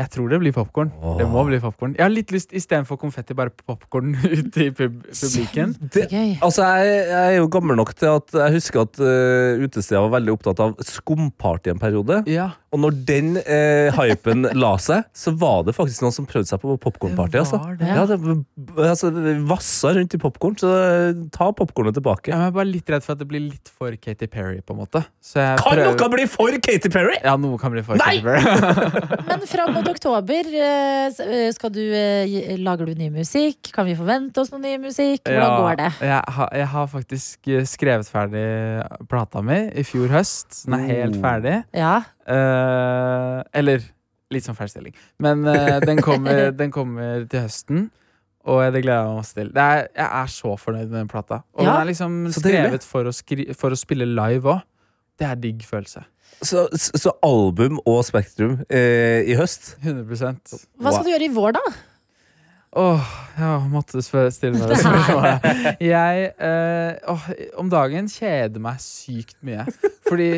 Jeg 0.00 0.08
tror 0.14 0.30
det 0.32 0.38
blir 0.40 0.54
popkorn. 0.56 0.90
Det 1.18 1.26
må 1.28 1.42
bli 1.48 1.58
popcorn. 1.60 1.94
Jeg 1.98 2.04
har 2.06 2.12
litt 2.12 2.32
lyst 2.32 2.54
istedenfor 2.56 2.96
konfetti, 3.00 3.36
bare 3.36 3.52
popkorn 3.52 4.14
ute 4.38 4.66
i 4.66 4.70
pub 4.72 5.02
publiken. 5.10 5.74
Det, 5.92 6.06
altså, 6.40 6.64
jeg, 6.80 7.02
jeg 7.10 7.34
er 7.34 7.36
jo 7.38 7.50
gammel 7.52 7.76
nok 7.80 7.92
til 7.98 8.10
at 8.14 8.32
jeg 8.40 8.56
husker 8.56 8.84
at 8.86 9.00
uh, 9.02 9.60
utesteder 9.66 10.06
var 10.06 10.14
veldig 10.16 10.34
opptatt 10.38 10.62
av 10.64 10.74
skumparty 10.86 11.74
en 11.74 11.82
periode. 11.82 12.22
Ja, 12.30 12.50
Og 12.72 12.80
når 12.84 12.96
den 13.08 13.32
uh, 13.40 13.90
hypen 13.98 14.46
la 14.56 14.72
seg, 14.80 15.04
så 15.16 15.34
var 15.36 15.64
det 15.66 15.74
faktisk 15.76 16.04
noen 16.04 16.14
som 16.14 16.28
prøvde 16.30 16.48
seg 16.52 16.62
på 16.62 16.76
popkornparty. 16.80 17.40
Altså. 17.42 17.60
det. 17.80 17.90
Ja, 17.90 18.06
det, 18.08 18.18
altså, 18.86 19.10
vassa 19.50 19.92
rundt 19.98 20.16
i 20.16 20.22
popkorn, 20.22 20.56
så 20.60 20.70
uh, 20.70 21.24
ta 21.34 21.50
popkornet 21.56 21.98
tilbake. 21.98 22.32
jeg 22.32 22.38
er 22.50 22.54
bare 22.56 22.70
litt 22.70 22.88
redd 22.94 23.04
for 23.06 23.16
at 23.16 23.22
det 23.24 23.28
blir 23.30 23.44
litt 23.50 23.72
for 23.74 23.94
Katy 24.00 24.30
Perry, 24.30 24.60
på 24.64 24.76
en 24.76 24.82
måte. 24.84 25.04
Så 25.20 25.42
jeg 25.42 25.60
Kan 25.60 25.76
prøver- 25.76 25.98
noe 25.98 26.10
bli 26.16 26.26
for 26.30 26.60
Katy 26.70 26.92
Perry?! 26.92 27.18
Ja, 27.24 27.36
noe 27.40 27.58
kan 27.60 27.74
bli 27.74 27.84
for 27.86 28.00
Nei! 28.00 28.16
Katy 28.20 28.26
Perry. 28.26 29.20
Men 29.30 29.46
fram 29.50 29.74
mot 29.76 29.89
oktober, 29.90 30.48
eh, 30.54 31.10
eh, 31.24 31.50
skal 31.52 31.70
du, 31.74 31.80
eh, 31.94 32.56
lager 32.58 32.86
du 32.86 32.94
ny 32.98 33.08
musikk? 33.14 33.70
Kan 33.74 33.86
vi 33.86 33.94
forvente 33.98 34.38
oss 34.40 34.50
noe 34.52 34.60
ny 34.62 34.76
musikk? 34.82 35.22
Hvordan 35.26 35.56
går 35.60 35.76
det? 35.82 35.90
Jeg, 36.08 36.22
har- 36.36 36.52
jeg 36.56 36.68
har 36.72 36.86
faktisk 36.92 37.50
skrevet 37.66 38.08
ferdig 38.10 38.44
plata 39.10 39.42
mi 39.42 39.60
i 39.74 39.82
fjor 39.84 40.08
høst. 40.08 40.64
Den 40.66 40.74
er 40.80 40.86
helt 40.94 41.16
Oh. 41.16 41.22
ferdig. 41.22 41.64
Ja, 41.74 41.98
Uh, 42.30 43.42
eller 43.58 43.80
litt 44.30 44.44
sånn 44.46 44.54
feilstilling. 44.54 44.94
Men 45.18 45.40
uh, 45.48 45.80
den, 45.82 45.98
kommer, 45.98 46.52
den 46.60 46.70
kommer 46.70 47.24
til 47.26 47.40
høsten. 47.48 47.88
Og 48.46 48.60
det 48.72 48.84
gleder 48.84 49.02
jeg 49.02 49.08
meg 49.10 49.18
masse 49.18 49.34
til. 49.36 49.50
Det 49.52 49.64
er, 49.64 49.80
jeg 49.98 50.06
er 50.22 50.30
så 50.32 50.52
fornøyd 50.62 50.86
med 50.88 50.98
den 51.02 51.08
plata. 51.10 51.40
Og 51.58 51.64
Ja, 51.66 51.72
den 51.74 51.80
er 51.82 51.88
liksom 51.90 52.14
skrevet 52.32 52.86
for 52.86 53.04
å, 53.10 53.12
skri 53.12 53.48
for 53.58 53.74
å 53.74 53.78
spille 53.80 54.06
live 54.08 54.54
òg. 54.54 54.62
Det 55.20 55.26
er 55.28 55.34
digg 55.42 55.66
følelse. 55.68 56.04
Så, 56.42 56.66
så 56.76 57.12
album 57.26 57.78
og 57.84 58.00
Spektrum 58.08 58.58
eh, 58.72 59.26
i 59.28 59.34
høst? 59.36 59.74
100% 59.84 60.54
Hva 60.80 60.92
skal 60.94 61.04
du 61.06 61.10
gjøre 61.12 61.26
i 61.28 61.32
vår, 61.34 61.56
da? 61.58 61.64
Åh, 62.80 63.06
ja, 63.34 63.54
måtte 63.66 63.98
stille 63.98 64.54
meg 64.54 64.68
det 64.70 64.76
spørsmålet. 64.78 65.46
Jeg 65.82 66.28
eh, 66.38 67.00
oh, 67.10 67.24
om 67.58 67.70
dagen 67.72 68.06
kjeder 68.08 68.62
meg 68.62 68.78
sykt 68.84 69.34
mye. 69.42 69.64
Fordi 70.06 70.28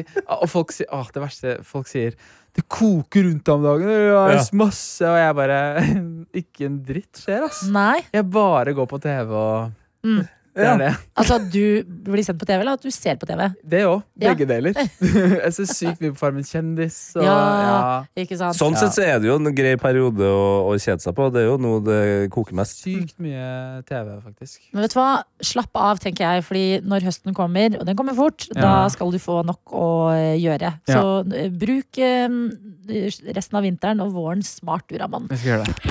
Og 0.41 0.47
folk 0.49 0.73
sier 0.73 0.89
oh, 0.97 1.05
det 1.13 1.21
verste 1.27 1.59
folk 1.69 1.91
sier 1.91 2.17
Det 2.57 2.65
koker 2.73 3.29
rundt 3.29 3.49
om 3.53 3.63
dagen, 3.69 3.85
det 3.89 3.99
er 4.01 4.33
Ja. 4.39 4.41
masse 4.57 5.05
Og 5.09 5.19
jeg 5.21 5.37
bare 5.39 5.61
Ikke 6.43 6.67
en 6.71 6.81
dritt 6.89 7.21
skjer, 7.21 7.45
ass. 7.51 7.63
Nei. 7.69 8.01
Jeg 8.17 8.27
bare 8.33 8.75
går 8.81 8.89
på 8.91 9.01
TV 9.05 9.37
og 9.37 9.79
Mm. 10.03 10.25
Det 10.53 10.67
er 10.69 10.77
det. 10.77 10.91
Altså, 11.17 11.39
du 11.49 11.63
blir 12.05 12.25
sendt 12.27 12.41
på 12.43 12.47
TV, 12.49 12.61
eller 12.61 12.77
at 12.77 12.83
du 12.85 12.91
ser 12.93 13.17
på 13.17 13.25
TV? 13.29 13.47
Det 13.65 13.81
òg. 13.89 14.03
Ja. 14.21 14.33
Begge 14.35 14.45
deler. 14.51 14.77
jeg 14.77 15.53
ser 15.57 15.69
sykt 15.71 16.03
mye 16.05 16.13
på 16.13 16.21
Farmen 16.21 16.45
kjendis. 16.45 16.99
Og, 17.17 17.25
Ja. 17.25 17.37
ja. 17.63 17.77
Ikke 18.21 18.37
sant? 18.37 18.59
Sånn 18.59 18.77
sett 18.77 18.93
så 18.99 19.05
er 19.07 19.23
det 19.23 19.31
jo 19.31 19.39
en 19.41 19.49
grei 19.57 19.73
periode 19.81 20.29
å, 20.29 20.43
å 20.69 20.75
kjede 20.77 21.01
seg 21.05 21.17
på. 21.17 21.31
Det 21.33 21.41
er 21.41 21.49
jo 21.49 21.57
noe 21.63 21.81
det 21.87 22.01
koker 22.35 22.59
mest. 22.59 22.83
Sykt 22.85 23.17
mye 23.25 23.81
TV, 23.89 24.13
faktisk. 24.27 24.61
Men 24.75 24.85
vet 24.85 24.93
du 24.93 24.99
hva? 25.01 25.09
Slapp 25.53 25.81
av, 25.89 26.03
tenker 26.05 26.27
jeg. 26.29 26.45
Fordi 26.51 26.65
når 26.85 27.09
høsten 27.09 27.37
kommer, 27.37 27.79
og 27.81 27.89
den 27.89 27.97
kommer 27.97 28.17
fort, 28.19 28.49
Ja. 28.53 28.61
da 28.61 28.75
skal 28.93 29.11
du 29.15 29.19
få 29.23 29.41
nok 29.49 29.73
å 29.73 29.89
eh, 30.13 30.37
gjøre. 30.43 30.75
Så 30.91 31.03
eh, 31.33 31.49
bruk 31.49 31.97
eh, 32.03 32.29
resten 33.33 33.57
av 33.57 33.65
vinteren 33.65 34.05
og 34.05 34.13
våren 34.17 34.45
smart, 34.45 34.85
du, 34.93 34.99
Ramon. 35.01 35.31
Jeg 35.33 35.39
skal 35.41 35.55
gjøre 35.57 35.65
det. 35.65 35.83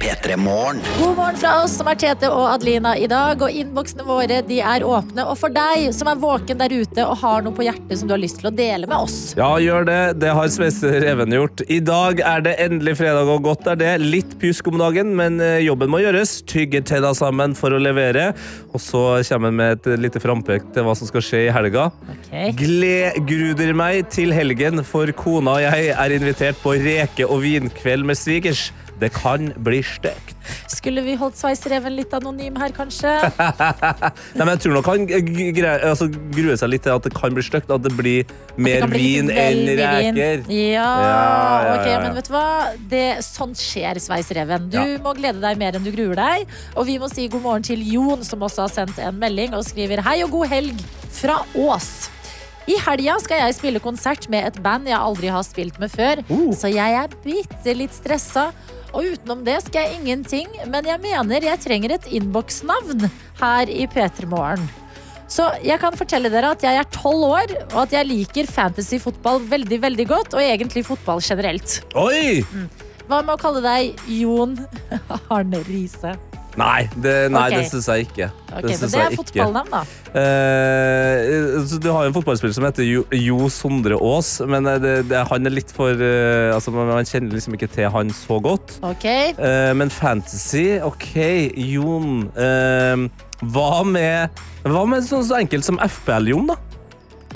God 0.00 1.16
morgen 1.16 1.36
fra 1.36 1.50
oss 1.62 1.74
som 1.76 1.88
er 1.90 1.98
Tete 2.00 2.28
og 2.32 2.46
Adelina 2.54 2.94
i 2.96 3.06
dag. 3.10 3.40
Og 3.44 3.49
innboksene 3.52 4.04
våre 4.06 4.40
de 4.46 4.60
er 4.62 4.84
åpne. 4.86 5.24
Og 5.30 5.38
for 5.40 5.52
deg 5.54 5.90
som 5.96 6.10
er 6.10 6.20
våken 6.20 6.60
der 6.60 6.72
ute 6.72 7.04
og 7.06 7.18
har 7.22 7.44
noe 7.44 7.56
på 7.56 7.66
hjertet 7.66 8.00
som 8.00 8.08
du 8.08 8.14
har 8.14 8.22
lyst 8.22 8.40
til 8.40 8.50
å 8.50 8.54
dele 8.54 8.88
med 8.90 8.96
oss. 9.06 9.18
Ja, 9.38 9.50
gjør 9.62 9.86
det. 9.88 10.00
Det 10.22 10.32
har 10.36 10.50
Svester 10.52 11.06
Even 11.10 11.34
gjort. 11.34 11.64
I 11.68 11.80
dag 11.84 12.22
er 12.24 12.44
det 12.46 12.56
endelig 12.62 12.96
fredag, 13.00 13.30
og 13.30 13.44
godt 13.46 13.68
er 13.70 13.80
det. 13.80 13.92
Litt 14.02 14.36
pjusk 14.40 14.70
om 14.72 14.80
dagen, 14.80 15.14
men 15.18 15.40
eh, 15.44 15.60
jobben 15.66 15.92
må 15.92 16.02
gjøres. 16.02 16.38
Tygge 16.50 16.82
tenna 16.86 17.12
sammen 17.16 17.56
for 17.58 17.74
å 17.74 17.80
levere. 17.82 18.30
Og 18.72 18.82
så 18.82 19.04
kommer 19.28 19.50
han 19.50 19.60
med 19.60 19.78
et 19.78 20.00
lite 20.00 20.22
frampek 20.22 20.70
til 20.74 20.86
hva 20.86 20.96
som 20.98 21.10
skal 21.10 21.24
skje 21.24 21.44
i 21.48 21.54
helga. 21.54 21.88
Ok. 22.14 22.34
Gledgruder 22.60 23.74
meg 23.76 24.10
til 24.14 24.34
helgen, 24.34 24.84
for 24.86 25.10
kona 25.16 25.56
og 25.58 25.64
jeg 25.64 25.90
er 25.94 26.14
invitert 26.14 26.60
på 26.62 26.76
reke- 26.80 27.28
og 27.28 27.42
vinkveld 27.44 28.06
med 28.06 28.18
svigers. 28.18 28.68
Det 29.00 29.08
kan 29.16 29.48
bli 29.64 29.78
stygt. 29.86 30.34
Skulle 30.68 31.00
vi 31.04 31.14
holdt 31.20 31.38
Sveisereven 31.38 31.94
litt 31.96 32.12
anonym 32.16 32.56
her, 32.60 32.72
kanskje? 32.76 33.10
Nei, 34.36 34.44
men 34.44 34.50
jeg 34.54 34.60
tror 34.64 34.74
nok 34.78 34.88
han 34.90 35.06
altså, 35.08 36.08
gruer 36.34 36.58
seg 36.60 36.72
litt 36.74 36.84
til 36.86 36.94
at 36.96 37.06
det 37.06 37.12
kan 37.16 37.34
bli 37.36 37.44
stygt. 37.46 37.70
At 37.72 37.84
det 37.86 37.92
blir 37.96 38.28
mer 38.60 38.84
det 38.84 38.90
bli 38.92 39.06
vin 39.16 39.32
enn 39.32 39.62
reker. 39.80 40.44
Ja, 40.52 40.60
Ja, 40.60 40.92
ja, 41.06 41.72
ok, 41.78 41.88
men 42.04 42.14
vet 42.18 42.28
du 42.30 42.34
hva? 42.34 42.44
Det, 42.92 43.04
sånt 43.24 43.60
skjer, 43.60 44.00
Sveisereven. 44.04 44.68
Du 44.72 44.78
Ja. 44.80 44.86
må 45.02 45.14
glede 45.18 45.40
deg 45.42 45.58
mer 45.60 45.76
enn 45.78 45.84
du 45.86 45.92
gruer 45.94 46.16
deg. 46.20 46.46
Og 46.76 46.86
vi 46.88 46.98
må 47.00 47.08
si 47.12 47.28
god 47.28 47.42
morgen 47.46 47.62
til 47.66 47.82
Jon, 47.92 48.24
som 48.26 48.40
også 48.46 48.66
har 48.66 48.72
sendt 48.74 48.98
en 49.00 49.18
melding 49.20 49.54
og 49.56 49.64
skriver 49.68 50.02
hei 50.06 50.20
og 50.24 50.30
god 50.36 50.48
helg 50.52 50.86
fra 51.10 51.40
Ås. 51.58 52.08
I 52.70 52.76
helga 52.84 53.16
skal 53.18 53.40
jeg 53.40 53.54
spille 53.56 53.80
konsert 53.82 54.28
med 54.30 54.44
et 54.46 54.58
band 54.62 54.86
jeg 54.86 54.94
aldri 54.98 55.30
har 55.32 55.42
spilt 55.42 55.78
med 55.80 55.90
før, 55.90 56.20
Uh. 56.30 56.52
så 56.54 56.68
jeg 56.70 56.92
er 56.94 57.08
bitte 57.24 57.72
litt 57.74 57.94
stressa. 57.96 58.50
Og 58.90 59.06
utenom 59.14 59.44
det 59.46 59.60
skal 59.66 59.86
jeg 59.86 60.00
ingenting, 60.00 60.50
men 60.70 60.86
jeg 60.88 61.00
mener 61.02 61.46
jeg 61.46 61.62
trenger 61.62 61.94
et 61.94 62.08
innboksnavn 62.10 63.06
her 63.40 63.70
i 63.70 63.86
P3 63.90 64.26
Morgen. 64.30 64.64
Så 65.30 65.46
jeg 65.62 65.78
kan 65.78 65.94
fortelle 65.94 66.30
dere 66.32 66.50
at 66.56 66.64
jeg 66.66 66.74
er 66.74 66.88
tolv 66.90 67.28
år, 67.28 67.52
og 67.70 67.84
at 67.84 67.92
jeg 67.94 68.08
liker 68.08 68.50
fantasy-fotball 68.50 69.44
veldig 69.52 69.78
veldig 69.84 70.06
godt. 70.10 70.34
Og 70.34 70.42
egentlig 70.42 70.82
fotball 70.88 71.22
generelt. 71.22 71.76
Oi! 71.94 72.42
Hva 73.06 73.22
med 73.22 73.36
å 73.36 73.38
kalle 73.38 73.62
deg 73.62 74.02
Jon 74.10 74.58
Arne 75.34 75.62
Riise? 75.70 76.16
Nei, 76.58 76.88
det, 76.98 77.30
nei, 77.30 77.46
Ok. 77.46 77.54
det 77.54 77.66
syns 77.70 77.86
jeg 77.86 78.06
ikke. 78.08 78.26
Ok, 78.50 78.66
det 78.66 78.78
det 78.80 78.98
er 78.98 79.14
fotballnavn, 79.14 79.70
da. 79.70 79.82
Uh, 80.10 81.78
du 81.78 81.86
har 81.92 82.02
jo 82.02 82.10
en 82.10 82.16
fotballspiller 82.16 82.56
som 82.56 82.66
heter 82.66 82.86
Jo, 82.86 83.04
jo 83.14 83.46
Sondre 83.54 83.94
Aas, 83.94 84.32
men 84.42 84.66
eh, 84.66 84.80
det, 85.06 85.20
han 85.30 85.46
er 85.46 85.54
litt 85.54 85.70
for 85.74 85.94
uh, 85.94 86.50
altså, 86.56 86.74
man, 86.74 87.06
kjenner 87.06 87.36
liksom 87.36 87.54
ikke 87.54 87.70
til 87.70 87.90
han 87.94 88.10
så 88.14 88.40
godt. 88.42 88.78
Ok, 88.82 89.06
Uh, 89.40 89.70
men 89.78 89.90
fantasy, 89.92 90.80
OK, 90.84 91.14
Jon 91.56 92.26
Hva 92.34 93.70
med 93.86 94.42
Hva 94.66 94.82
med 94.88 95.06
sånn 95.06 95.24
så 95.24 95.38
enkelt 95.38 95.64
som 95.64 95.78
FBL-Jon, 95.80 96.50
da? 96.50 96.58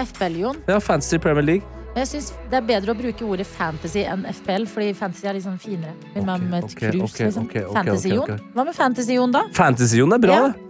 FBL-Jon. 0.03 0.59
Ja, 0.69 0.81
Fantasy 0.83 1.21
Premier 1.23 1.47
League. 1.47 1.84
Jeg 1.95 2.09
syns 2.11 2.32
det 2.51 2.59
er 2.59 2.64
bedre 2.66 2.90
å 2.90 2.99
bruke 2.99 3.22
ordet 3.22 3.47
fantasy 3.47 4.03
enn 4.03 4.24
FPL, 4.26 4.64
fordi 4.66 4.90
fantasy 4.99 5.28
er 5.30 5.36
liksom 5.38 5.61
finere. 5.62 5.95
Vil 6.14 6.24
man 6.26 6.42
med 6.51 6.64
et 6.66 6.74
krus, 6.80 7.14
liksom. 7.20 7.47
Fantasy-Jon. 7.70 8.32
Hva 8.57 8.64
med 8.66 8.74
fantasy-Jon, 8.74 9.34
da? 9.34 9.45
Fantasy-Jon 9.55 10.16
er 10.16 10.22
bra, 10.24 10.38
Ja. 10.40 10.49
det. 10.49 10.61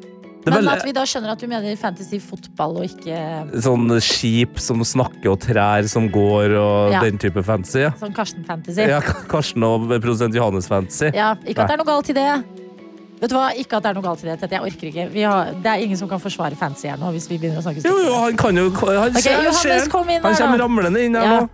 Men 0.45 0.59
vel... 0.59 0.69
at 0.69 0.85
vi 0.85 0.93
da 0.93 1.07
skjønner 1.09 1.33
at 1.33 1.41
du 1.41 1.47
mener 1.49 1.73
fantasy-fotball 1.81 2.75
og 2.83 2.85
ikke 2.85 3.17
Sånn 3.65 3.89
skip 4.05 4.59
som 4.61 4.83
snakker, 4.85 5.31
og 5.33 5.41
trær 5.41 5.89
som 5.89 6.11
går, 6.13 6.53
og 6.61 6.93
Ja. 6.93 7.01
den 7.01 7.17
type 7.17 7.41
fantasy. 7.43 7.87
Sånn 7.97 8.13
Karsten-fantasy. 8.13 8.85
Ja, 8.93 9.01
Karsten 9.33 9.65
og 9.65 9.89
produsent 9.89 10.37
Johannes 10.37 10.69
Fantasy. 10.69 11.09
Ja, 11.17 11.33
ikke 11.49 11.65
at 11.65 11.73
det 11.73 11.79
er 11.79 11.81
noe 11.81 11.89
galt 11.89 12.11
i 12.13 12.19
det. 12.21 12.29
Vet 13.21 13.31
du 13.31 13.37
hva, 13.37 13.45
ikke 13.57 13.79
at 13.79 13.85
det 13.85 13.91
er 13.93 13.97
noe 13.97 14.05
galt 14.05 14.23
i 14.25 14.27
det. 14.27 14.35
Tete. 14.43 14.57
Jeg 14.59 14.65
orker 14.67 14.89
ikke. 14.91 15.05
Vi 15.15 15.23
har, 15.25 15.53
det 15.65 15.71
er 15.71 15.85
ingen 15.85 15.97
som 16.01 16.09
kan 16.11 16.21
forsvare 16.21 16.57
fancy 16.59 16.89
her 16.91 16.99
nå. 17.01 17.13
Hvis 17.15 17.29
vi 17.31 17.39
begynner 17.39 17.61
å 17.61 17.65
snakke 17.65 17.85
Jo, 17.87 17.95
jo, 18.05 18.13
han 18.25 18.37
kan 18.41 18.59
jo 18.59 18.67
han, 18.75 19.15
okay, 19.17 19.39
Johannes, 19.47 19.89
kom 19.93 20.11
inn 20.11 20.21
han 20.25 20.37
kommer 20.41 20.61
ramlende 20.65 21.05
inn 21.07 21.17
her 21.19 21.25
Ja. 21.25 21.39
nå. 21.41 21.49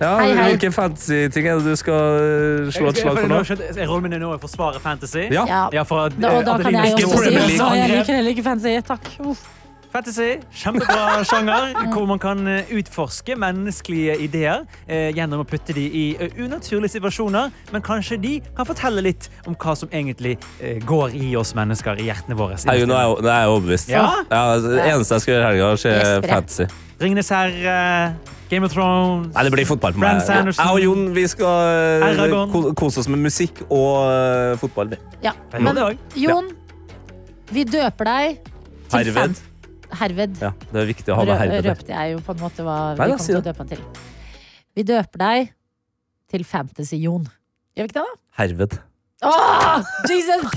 Ja, 0.00 0.12
Hei, 0.22 0.30
hei. 0.38 0.46
Hvilke 0.54 0.72
fancy 0.74 1.20
ting 1.34 1.50
er 1.50 1.58
det 1.60 1.74
du 1.74 1.76
skal 1.78 2.22
eh, 2.22 2.72
slå 2.74 2.92
et 2.94 3.02
slag 3.02 3.20
for 3.20 3.28
nå? 3.34 3.42
Rollen 3.90 4.06
min 4.08 4.16
er 4.16 4.24
nå 4.24 4.32
å 4.36 4.40
forsvare 4.42 4.80
fantasy. 4.82 5.26
Ja. 5.34 5.44
Ja. 5.50 5.62
Ja, 5.80 5.84
for 5.88 6.08
Da, 6.14 6.32
og 6.38 6.46
da 6.46 6.56
kan 6.62 6.72
jeg 6.78 6.94
også 7.04 7.22
si 7.26 7.36
at 7.36 7.78
jeg 7.82 7.94
liker 7.98 8.14
heller 8.20 8.36
ikke 8.36 8.46
fancy. 8.46 8.78
Takk. 8.88 9.12
Uff. 9.26 9.46
Fantasy, 9.92 10.34
kjempebra 10.52 11.22
sjanger, 11.24 11.70
hvor 11.94 12.04
man 12.10 12.18
kan 12.20 12.42
eh, 12.50 12.68
utforske 12.76 13.32
menneskelige 13.40 14.18
ideer 14.26 14.66
eh, 14.84 15.08
gjennom 15.16 15.40
å 15.40 15.46
putte 15.48 15.72
de 15.72 15.84
i 15.88 16.02
eh, 16.20 16.34
unaturlige 16.44 16.92
situasjoner, 16.98 17.48
men 17.72 17.84
kanskje 17.86 18.18
de 18.20 18.34
kan 18.58 18.68
fortelle 18.68 19.00
litt 19.06 19.30
om 19.48 19.56
hva 19.56 19.72
som 19.80 19.88
egentlig 19.88 20.34
eh, 20.60 20.76
går 20.84 21.16
i 21.16 21.30
oss 21.40 21.54
mennesker, 21.56 22.02
i 22.04 22.10
hjertene 22.10 22.36
våre. 22.36 22.58
Hei, 22.68 22.82
nå 22.84 22.98
er 22.98 23.06
jeg, 23.06 23.24
jeg 23.30 23.54
overbevist. 23.54 23.88
Ja. 23.94 24.04
Ja, 24.28 24.42
det 24.60 24.84
eneste 24.90 25.16
jeg 25.16 25.24
skal 25.24 25.34
gjøre 25.38 25.40
i 25.40 25.48
helga, 25.48 25.70
er 25.72 25.80
å 25.80 25.80
se 25.86 25.96
fantasy. 26.28 26.68
Ringenes 27.00 27.32
herre, 27.32 27.78
Game 28.50 28.64
of 28.66 28.72
Thrones 28.74 29.32
Nei, 29.36 29.42
det 29.46 29.52
blir 29.56 29.66
fotball 29.68 29.96
på 29.96 30.00
meg. 30.04 30.20
Jeg 30.28 30.54
og 30.68 30.80
Jon 30.84 31.04
vi 31.16 31.24
skal 31.32 31.72
eh, 31.72 32.06
Aragon. 32.12 32.52
ko- 32.52 32.74
kose 32.84 33.00
oss 33.00 33.08
med 33.12 33.24
musikk 33.24 33.64
og 33.72 34.58
fotball. 34.60 34.98
Ja. 35.24 35.32
Men. 35.56 35.80
Jon, 36.18 36.52
vi 37.56 37.64
døper 37.64 38.12
deg 38.12 38.42
til 38.88 38.98
Herved. 39.14 39.40
Herved. 39.98 40.36
Ja, 40.42 40.50
det 40.72 40.80
er 40.82 40.88
viktig 40.90 41.12
å 41.14 41.16
ha 41.18 41.24
med 41.24 41.38
herved. 41.40 41.68
Røpte 41.70 41.94
jeg 41.94 42.12
jo 42.12 42.20
på 42.26 42.34
en 42.34 42.42
måte 42.42 42.64
hva 42.66 42.76
vi 42.92 43.00
Nei, 43.00 43.08
da, 43.08 43.16
kom 43.16 43.24
si 43.24 43.32
til 43.32 43.40
å 43.40 43.44
døpe 43.46 43.64
han 43.64 43.70
til. 43.72 43.84
Vi 44.76 44.84
døper 44.86 45.22
deg 45.24 45.52
til 46.28 46.44
Fantasy-Jon. 46.44 47.24
Gjør 47.78 47.86
vi 47.86 47.88
ikke 47.88 48.00
det, 48.00 48.04
da? 48.04 48.20
Herved. 48.42 48.78
Åh, 49.26 49.88
Jesus! 50.10 50.52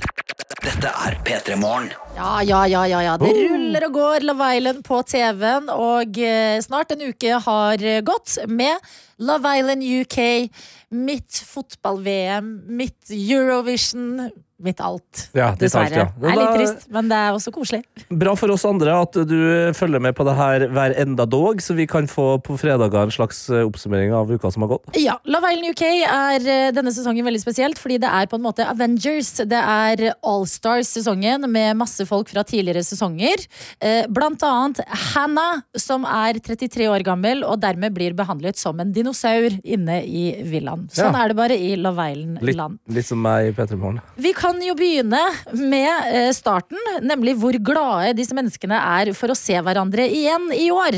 Dette 0.61 0.91
er 1.07 1.15
P3 1.25 1.55
Morgen. 1.57 1.89
Ja, 2.16 2.41
ja, 2.43 2.68
ja, 2.68 2.88
ja, 2.88 3.01
ja. 3.03 3.14
Det 3.18 3.32
ruller 3.32 3.86
og 3.88 3.95
går 3.95 4.26
Love 4.28 4.49
Island 4.57 4.84
på 4.88 4.99
TV-en, 5.07 5.72
og 5.72 6.20
eh, 6.20 6.59
snart 6.64 6.91
en 6.93 7.05
uke 7.07 7.39
har 7.45 7.86
eh, 7.86 8.03
gått 8.05 8.36
med 8.51 8.91
Love 9.22 9.57
Island 9.57 9.84
UK, 9.86 10.49
mitt 10.91 11.41
fotball-VM, 11.47 12.55
mitt 12.74 13.12
Eurovision, 13.14 14.32
mitt 14.62 14.82
alt. 14.82 15.28
Ja, 15.38 15.51
dessverre. 15.57 15.86
alt, 15.86 15.95
ja. 15.97 16.05
Det 16.22 16.30
er 16.32 16.39
litt 16.39 16.55
trist, 16.57 16.88
men 16.93 17.09
det 17.09 17.18
er 17.18 17.36
også 17.36 17.53
koselig. 17.53 17.82
Bra 18.09 18.34
for 18.38 18.53
oss 18.53 18.66
andre 18.68 18.95
at 19.03 19.18
du 19.30 19.38
følger 19.78 20.01
med 20.01 20.16
på 20.18 20.26
det 20.28 20.36
her 20.38 20.66
hver 20.74 20.95
enda 21.01 21.28
dog, 21.30 21.62
så 21.62 21.76
vi 21.78 21.86
kan 21.89 22.09
få 22.09 22.36
på 22.45 22.57
fredager 22.62 23.05
en 23.05 23.14
slags 23.14 23.43
eh, 23.49 23.64
oppsummering 23.66 24.14
av 24.18 24.34
uka 24.34 24.51
som 24.53 24.66
har 24.66 24.74
gått. 24.76 24.97
Ja, 24.97 25.20
Love 25.30 25.53
Island 25.53 25.78
UK 25.78 25.86
er 26.01 26.49
denne 26.76 26.93
sesongen 26.93 27.30
veldig 27.30 27.43
spesielt, 27.43 27.82
fordi 27.82 28.01
det 28.01 28.09
er 28.09 28.30
på 28.30 28.41
en 28.41 28.45
måte 28.45 28.66
Avengers. 28.70 29.36
Det 29.38 29.62
er 29.62 30.07
Allstars-sesongen 30.18 31.45
med 31.49 31.78
masse 31.80 32.01
folk 32.10 32.30
fra 32.30 32.43
tidligere 32.47 32.84
sesonger. 32.86 33.45
Eh, 33.82 34.06
Blant 34.12 34.41
annet 34.43 34.80
Hannah, 35.14 35.62
som 35.78 36.06
er 36.06 36.39
33 36.39 36.88
år 36.91 37.04
gammel 37.08 37.43
og 37.47 37.60
dermed 37.62 37.93
blir 37.93 38.14
behandlet 38.18 38.58
som 38.58 38.80
en 38.80 38.91
dinosaur 38.93 39.49
inne 39.64 40.02
i 40.06 40.26
villaen. 40.43 40.88
Sånn 40.91 41.14
Ja. 41.14 41.24
er 41.24 41.28
det 41.30 41.38
bare 41.38 41.58
i 41.58 41.76
Love 41.76 42.08
Island-land. 42.12 42.80
litt 42.89 43.06
som 43.06 43.22
meg 43.22 43.49
i 43.49 43.52
P3 43.52 43.78
Morgen. 43.78 44.02
Vi 44.18 44.34
kan 44.34 44.60
jo 44.62 44.74
begynne 44.76 45.22
med 45.54 46.14
eh, 46.14 46.32
starten, 46.32 46.78
nemlig 47.02 47.36
hvor 47.38 47.54
glade 47.62 48.16
disse 48.16 48.34
menneskene 48.34 48.78
er 48.78 49.14
for 49.14 49.30
å 49.30 49.36
se 49.38 49.54
hverandre 49.62 50.08
igjen 50.10 50.52
i 50.54 50.70
år. 50.70 50.97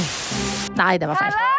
Nei, 0.76 0.97
det 0.97 1.08
var 1.08 1.16
feil. 1.16 1.53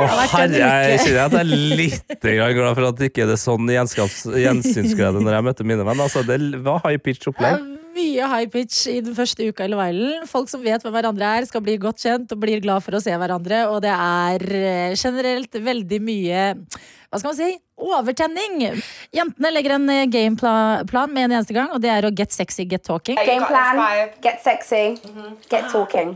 Å, 0.00 0.06
vært 0.16 0.34
en 0.40 0.54
herre, 0.56 0.90
jeg 0.90 1.00
kjenner 1.04 1.22
at 1.24 1.34
jeg 1.34 1.40
er 1.40 1.48
litt 1.80 2.14
glad 2.24 2.76
for 2.76 2.88
at 2.88 3.00
det 3.00 3.10
ikke 3.10 3.26
er 3.26 3.40
sånn 3.40 3.68
gjensynsglede 3.72 5.20
når 5.24 5.36
jeg 5.38 5.46
møter 5.48 5.68
mine 5.72 5.84
venner. 5.84 6.06
Altså, 6.06 6.24
det 6.26 6.40
var 6.64 6.80
high 6.84 7.00
pitch 7.00 7.28
opplegg. 7.32 7.69
Mye 7.94 8.28
high 8.30 8.48
pitch 8.50 8.84
i 8.90 9.00
den 9.04 9.16
første 9.16 9.48
uka 9.48 9.66
i 9.66 9.72
Love 9.72 10.28
Folk 10.30 10.50
som 10.52 10.62
vet 10.64 10.82
hvem 10.84 10.94
hverandre 10.94 11.34
er, 11.38 11.48
skal 11.48 11.64
bli 11.64 11.76
godt 11.80 12.02
kjent 12.04 12.32
og 12.34 12.40
blir 12.42 12.62
glad 12.62 12.84
for 12.84 12.96
å 12.96 13.02
se 13.02 13.14
hverandre. 13.16 13.66
Og 13.72 13.82
det 13.84 13.92
er 13.94 14.46
eh, 14.60 14.96
generelt 14.98 15.60
veldig 15.70 16.00
mye 16.04 16.48
hva 17.10 17.18
skal 17.18 17.32
man 17.32 17.38
si? 17.40 17.54
Overtenning. 17.80 18.82
Jentene 19.10 19.50
legger 19.50 19.72
en 19.74 19.88
eh, 19.90 20.04
gameplan 20.06 21.10
med 21.10 21.24
en 21.24 21.32
eneste 21.32 21.56
gang, 21.56 21.72
og 21.74 21.80
det 21.82 21.90
er 21.90 22.06
å 22.06 22.12
get 22.14 22.30
sexy, 22.30 22.62
get 22.70 22.84
talking. 22.86 23.18
Gameplan, 23.26 23.80
get 24.22 24.38
sexy, 24.44 24.94
get 25.50 25.66
talking. 25.72 26.12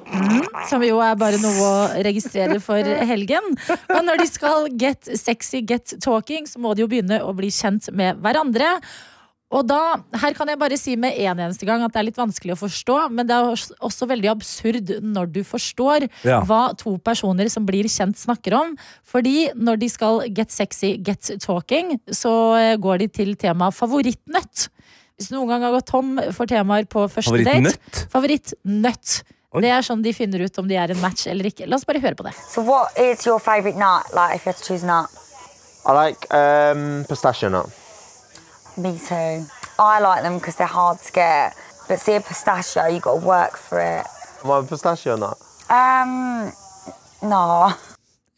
Som 0.71 0.85
jo 0.87 1.01
er 1.03 1.17
bare 1.19 1.41
noe 1.43 1.65
å 1.67 2.05
registrere 2.07 2.61
for 2.63 2.79
helgen. 3.11 3.57
Og 3.89 4.07
når 4.07 4.23
de 4.23 4.29
skal 4.31 4.71
get 4.71 5.11
sexy, 5.19 5.65
get 5.67 5.97
talking, 6.05 6.47
så 6.47 6.63
må 6.63 6.77
de 6.79 6.87
jo 6.87 6.93
begynne 6.95 7.19
å 7.27 7.35
bli 7.35 7.51
kjent 7.51 7.91
med 7.91 8.23
hverandre. 8.23 8.77
Og 9.55 9.63
da, 9.71 9.79
her 10.19 10.35
kan 10.35 10.51
jeg 10.51 10.59
bare 10.59 10.77
si 10.81 10.97
med 10.99 11.15
en 11.23 11.39
eneste 11.45 11.67
gang 11.69 11.85
at 11.87 11.93
det 11.95 12.01
er 12.01 12.09
litt 12.09 12.19
vanskelig 12.19 12.57
å 12.57 12.59
forstå, 12.65 12.97
men 13.15 13.29
det 13.29 13.37
er 13.37 13.53
også- 13.55 14.09
veldig 14.11 14.31
absurd 14.33 14.91
når 15.01 15.31
du 15.33 15.41
forstår 15.47 16.09
Ja. 16.25 16.41
hva 16.43 16.77
to 16.77 16.99
personer 16.99 17.49
som 17.49 17.65
blir 17.65 17.85
kjent 17.85 18.19
snakker 18.19 18.53
om. 18.59 18.77
Fordi 19.05 19.53
når 19.55 19.79
de 19.79 19.89
skal 19.89 20.29
get 20.29 20.51
sexy, 20.51 20.97
get 20.99 21.31
talking, 21.41 22.01
så 22.11 22.33
eh, 22.59 22.77
går 22.77 22.99
de 22.99 23.09
til 23.09 23.35
temaet 23.37 23.75
favorittnøtt. 23.75 24.69
Hvis 25.17 25.29
du 25.31 25.37
noen 25.37 25.49
gang 25.49 25.63
har 25.63 25.73
gått 25.73 25.87
tom 25.87 26.19
for 26.33 26.47
temaer 26.47 26.85
på 26.91 27.07
første 27.09 27.45
date 27.45 27.71
Favorittnøtt? 28.11 28.11
Favorittnøtt. 28.11 29.23
Oi. 29.55 29.61
Det 29.61 29.71
er 29.71 29.83
sånn 29.87 30.03
de 30.03 30.13
finner 30.13 30.43
ut 30.43 30.59
om 30.59 30.67
de 30.67 30.75
er 30.75 30.91
en 30.91 31.01
match 31.01 31.29
eller 31.29 31.45
ikke. 31.45 31.69
La 31.69 31.77
oss 31.77 31.85
bare 31.85 32.01
høre 32.03 32.17
på 32.17 32.25
det. 32.25 32.35
So, 32.51 32.63
what 32.63 32.91
is 32.99 33.25
your 33.25 33.39
favourite 33.39 33.79
nut? 33.79 34.03
Like, 34.13 34.35
if 34.35 34.45
you 34.47 34.51
had 34.53 34.57
to 34.57 34.65
choose 34.65 34.83
nut, 34.83 35.07
I 35.87 35.93
like 35.93 36.27
um, 36.35 37.05
pistachio 37.05 37.49
nut. 37.49 37.71
Me 38.77 38.99
too. 38.99 39.47
I 39.79 40.01
like 40.01 40.23
them 40.23 40.39
because 40.39 40.57
they're 40.57 40.67
hard 40.67 40.99
to 41.01 41.13
get. 41.13 41.55
But 41.89 42.01
see, 42.01 42.15
a 42.15 42.21
pistachio, 42.21 42.87
you 42.87 43.01
got 43.01 43.21
to 43.21 43.27
work 43.27 43.57
for 43.57 43.81
it. 43.81 44.07
My 44.45 44.63
pistachio 44.63 45.17
nut. 45.17 45.39
Um, 45.71 46.53
no. 47.23 47.73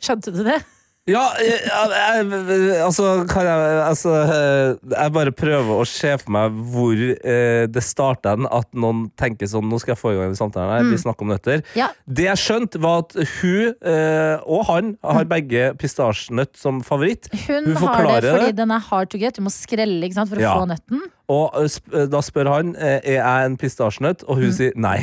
Skjønte 0.00 0.30
du 0.30 0.44
det? 0.44 0.60
Ja, 1.06 1.20
jeg, 1.38 1.60
jeg, 1.70 2.78
altså, 2.82 3.04
kan 3.30 3.44
jeg, 3.46 3.74
altså 3.86 4.10
eh, 4.26 4.72
jeg 4.90 5.12
bare 5.14 5.30
prøver 5.38 5.78
å 5.78 5.84
se 5.86 6.10
for 6.18 6.32
meg 6.34 6.56
hvor 6.72 6.98
eh, 6.98 7.66
det 7.70 7.82
starta 7.86 8.32
hen 8.34 8.48
at 8.50 8.66
noen 8.74 9.04
tenker 9.14 9.46
sånn 9.46 9.68
Nå 9.70 9.78
skal 9.78 9.94
jeg 9.94 10.00
få 10.00 10.10
i 10.10 10.16
gang 10.18 10.32
den 10.32 10.38
samtalen 10.40 10.72
her. 10.74 10.88
Vi 10.90 10.98
snakker 10.98 11.22
om 11.22 11.30
nøtter. 11.30 11.62
Ja. 11.78 11.92
Det 12.10 12.26
jeg 12.26 12.42
skjønte, 12.42 12.80
var 12.82 13.04
at 13.04 13.14
hun 13.36 13.70
eh, 13.86 14.42
og 14.50 14.64
han 14.72 14.90
har 15.06 15.28
begge 15.30 15.68
pistasjenøtt 15.78 16.58
som 16.58 16.82
favoritt. 16.86 17.30
Hun, 17.46 17.70
Hun 17.70 17.76
har 17.86 18.02
det 18.24 18.32
fordi 18.34 18.50
det. 18.50 18.56
den 18.64 18.74
er 18.74 18.82
hard 18.90 19.12
to 19.14 19.20
get. 19.22 19.38
Du 19.38 19.46
må 19.46 19.54
skrelle 19.54 20.02
ikke 20.10 20.18
sant, 20.18 20.32
for 20.34 20.42
å 20.42 20.46
Ja. 20.48 20.56
få 20.58 20.66
nøtten. 20.74 21.06
Og 21.30 21.54
eh, 21.62 22.08
da 22.10 22.18
spør 22.22 22.50
han 22.50 22.74
eh, 22.74 22.98
er 23.02 23.20
jeg 23.22 23.46
en 23.52 23.56
pistasjenøtt, 23.62 24.26
og 24.26 24.42
hun 24.42 24.50
sier 24.58 24.74
nei. 24.74 24.98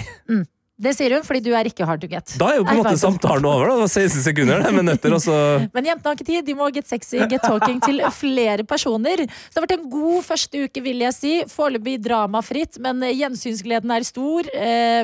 Det 0.83 0.93
sier 0.97 1.15
hun 1.15 1.25
fordi 1.25 1.41
du 1.45 1.51
er 1.55 1.69
ikke 1.69 1.87
hard 1.87 2.03
to 2.03 2.09
get. 2.11 2.35
Da 2.39 2.51
er 2.51 2.59
jo 2.59 2.67
på 2.67 2.75
en 2.75 2.81
måte 2.81 2.99
samtalen 3.01 3.47
over. 3.47 3.69
da 3.69 3.77
Det 3.77 3.85
var 3.85 3.93
16 3.93 4.25
sekunder 4.27 4.63
det, 4.65 4.73
med 4.75 4.87
nøtter. 4.89 5.15
Og 5.15 5.23
så 5.23 5.37
Men 5.75 5.89
jentene 5.89 6.11
har 6.11 6.19
ikke 6.19 6.29
tid. 6.29 6.43
De 6.47 6.57
må 6.59 6.69
get 6.75 6.89
sexy, 6.89 7.21
get 7.31 7.45
talking 7.45 7.79
til 7.83 8.03
flere 8.17 8.67
personer. 8.67 9.25
Så 9.25 9.55
det 9.55 9.61
har 9.61 9.67
vært 9.67 9.77
en 9.77 9.89
god 9.93 10.27
første 10.27 10.67
uke, 10.67 10.85
vil 10.85 11.03
jeg 11.05 11.17
si. 11.17 11.33
Foreløpig 11.51 11.97
dramafritt, 12.03 12.79
men 12.83 13.03
gjensynsgleden 13.09 13.95
er 13.95 14.07
stor. 14.07 14.49
Eh, 14.53 15.03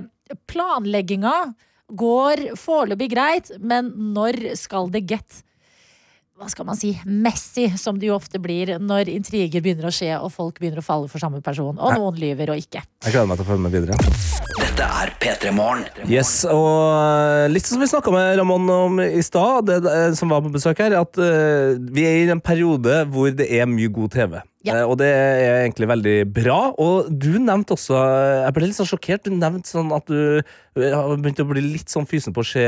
planlegginga 0.49 1.36
går 1.99 2.49
foreløpig 2.59 3.09
greit, 3.15 3.53
men 3.59 3.93
når 4.13 4.43
skal 4.59 4.91
det 4.93 5.07
get 5.09 5.43
hva 6.39 6.47
skal 6.47 6.65
man 6.69 6.77
si, 6.79 6.93
messy, 7.03 7.65
som 7.77 7.97
det 7.99 8.07
jo 8.07 8.15
ofte 8.15 8.39
blir 8.39 8.77
når 8.79 9.09
intriger 9.11 9.59
begynner 9.63 9.89
å 9.89 9.93
skje 9.93 10.13
og 10.23 10.31
folk 10.31 10.59
begynner 10.61 10.79
å 10.79 10.85
falle 10.85 11.09
for 11.11 11.19
samme 11.19 11.41
person, 11.43 11.75
og 11.75 11.97
noen 11.97 12.19
lyver 12.21 12.53
og 12.53 12.61
ikke. 12.61 12.79
Jeg 13.03 13.11
gleder 13.11 13.27
meg 13.27 13.41
til 13.41 13.45
å 13.45 13.49
følge 13.49 13.65
med 13.65 13.75
videre. 13.75 13.97
Dette 14.59 14.87
er 15.01 15.11
P3 15.19 15.51
Morgen. 15.55 15.83
Yes, 16.07 16.31
og 16.47 16.69
eh, 16.95 17.47
litt 17.51 17.67
som 17.67 17.81
vi 17.83 17.89
snakka 17.91 18.13
med 18.15 18.39
Ramón 18.39 18.69
om 18.71 19.01
i 19.03 19.21
stad, 19.25 19.67
det- 19.67 19.81
det- 19.83 20.17
som 20.19 20.31
var 20.31 20.41
på 20.45 20.51
besøk 20.55 20.79
her, 20.79 20.95
at 21.01 21.17
eh, 21.19 21.75
vi 21.79 22.05
er 22.07 22.23
i 22.23 22.31
en 22.31 22.39
periode 22.41 23.03
hvor 23.11 23.35
det 23.35 23.49
er 23.51 23.67
mye 23.67 23.91
god 23.91 24.11
TV. 24.15 24.39
Ja. 24.68 24.82
Eh, 24.82 24.86
og 24.89 24.97
det 24.99 25.07
er 25.07 25.62
egentlig 25.62 25.88
veldig 25.88 26.16
bra. 26.36 26.57
Og 26.82 27.07
du 27.07 27.32
nevnte 27.39 27.78
også 27.78 27.95
Jeg 28.43 28.55
ble 28.57 28.68
litt 28.68 28.76
sånn 28.76 28.89
sjokkert. 28.89 29.24
Du 29.28 29.32
nevnte 29.32 29.72
sånn 29.72 29.91
at 29.95 30.10
du 30.10 30.41
begynte 30.76 31.45
å 31.45 31.49
bli 31.49 31.64
litt 31.64 31.91
sånn 31.91 32.07
fysen 32.10 32.36
på 32.36 32.43
å 32.43 32.47
se 32.47 32.66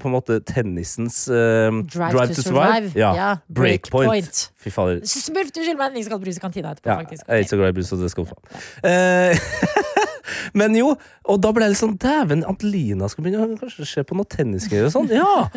på 0.00 0.10
en 0.10 0.14
måte 0.14 0.38
tennisens 0.48 1.24
uh, 1.32 1.72
Drive, 1.92 2.28
to, 2.36 2.44
survive. 2.44 2.92
Ja. 2.98 3.38
Breakpoint. 3.48 4.10
Breakpoint. 4.10 4.42
Fy 4.60 4.72
fader. 4.74 5.00
Smurf, 5.08 5.52
du 5.52 5.62
skylder 5.62 5.80
meg 5.80 5.96
en 5.96 6.06
skal 6.06 6.20
brus 6.22 6.40
i 6.40 6.44
kantina 6.44 6.74
etterpå, 6.74 6.92
Ja, 6.92 7.00
faktisk. 7.00 7.24
jeg 7.26 7.34
er 7.34 7.44
ikke 7.44 7.54
så 7.54 7.60
glad 7.60 7.72
i 7.72 7.78
brus, 7.78 7.90
så 7.90 8.00
det 8.00 8.12
skal 8.12 8.28
hun 8.28 8.32
få. 8.34 8.60
Eh, 8.88 9.92
Men 10.58 10.76
jo, 10.76 10.92
og 11.28 11.40
da 11.42 11.50
ble 11.54 11.66
jeg 11.66 11.74
litt 11.74 11.82
sånn 11.82 11.98
Dæven, 12.00 12.44
Adelina 12.48 13.08
skal 13.12 13.26
begynne 13.26 13.56
å 13.56 13.88
se 13.88 14.04
på 14.06 14.16
noe 14.18 14.28
tennisgreier 14.28 14.88
og 14.88 14.96
sånn. 14.96 15.12
Ja! 15.12 15.48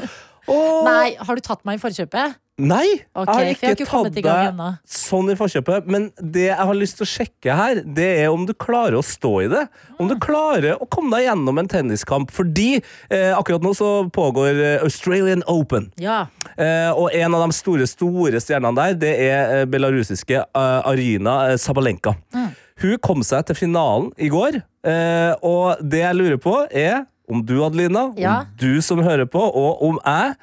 Og, 0.47 0.86
Nei, 0.88 1.18
har 1.20 1.36
du 1.36 1.43
tatt 1.43 1.65
meg 1.68 1.76
i 1.76 1.82
forkjøpet? 1.82 2.38
Nei, 2.57 3.03
Okay, 3.13 3.51
jeg 3.51 3.57
har 3.61 3.75
ikke 3.75 3.85
tatt 3.85 4.15
deg 4.17 4.61
sånn 4.89 5.27
i 5.29 5.35
forkjøpet. 5.37 5.85
Men 5.93 6.07
det 6.17 6.47
jeg 6.47 6.57
har 6.57 6.77
lyst 6.77 6.97
til 6.97 7.05
å 7.05 7.09
sjekke 7.11 7.53
her, 7.53 7.81
det 7.85 8.07
er 8.23 8.31
om 8.33 8.47
du 8.49 8.53
klarer 8.57 8.97
å 8.97 9.03
stå 9.05 9.31
i 9.43 9.49
det. 9.51 9.61
Om 10.01 10.09
du 10.09 10.15
klarer 10.21 10.79
å 10.81 10.87
komme 10.89 11.13
deg 11.19 11.27
gjennom 11.27 11.61
en 11.61 11.69
tenniskamp. 11.69 12.33
Fordi 12.33 12.79
eh, 12.81 13.29
akkurat 13.37 13.61
nå 13.61 13.75
så 13.77 13.91
pågår 14.09 14.57
eh, 14.57 14.77
Australian 14.81 15.45
Open. 15.45 15.91
Ja. 16.01 16.23
Eh, 16.57 16.89
og 16.97 17.13
en 17.13 17.37
av 17.37 17.45
de 17.45 17.53
store 17.59 17.85
store 17.89 18.41
stjernene 18.41 18.73
der, 18.79 18.97
det 19.05 19.13
er 19.27 19.53
eh, 19.59 19.67
belarusiske 19.69 20.41
eh, 20.41 20.89
Arina 20.89 21.37
Sabalenka. 21.61 22.15
Sabalenka. 22.17 22.55
Hun 22.81 22.97
kom 23.05 23.21
seg 23.25 23.45
til 23.49 23.57
finalen 23.57 24.09
i 24.21 24.27
går, 24.33 24.59
eh, 24.85 25.33
og 25.45 25.79
det 25.81 26.01
jeg 26.03 26.17
lurer 26.17 26.41
på, 26.41 26.57
er 26.73 27.05
om 27.29 27.41
du, 27.45 27.55
Adelina, 27.65 28.07
Ja. 28.17 28.39
om 28.41 28.51
du 28.61 28.81
som 28.81 29.01
hører 29.05 29.25
på, 29.29 29.41
og 29.45 29.81
om 29.83 29.97
jeg 30.01 30.35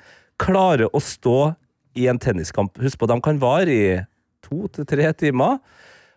klarer 0.43 0.91
å 0.95 1.03
stå 1.03 1.55
i 1.95 2.07
en 2.11 2.19
tenniskamp. 2.19 2.79
Husk 2.83 2.99
på, 2.99 3.09
de 3.11 3.17
kan 3.23 3.41
vare 3.43 3.75
i 3.75 3.85
to 4.45 4.69
til 4.75 4.87
tre 4.89 5.13
timer. 5.13 5.59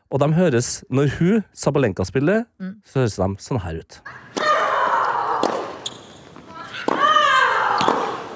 Og 0.08 0.22
de 0.24 0.28
høres, 0.34 0.84
når 0.90 1.12
hun, 1.18 1.44
Sabalenka, 1.54 2.06
spiller, 2.08 2.46
så 2.88 3.02
høres 3.04 3.18
de 3.20 3.28
sånn 3.44 3.60
her 3.60 3.82
ut. 3.82 4.00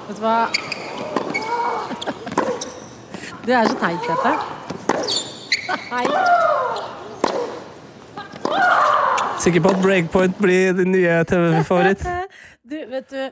Vet 0.08 0.18
du 0.18 0.22
hva? 0.26 0.36
Du 3.42 3.50
er 3.56 3.66
så 3.66 3.78
teit, 3.80 4.04
dette. 4.06 4.32
Hei. 5.88 6.04
Sikker 9.42 9.64
på 9.64 9.72
at 9.72 9.80
breakpoint 9.82 10.36
blir 10.38 10.76
din 10.78 10.92
nye 10.94 11.22
TV-favoritt? 11.28 12.04
Du, 12.72 12.76
vet 12.88 13.10
du, 13.10 13.24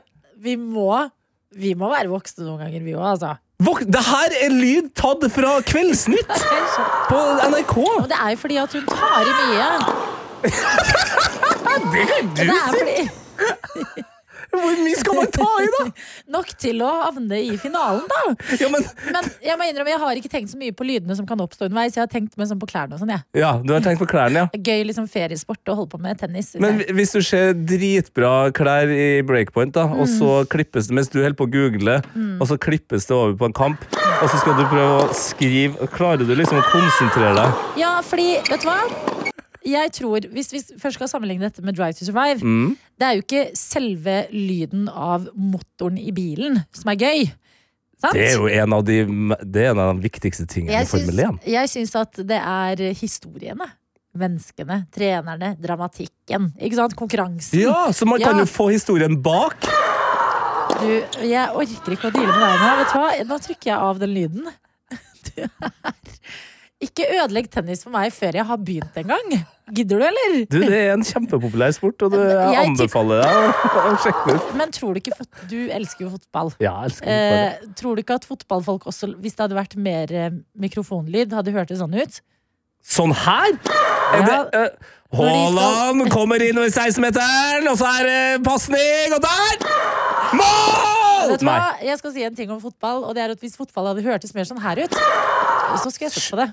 vi 0.43 0.53
må, 0.59 0.91
vi 1.57 1.71
må 1.73 1.87
være 1.89 2.11
voksne 2.11 2.43
noen 2.45 2.59
ganger, 2.61 2.83
vi 2.85 2.91
òg, 2.93 3.05
altså. 3.13 3.31
Det 3.61 4.03
her 4.07 4.35
er 4.41 4.53
lyd 4.53 4.87
tatt 4.97 5.25
fra 5.33 5.57
Kveldsnytt 5.67 6.31
på 7.11 7.19
NRK! 7.51 7.75
Og 7.77 8.07
det 8.09 8.17
er 8.17 8.33
jo 8.33 8.39
fordi 8.41 8.57
at 8.61 8.77
hun 8.77 8.87
tar 8.89 9.21
i 9.21 9.33
mye. 9.41 9.67
Det 11.91 12.07
kan 12.09 12.31
du 12.35 12.47
si! 12.79 14.01
Hvor 14.61 14.79
mye 14.83 14.97
skal 14.99 15.17
man 15.17 15.31
ta 15.33 15.47
i, 15.63 15.69
da? 15.77 15.83
Nok 16.35 16.51
til 16.59 16.81
å 16.83 16.89
havne 17.05 17.39
i 17.41 17.55
finalen, 17.61 18.03
da. 18.11 18.21
Ja, 18.59 18.69
men, 18.73 18.85
Men 19.07 19.29
jeg 19.43 19.57
må 19.59 19.67
innrømme, 19.69 19.93
jeg 19.93 20.01
har 20.03 20.21
ikke 20.21 20.31
tenkt 20.33 20.51
så 20.53 20.59
mye 20.59 20.75
på 20.75 20.87
lydene 20.87 21.15
som 21.17 21.27
kan 21.29 21.39
oppstå 21.43 21.69
underveis. 21.69 21.95
Jeg 21.97 22.03
har 22.03 22.11
tenkt 22.11 22.37
mer 22.39 22.49
sånn 22.49 22.59
på 22.61 22.69
klærne 22.69 22.97
og 22.97 23.03
sånn, 23.03 23.13
jeg. 23.15 23.23
ja, 23.41 23.53
du 23.63 23.73
har 23.75 23.83
tenkt 23.85 24.01
på 24.03 24.09
klærne, 24.11 24.45
ja. 24.45 24.61
Gøy 24.71 24.85
liksom 24.89 25.07
feriesport 25.11 25.71
å 25.71 25.77
holde 25.79 25.93
på 25.95 26.01
med 26.03 26.19
tennis. 26.21 26.53
Men 26.61 26.83
jeg. 26.83 26.95
hvis 26.99 27.15
du 27.15 27.21
ser 27.25 27.55
dritbra 27.57 28.33
klær 28.55 28.91
i 28.91 29.09
breakpoint, 29.27 29.73
da, 29.77 29.87
og 29.91 30.07
så 30.11 30.41
klippes 30.51 30.89
det 30.91 30.97
mens 30.99 31.11
du 31.11 31.19
holder 31.21 31.37
på 31.39 31.47
å 31.47 31.53
google, 31.55 31.97
og 32.41 32.45
så 32.51 32.59
klippes 32.61 33.07
det 33.09 33.15
over 33.17 33.37
på 33.39 33.49
en 33.49 33.55
kamp, 33.57 33.87
og 34.21 34.27
så 34.29 34.41
skal 34.41 34.57
du 34.59 34.65
prøve 34.69 35.01
å 35.01 35.09
skrive 35.17 35.89
Klarer 35.95 36.27
du 36.27 36.35
liksom 36.37 36.59
å 36.61 36.65
konsentrere 36.71 37.33
deg? 37.37 37.65
Ja, 37.81 37.97
fordi, 38.05 38.35
vet 38.51 38.63
du 38.63 38.69
hva? 38.69 39.30
Jeg 39.65 39.91
tror, 39.93 40.19
Hvis 40.33 40.51
vi 40.53 40.59
først 40.81 40.97
skal 40.97 41.07
sammenligne 41.11 41.45
dette 41.45 41.61
med 41.61 41.75
Drive 41.77 41.93
to 41.93 42.05
Survive 42.07 42.41
Mm. 42.41 42.77
Det 42.97 43.07
er 43.07 43.13
jo 43.17 43.21
ikke 43.21 43.43
selve 43.57 44.15
lyden 44.33 44.87
av 44.89 45.27
motoren 45.35 45.97
i 45.97 46.11
bilen 46.11 46.63
som 46.73 46.89
er 46.93 46.95
gøy. 47.01 47.31
Sant? 48.01 48.13
Det 48.17 48.27
er 48.31 48.37
jo 48.37 48.47
en 48.47 48.73
av 48.73 48.83
de, 48.85 48.97
det 49.45 49.61
er 49.65 49.71
en 49.71 49.79
av 49.79 49.91
de 49.95 50.01
viktigste 50.07 50.47
tingene 50.49 50.81
i 50.81 50.85
Formel 50.89 51.19
1. 51.19 51.39
jeg 51.45 51.69
syns 51.69 51.95
at 51.95 52.13
det 52.25 52.39
er 52.41 52.81
historiene. 52.97 53.67
Menneskene, 54.17 54.81
trenerne, 54.91 55.53
dramatikken. 55.61 56.49
Ikke 56.59 56.75
sant? 56.75 56.95
Konkurransen. 56.99 57.61
Ja, 57.61 57.91
så 57.95 58.05
man 58.05 58.19
kan 58.19 58.35
Ja. 58.35 58.41
jo 58.43 58.45
få 58.49 58.69
historien 58.73 59.21
bak. 59.23 59.55
Du, 60.81 60.89
jeg 61.21 61.47
orker 61.53 61.93
ikke 61.95 62.09
å 62.09 62.13
deale 62.15 62.33
med 62.33 62.41
deg 62.41 62.59
nå. 62.59 62.71
Vet 62.81 62.91
du 62.91 62.97
hva? 62.99 63.09
Nå 63.29 63.37
trykker 63.45 63.69
jeg 63.71 63.77
av 63.77 63.99
den 64.01 64.13
lyden. 64.17 64.47
Du 65.21 65.41
er 65.45 65.49
Ikke 66.81 67.05
ødelegg 67.13 67.45
tennis 67.53 67.83
for 67.85 67.93
meg 67.93 68.09
før 68.15 68.33
jeg 68.39 68.45
har 68.49 68.57
begynt 68.57 68.95
engang. 68.97 69.33
Gidder 69.71 70.01
du, 70.01 70.05
eller? 70.07 70.31
Du, 70.49 70.57
det 70.63 70.79
er 70.79 70.93
en 70.95 71.03
kjempepopulær 71.05 71.71
sport, 71.77 72.01
og 72.07 72.15
det, 72.15 72.21
jeg 72.25 72.55
Jeg 72.55 72.69
anbefaler 72.71 73.21
deg 73.21 73.67
å, 73.83 73.91
sjekke 74.01 74.33
ut. 74.35 74.47
Men 74.57 74.73
tror 74.73 74.97
du 74.97 75.01
ikke 75.03 75.27
Du 75.51 75.59
elsker 75.77 76.07
jo 76.07 76.09
fotball. 76.15 76.49
Ja, 76.59 76.73
jeg 76.81 76.89
elsker 76.91 77.05
fotball. 77.05 77.37
Eh, 77.37 77.75
tror 77.83 77.95
du 77.95 78.01
ikke 78.03 78.17
at 78.17 78.25
fotballfolk 78.31 78.87
også, 78.89 79.11
hvis 79.21 79.37
det 79.37 79.45
hadde 79.45 79.59
vært 79.59 79.77
mer 79.77 80.15
eh, 80.23 80.31
mikrofonlyd, 80.65 81.37
hadde 81.37 81.53
hørt 81.55 81.69
det 81.69 81.77
sånn 81.83 81.93
ut? 82.01 82.19
Sånn 82.81 83.13
her? 83.13 83.53
Er 83.53 84.25
det, 84.25 84.33
Ja. 84.33 84.41
eh, 84.65 84.97
Haaland 85.11 86.05
kommer 86.09 86.41
inn 86.41 86.57
over 86.57 86.71
16-meteren, 86.71 87.67
og 87.69 87.77
så 87.77 87.89
er 87.99 88.07
det 88.09 88.43
pasning, 88.47 89.13
og 89.13 89.21
der! 89.21 89.65
Mål! 90.39 91.31
Vet 91.31 91.43
du 91.43 91.45
hva? 91.45 91.57
Jeg 91.83 91.99
skal 91.99 92.13
si 92.15 92.23
en 92.25 92.35
ting 92.35 92.49
om 92.53 92.61
fotball, 92.63 93.03
og 93.05 93.13
det 93.15 93.21
er 93.25 93.33
at 93.35 93.43
hvis 93.43 93.57
fotball 93.59 93.91
hadde 93.91 94.03
hørtes 94.07 94.33
mer 94.33 94.47
sånn 94.47 94.61
her 94.63 94.81
ut, 94.87 94.95
så 95.79 95.91
skulle 95.91 96.09
jeg 96.09 96.15
sett 96.17 96.31
på 96.31 96.39
det. 96.41 96.49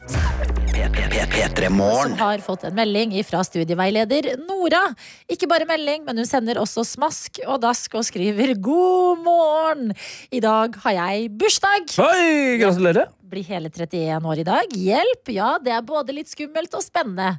P3 1.28 1.68
Som 1.68 2.12
har 2.18 2.42
fått 2.44 2.64
en 2.68 2.74
melding 2.76 3.12
fra 3.26 3.40
studieveileder 3.46 4.36
Nora. 4.44 4.84
Ikke 5.30 5.48
bare 5.50 5.66
melding, 5.68 6.04
men 6.06 6.20
hun 6.20 6.28
sender 6.28 6.60
også 6.62 6.84
smask 6.86 7.40
og 7.46 7.60
dask 7.62 7.94
og 7.98 8.04
skriver 8.06 8.54
'God 8.54 9.24
morgen'. 9.24 9.94
I 10.30 10.40
dag 10.40 10.76
har 10.84 10.92
jeg 10.92 11.30
bursdag. 11.38 11.90
Oi, 11.98 12.58
gratulerer. 12.62 13.08
Blir 13.28 13.44
hele 13.44 13.68
31 13.68 14.24
år 14.24 14.38
i 14.38 14.46
dag. 14.46 14.70
Hjelp! 14.72 15.28
Ja, 15.34 15.58
det 15.58 15.72
er 15.72 15.82
både 15.82 16.14
litt 16.16 16.30
skummelt 16.30 16.74
og 16.74 16.82
spennende. 16.82 17.36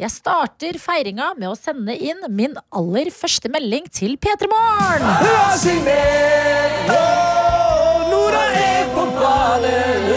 Jeg 0.00 0.10
starter 0.10 0.78
feiringa 0.80 1.34
med 1.36 1.50
å 1.50 1.56
sende 1.56 1.92
inn 1.92 2.22
min 2.32 2.54
aller 2.72 3.10
første 3.12 3.50
melding 3.52 3.88
til 3.92 4.16
P3 4.16 4.48
Morgen. 4.48 5.04
Nora 8.10 8.44
er 8.56 8.88
på 8.94 9.04
banen, 9.18 10.09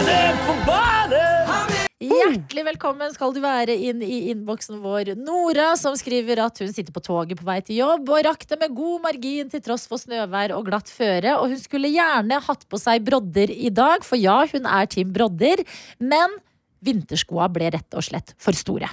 Hjertelig 2.14 2.64
velkommen 2.68 3.12
skal 3.14 3.32
du 3.34 3.40
være 3.42 3.74
inn 3.88 4.02
i 4.04 4.30
innboksen 4.30 4.78
vår. 4.84 5.14
Nora 5.18 5.72
som 5.78 5.96
skriver 5.98 6.42
at 6.44 6.60
hun 6.62 6.70
sitter 6.74 6.94
på 6.94 7.02
toget 7.02 7.40
på 7.40 7.46
vei 7.48 7.58
til 7.64 7.80
jobb 7.80 8.10
og 8.14 8.24
rakk 8.28 8.46
det 8.50 8.58
med 8.60 8.74
god 8.76 9.02
margin 9.08 9.50
til 9.50 9.62
tross 9.64 9.88
for 9.90 10.02
snøvær 10.02 10.54
og 10.56 10.68
glatt 10.68 10.90
føre. 10.92 11.36
Og 11.40 11.50
hun 11.52 11.60
skulle 11.60 11.90
gjerne 11.94 12.40
hatt 12.46 12.66
på 12.70 12.80
seg 12.80 13.04
brodder 13.06 13.50
i 13.50 13.72
dag, 13.74 14.06
for 14.06 14.20
ja, 14.20 14.42
hun 14.52 14.68
er 14.70 14.90
Team 14.90 15.14
Brodder. 15.14 15.64
Men 16.02 16.38
vinterskoa 16.84 17.48
ble 17.52 17.72
rett 17.74 17.98
og 17.98 18.06
slett 18.06 18.36
for 18.38 18.56
store. 18.56 18.92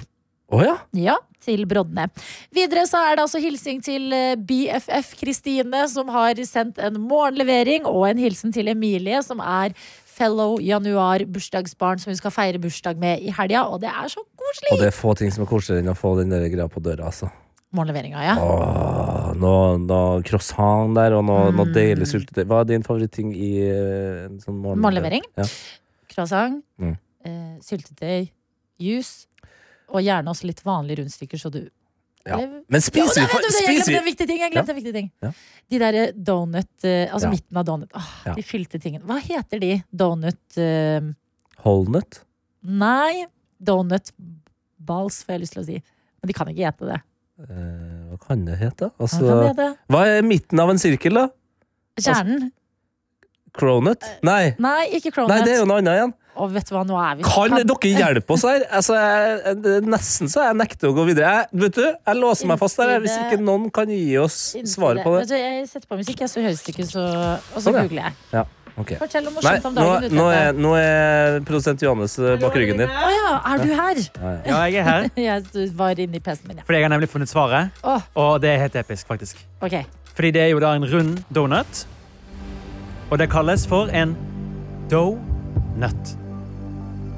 Oh, 0.52 0.60
ja. 0.60 0.74
Ja, 0.92 1.14
til 1.40 1.64
broddene. 1.68 2.10
Videre 2.52 2.84
så 2.88 3.00
er 3.06 3.16
det 3.16 3.24
altså 3.24 3.40
hilsing 3.40 3.80
til 3.84 4.12
eh, 4.12 4.34
BFF 4.36 5.14
Kristine, 5.22 5.86
som 5.88 6.10
har 6.12 6.36
sendt 6.44 6.76
en 6.82 6.98
morgenlevering, 7.00 7.86
og 7.88 8.04
en 8.10 8.20
hilsen 8.20 8.52
til 8.52 8.68
Emilie, 8.68 9.22
som 9.24 9.40
er 9.40 9.72
fellow 10.12 10.58
januar 10.60 11.24
bursdagsbarn 11.32 12.00
som 12.02 12.10
hun 12.12 12.18
skal 12.20 12.34
feire 12.34 12.60
bursdag 12.62 12.98
med 13.00 13.22
i 13.24 13.32
helga. 13.34 13.64
Og 13.72 13.80
det 13.82 13.88
er 13.90 14.10
så 14.12 14.20
koselig! 14.38 14.72
Og 14.74 14.82
det 14.82 14.90
er 14.90 14.96
få 14.96 15.14
ting 15.18 15.32
som 15.32 15.44
er 15.46 15.50
koseligere 15.50 15.84
enn 15.86 15.92
å 15.94 15.98
få 15.98 16.14
den 16.20 16.32
der 16.34 16.44
greia 16.52 16.68
på 16.70 16.82
døra, 16.84 17.08
altså. 17.10 17.30
Morgenleveringa, 17.72 18.20
ja. 18.20 18.34
Åh, 18.36 19.30
noe, 19.40 19.78
noe 19.80 20.20
croissant 20.28 20.92
der, 20.98 21.14
og 21.16 21.24
noe, 21.24 21.46
noe 21.56 21.64
Mm. 21.64 21.72
deilig 21.72 22.08
syltetøy. 22.10 22.44
Hva 22.44 22.60
er 22.60 22.68
din 22.68 22.82
favoritting 22.84 23.30
i 23.32 23.52
eh, 23.64 24.26
en 24.26 24.36
sånn 24.42 24.58
morgenlevering? 24.60 24.82
Morgenlevering. 24.84 25.24
Ja. 25.40 25.46
Croissant, 26.12 26.62
Mm. 26.78 26.98
eh, 27.24 27.56
syltetøy, 27.64 28.28
juice, 28.78 29.26
og 29.88 30.02
gjerne 30.04 30.28
også 30.28 30.44
litt 30.50 30.60
vanlige 30.64 31.00
rundstykker, 31.00 31.40
så 31.40 31.50
du 31.50 31.62
Ja. 32.28 32.36
Men 32.70 32.80
spiser 32.84 33.24
vi 33.24 33.30
for 33.32 33.42
Jeg 33.42 33.66
glemte 33.66 33.98
en 33.98 34.04
viktig 34.06 34.26
ting. 34.30 34.42
Glemte 34.52 34.70
en 34.74 34.78
viktig 34.78 34.92
ting. 34.94 35.08
Ja. 35.24 35.30
De 35.72 35.80
der 35.82 35.96
eh, 35.98 36.12
donut 36.14 36.84
eh, 36.86 37.08
Altså 37.10 37.26
Ja. 37.26 37.32
midten 37.34 37.56
av 37.58 37.64
donut. 37.66 37.90
Åh, 37.98 38.10
Ja. 38.28 38.34
De 38.38 38.44
fylte 38.46 38.78
tingene. 38.78 39.02
Hva 39.08 39.18
heter 39.18 39.58
de? 39.62 39.72
Donut 39.90 40.58
uh... 40.58 41.08
Holnut? 41.64 42.20
Nei, 42.62 43.26
donut 43.58 44.12
balls, 44.78 45.22
får 45.26 45.34
jeg 45.36 45.42
lyst 45.44 45.56
til 45.58 45.62
å 45.62 45.66
si. 45.66 45.80
Men 46.22 46.30
de 46.30 46.36
kan 46.38 46.50
ikke 46.52 46.66
hete 46.70 46.88
det. 46.92 47.00
Eh, 47.42 48.00
hva 48.12 48.18
kan 48.22 48.44
det 48.46 48.58
hete? 48.60 48.90
Hva 48.94 49.06
Altså, 49.08 49.22
kan 49.26 49.42
det 49.42 49.50
hete? 49.52 49.68
hva 49.90 50.02
er 50.06 50.22
midten 50.26 50.62
av 50.62 50.70
en 50.70 50.78
sirkel, 50.82 51.18
da? 51.18 51.28
Kjernen? 51.98 52.50
Cronut? 53.52 54.04
Nei. 54.24 54.54
Nei, 54.62 54.86
ikke 54.96 55.10
cronut. 55.12 55.34
Nei, 55.34 55.42
det 55.44 55.56
er 55.56 55.60
jo 55.60 55.66
noe 55.68 55.82
annet 55.82 55.98
igjen. 55.98 56.14
Og 56.40 56.48
vet 56.54 56.64
du 56.64 56.72
hva, 56.72 56.80
nå 56.88 56.96
er 56.96 57.18
vi 57.18 57.26
Kan 57.26 57.52
dere 57.58 57.90
hjelpe 57.92 58.32
oss 58.32 58.46
her? 58.48 58.64
Altså, 58.72 58.96
jeg, 58.96 59.82
nesten 59.84 60.30
så 60.32 60.46
jeg 60.46 60.56
nekter 60.62 60.88
å 60.88 60.96
gå 60.96 61.04
videre. 61.10 61.34
Jeg, 61.42 61.60
vet 61.66 61.76
du, 61.76 61.84
jeg 61.84 62.18
låser 62.18 62.48
meg 62.48 62.62
fast 62.62 62.80
der 62.80 62.96
hvis 63.04 63.18
ikke 63.26 63.42
noen 63.42 63.68
kan 63.74 63.90
gi 63.92 64.16
oss 64.22 64.40
svaret 64.72 65.04
på 65.04 65.12
det. 65.18 65.26
Vet 65.26 65.34
du, 65.34 65.38
Jeg 65.42 65.68
setter 65.68 65.90
på 65.90 66.00
musikk, 66.00 66.24
så 66.24 66.44
høres 66.46 66.64
det 66.64 66.74
ikke 66.74 66.88
så 66.88 67.04
Og 67.04 67.60
så 67.60 67.68
Sånn, 67.68 67.78
ja. 67.78 67.86
googler 67.86 68.08
jeg. 68.08 68.20
Ja, 68.32 68.48
Okay. 68.72 68.96
Fortell 68.96 69.26
om 69.28 69.34
skjønt 69.36 69.66
om 69.68 69.74
dagen. 69.76 70.14
Nå, 70.16 70.22
nå, 70.22 70.28
er, 70.32 70.54
nå 70.56 70.70
er 70.78 71.34
produsent 71.44 71.82
Johannes 71.84 72.14
eh, 72.16 72.38
bak 72.40 72.54
ryggen 72.56 72.80
din. 72.80 72.88
Å 72.88 73.10
ja, 73.12 73.32
er 73.50 73.60
du 73.60 73.72
her? 73.76 74.00
Ja, 74.48 74.62
jeg 74.64 74.80
er 74.80 74.88
her. 74.88 75.08
Jeg 75.26 75.66
var 75.76 76.00
inne 76.00 76.16
i 76.16 76.22
PC-en 76.24 76.48
min, 76.48 76.62
ja. 76.62 76.66
Fordi 76.66 76.80
jeg 76.80 76.86
har 76.88 76.94
nemlig 76.94 77.10
funnet 77.12 77.30
svaret. 77.30 77.82
Og 78.16 78.32
det 78.42 78.54
er 78.54 78.62
helt 78.64 78.78
episk, 78.80 79.06
faktisk. 79.10 79.44
Okay. 79.60 79.84
Fordi 80.16 80.32
det 80.34 80.46
er 80.46 80.50
jo 80.54 80.62
da 80.64 80.72
en 80.78 80.88
rund 80.88 81.20
donut. 81.32 81.84
Og 83.10 83.20
det 83.20 83.28
kalles 83.32 83.68
for 83.68 83.92
en 83.92 84.16
dough-nut. 84.90 86.16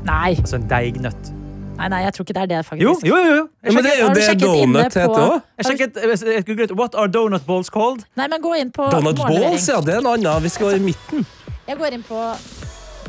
Nei. 0.04 0.34
Altså 0.36 0.56
en 0.60 0.68
deignøtt. 0.70 1.30
nei, 1.78 1.88
nei, 1.90 2.00
jeg 2.04 2.14
tror 2.14 2.24
ikke 2.26 2.34
det 2.36 2.42
er 2.44 2.50
det, 2.52 2.58
faktisk. 2.66 2.82
Jo, 2.84 2.92
jo, 3.02 3.16
jo. 3.16 3.36
jo. 3.36 3.46
Ja, 3.64 3.72
men 3.74 3.84
det 3.86 3.92
er 3.94 4.00
jo 4.02 4.10
det 4.14 4.26
sjekket 4.28 4.44
inne 4.48 4.82
donut 4.84 4.92
på- 4.94 5.00
heter 5.00 5.22
òg. 5.24 5.40
Jeg 5.58 5.66
sjekket, 5.70 6.02
jeg 6.34 6.44
googlet 6.50 6.74
What 6.78 6.94
are 6.94 7.08
donut 7.08 7.46
balls 7.46 7.70
called? 7.70 8.04
Nei, 8.16 8.28
men 8.28 8.40
gå 8.44 8.52
inn 8.60 8.70
på 8.70 8.90
Donut 8.92 9.16
balls, 9.18 9.66
ja. 9.68 9.80
Det 9.80 9.96
er 9.96 10.04
noe 10.04 10.14
annet. 10.18 10.42
Vi 10.44 10.52
skal 10.54 10.70
være 10.70 10.82
i 10.82 10.86
midten. 10.92 11.26
Jeg 11.66 11.78
går 11.80 11.96
inn 11.98 12.04
på, 12.06 12.20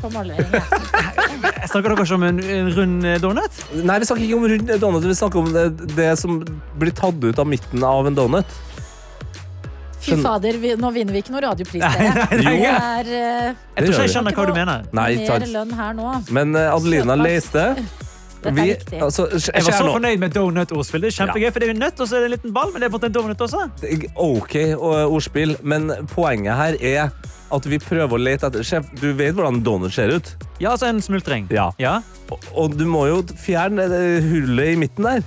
på. 0.00 0.10
Ja. 0.10 0.62
Snakker 1.70 1.90
dere 1.92 2.04
ikke 2.04 2.14
om 2.16 2.24
en, 2.26 2.38
en 2.40 2.68
rund 2.76 3.04
eh, 3.06 3.18
donut? 3.22 3.60
Nei, 3.86 3.98
vi 4.02 4.08
snakker 4.08 4.24
ikke 4.26 4.38
om 4.38 4.46
rund 4.52 4.72
donut. 4.82 5.04
Vi 5.06 5.16
snakker 5.18 5.42
om 5.44 5.52
det, 5.54 5.66
det 5.96 6.10
som 6.20 6.40
blir 6.80 6.94
tatt 6.96 7.22
ut 7.24 7.38
av 7.42 7.48
midten 7.48 7.84
av 7.86 8.06
en 8.08 8.16
donut. 8.18 8.56
Fy 10.06 10.16
fader, 10.22 10.58
vi, 10.62 10.72
nå 10.80 10.90
vinner 10.94 11.12
vi 11.16 11.22
ikke 11.24 11.34
noe 11.34 11.42
radiopris, 11.48 11.82
dere. 11.82 12.26
nei, 12.46 12.56
Det 12.56 12.72
er 12.72 13.12
eh, 13.12 13.52
Jeg 13.76 13.86
tror 13.86 13.92
ikke 13.92 14.02
jeg 14.06 14.14
skjønner 14.16 14.36
hva 14.38 14.46
du 14.46 14.52
mener. 14.56 14.84
Nei, 14.96 15.08
mer 15.26 15.46
lønn 15.58 15.72
her 15.82 15.94
nå. 15.98 16.10
Men 16.38 16.54
eh, 16.56 16.72
Adelina 16.74 17.16
leste. 17.20 17.68
Dette 18.36 18.52
Vi, 18.54 18.66
er 18.70 18.76
viktig. 18.76 18.98
altså, 19.02 19.24
Jeg 19.32 19.64
var 19.66 19.74
så 19.74 19.86
nå. 19.88 19.92
fornøyd 19.96 20.20
med 20.22 20.34
donut-ordspill. 20.36 21.02
Det 21.06 21.08
er 21.10 21.16
kjempegøy, 21.16 21.48
for 21.50 21.62
det 21.62 21.66
er 21.68 21.72
jo 21.72 21.78
nøtt, 21.80 22.00
og 22.04 22.06
så 22.10 22.16
er 22.18 22.20
det 22.20 22.26
en 22.28 22.34
liten 22.36 22.52
ball, 22.54 22.70
men 22.74 22.82
det 22.84 22.86
er 22.86 22.92
på 22.92 22.98
en 23.00 23.00
måte 23.00 23.08
en 23.10 23.16
donut 23.16 23.40
også. 23.46 23.62
Ok 24.22 24.54
og- 24.76 25.16
ordspill, 25.16 25.56
men 25.66 25.88
poenget 26.12 26.54
her 26.60 26.76
er 26.80 27.10
at 27.56 27.66
vi 27.70 27.78
prøver 27.78 28.10
å 28.14 28.18
lete 28.20 28.46
etter 28.50 28.62
Sjef, 28.66 28.86
du 29.00 29.12
vet 29.14 29.34
hvordan 29.34 29.60
donut 29.66 29.94
ser 29.94 30.10
ut? 30.14 30.30
Ja, 30.60 30.72
altså 30.74 30.88
en 30.90 31.00
smultring. 31.02 31.48
Ja. 31.54 31.68
Ja, 31.78 32.00
Og, 32.30 32.40
og 32.58 32.76
du 32.78 32.84
må 32.90 33.04
jo 33.06 33.20
fjerne 33.38 33.88
det 33.90 34.22
hullet 34.26 34.72
i 34.74 34.78
midten 34.84 35.06
der. 35.06 35.22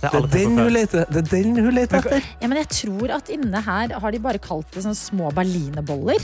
Det 0.00 0.10
er 0.14 0.26
den 0.32 0.58
hun 0.58 0.68
leter, 0.72 1.06
det 1.10 1.22
er 1.24 1.30
den 1.32 1.56
hun 1.58 1.72
leter 1.74 1.98
etter. 1.98 2.26
Ja, 2.42 2.46
men 2.50 2.58
jeg 2.60 2.68
tror 2.70 3.10
at 3.16 3.28
inne 3.34 3.60
her 3.66 3.96
har 3.98 4.14
de 4.14 4.20
bare 4.22 4.38
kalt 4.38 4.70
det 4.74 4.84
sånn 4.84 4.94
små 4.98 5.32
berlinerboller. 5.34 6.22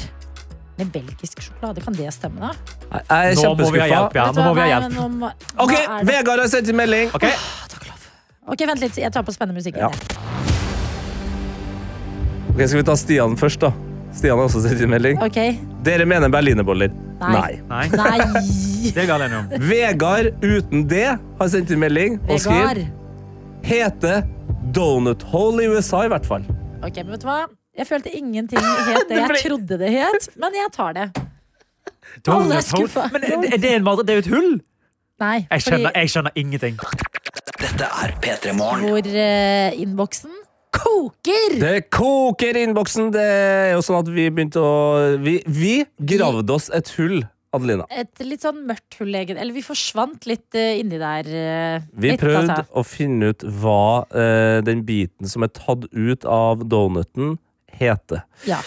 Med 0.78 0.88
belgisk 0.90 1.38
sjokolade. 1.42 1.82
Kan 1.84 1.94
det 1.94 2.08
stemme, 2.14 2.40
da? 2.42 2.52
Jeg 2.90 3.34
er 3.34 3.36
Nå 3.38 3.52
må 3.54 3.70
vi 3.70 3.78
ha 3.78 3.86
kjempeskuffa. 3.86 3.86
hjelp, 3.92 4.16
ja. 4.18 4.24
Nå 4.34 4.42
må 4.48 4.54
vi 4.56 4.62
ha 4.62 4.66
Nei, 4.66 4.72
hjelp. 4.74 4.94
nå 4.94 5.30
Ok, 5.62 5.74
det? 5.74 6.06
Vegard 6.10 6.42
har 6.42 6.48
sendt 6.50 6.68
en 6.72 6.80
melding. 6.82 7.12
Ok, 7.14 7.26
Ok, 8.44 8.60
vent 8.68 8.80
litt. 8.82 8.96
Jeg 9.00 9.10
tar 9.14 9.22
på 9.24 9.32
spennende 9.32 9.56
musikk. 9.56 9.78
Ja. 9.80 9.88
Ok, 12.50 12.58
Skal 12.66 12.78
vi 12.80 12.84
ta 12.86 12.96
Stian 12.98 13.36
først, 13.40 13.62
da? 13.64 13.70
Stian 14.14 14.38
har 14.38 14.44
også 14.46 14.60
sendt 14.66 14.82
en 14.84 14.90
melding. 14.92 15.18
Okay. 15.24 15.56
Dere 15.86 16.04
mener 16.06 16.30
berlinerboller? 16.30 16.92
Nei. 17.22 17.60
Nei, 17.70 17.86
Nei, 17.94 18.18
det 18.94 19.06
er. 19.08 19.56
Vegard 19.64 20.42
uten 20.44 20.84
det 20.90 21.06
har 21.14 21.48
sendt 21.50 21.70
en 21.74 21.80
melding 21.82 22.18
og 22.28 22.38
skriver 22.42 22.84
Heter 23.64 24.22
Donut 24.76 25.22
Hole 25.32 25.64
i 25.64 25.68
USA, 25.72 26.02
i 26.04 26.10
hvert 26.12 26.26
fall. 26.28 26.44
Ok, 26.84 26.98
men 27.00 27.14
vet 27.14 27.22
du 27.22 27.28
hva? 27.30 27.44
Jeg 27.74 27.88
følte 27.88 28.10
ingenting 28.12 28.60
het 28.60 29.08
det 29.08 29.16
jeg 29.22 29.38
trodde 29.46 29.78
det 29.80 29.90
het, 29.94 30.28
men 30.36 30.54
jeg 30.54 30.72
tar 30.74 30.92
det. 30.98 31.06
Alle 32.28 32.58
er 32.60 32.66
skuffa. 32.66 33.08
Men 33.14 33.24
er 33.24 33.56
det 33.56 33.72
en? 33.72 33.88
Det 34.04 34.12
er 34.12 34.20
jo 34.20 34.24
et 34.26 34.30
hull! 34.34 34.52
Nei, 35.22 35.46
Jeg 35.48 35.62
fordi 35.62 35.64
skjønner, 35.64 35.96
jeg 35.96 36.12
skjønner 36.12 36.36
ingenting. 36.36 36.78
Dette 37.62 37.88
er 38.04 38.14
P3 38.20 38.52
Morgen. 38.58 38.84
hvor 38.90 39.08
uh, 39.08 39.80
innboksen 39.80 40.34
koker. 40.74 41.56
Det 41.62 41.74
koker 41.94 42.58
i 42.58 42.64
innboksen. 42.68 43.12
Det 43.14 43.24
er 43.24 43.72
jo 43.78 43.84
sånn 43.86 44.02
at 44.02 44.10
vi 44.12 44.26
begynte 44.28 44.60
å 44.60 44.74
Vi, 45.22 45.38
vi 45.46 45.74
gravde 46.12 46.52
oss 46.52 46.68
et 46.74 46.90
hull, 46.98 47.22
Adelina. 47.54 47.86
Et 47.90 48.24
litt 48.26 48.44
sånn 48.44 48.64
mørkt 48.68 48.98
hull, 49.00 49.14
egentlig. 49.14 49.40
Eller 49.42 49.56
vi 49.56 49.64
forsvant 49.64 50.26
litt 50.30 50.58
uh, 50.58 50.72
inni 50.80 51.00
der. 51.00 51.28
Uh, 51.30 51.86
Vi 51.92 52.12
litt, 52.12 52.22
prøvde 52.22 52.58
altså. 52.58 52.66
å 52.74 52.84
finne 52.86 53.32
ut 53.32 53.44
hva 53.62 54.04
uh, 54.10 54.58
den 54.66 54.84
biten 54.86 55.30
som 55.30 55.46
er 55.46 55.52
tatt 55.54 55.86
ut 55.92 56.26
av 56.28 56.66
donuten, 56.68 57.36
heter. 57.74 58.22
Ja. 58.46 58.60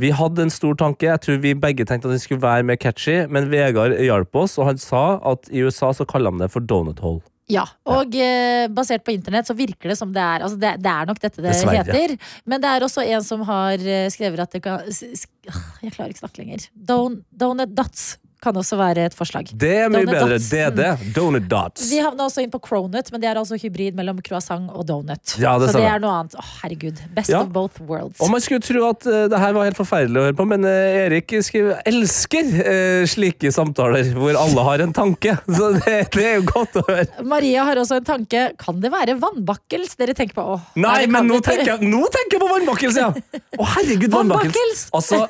Vi 0.00 0.12
hadde 0.16 0.46
en 0.46 0.52
stor 0.52 0.76
tanke. 0.80 1.08
Jeg 1.08 1.20
tror 1.24 1.40
vi 1.42 1.52
begge 1.58 1.84
tenkte 1.88 2.08
at 2.08 2.14
den 2.14 2.22
skulle 2.22 2.42
være 2.42 2.64
mer 2.68 2.78
catchy, 2.80 3.26
men 3.28 3.50
Vegard 3.52 3.96
hjalp 4.00 4.36
oss, 4.42 4.56
og 4.60 4.70
han 4.70 4.80
sa 4.80 5.18
at 5.32 5.50
i 5.52 5.64
USA 5.64 5.92
så 5.96 6.06
kaller 6.08 6.32
de 6.32 6.44
det 6.44 6.50
for 6.52 6.64
donut 6.64 7.02
hole. 7.04 7.20
Ja, 7.50 7.64
og 7.90 8.14
eh, 8.14 8.68
basert 8.70 9.02
på 9.02 9.10
internett 9.10 9.48
så 9.48 9.56
virker 9.58 9.90
det 9.90 9.96
som 9.98 10.12
det 10.14 10.22
er 10.22 10.44
altså 10.46 10.54
det, 10.60 10.76
det 10.84 10.90
er 10.92 11.08
nok 11.08 11.18
dette 11.18 11.42
det 11.42 11.48
Dessverre. 11.48 11.82
heter. 11.82 12.14
Men 12.46 12.62
det 12.62 12.70
er 12.70 12.86
også 12.86 13.02
en 13.02 13.24
som 13.26 13.42
har 13.48 13.82
skrevet 14.14 14.44
at 14.44 14.54
det 14.54 14.62
kan 14.62 14.86
Jeg 14.86 15.94
klarer 15.96 16.12
ikke 16.12 16.22
snakke 16.22 16.44
lenger. 16.44 16.68
Don, 16.74 17.18
donut 17.34 17.74
dots 17.74 18.12
kan 18.40 18.56
også 18.56 18.76
være 18.80 19.04
et 19.10 19.14
forslag. 19.16 19.50
Det 19.52 19.70
er 19.84 19.90
mye 19.92 20.06
Donut 20.06 20.14
bedre. 20.16 20.38
dots. 20.38 20.48
DD. 20.50 21.12
Donut 21.16 21.46
dots. 21.50 21.86
Vi 21.90 21.98
havna 22.00 22.24
også 22.28 22.42
inn 22.44 22.50
på 22.52 22.60
cronut, 22.64 23.10
men 23.12 23.20
det 23.22 23.28
er 23.30 23.40
altså 23.40 23.58
hybrid 23.60 23.96
mellom 23.98 24.20
croissant 24.24 24.70
og 24.72 24.86
donut. 24.88 25.34
Ja, 25.40 25.56
det 25.60 25.70
så 25.72 25.78
det 25.80 25.86
er 25.90 26.00
noe 26.02 26.14
annet. 26.22 26.36
Å, 26.40 26.44
herregud. 26.62 27.02
Best 27.16 27.30
Ja. 27.34 27.42
of 27.44 27.50
both 27.52 27.80
worlds. 27.84 28.18
Og 28.24 28.30
man 28.32 28.40
skulle 28.44 28.64
tro 28.64 28.86
at 28.88 29.04
uh, 29.06 29.26
det 29.30 29.38
her 29.42 29.52
var 29.56 29.68
helt 29.68 29.76
forferdelig 29.78 30.20
å 30.22 30.24
høre 30.30 30.38
på, 30.40 30.46
men 30.50 30.64
uh, 30.64 31.04
Erik 31.04 31.34
skriver 31.44 31.82
elsker 31.90 32.48
uh, 32.64 33.04
slike 33.10 33.52
samtaler 33.54 34.10
hvor 34.16 34.34
alle 34.40 34.64
har 34.70 34.84
en 34.86 34.92
tanke. 34.96 35.36
Så 35.60 35.72
det, 35.78 35.98
det 36.16 36.24
er 36.32 36.38
jo 36.40 36.46
godt 36.50 36.80
å 36.80 36.86
høre. 36.88 37.06
Maria 37.28 37.64
har 37.68 37.80
også 37.82 38.00
en 38.00 38.08
tanke. 38.08 38.46
Kan 38.60 38.80
det 38.80 38.90
være 38.92 39.18
vannbakkels 39.20 39.96
dere 40.00 40.16
tenker 40.16 40.40
på? 40.40 40.46
Åh, 40.56 40.68
Nei, 40.80 41.04
men 41.12 41.28
nå 41.28 41.38
tenker 41.44 41.74
jeg, 41.74 41.84
nå 41.90 42.00
tenker 42.12 42.38
jeg 42.38 42.42
på 42.42 42.48
vannbakkels, 42.56 42.96
ja! 43.00 43.10
Å, 43.60 43.66
herregud. 43.76 44.10
Vannbakkels! 44.14 44.86
Altså, 44.96 45.26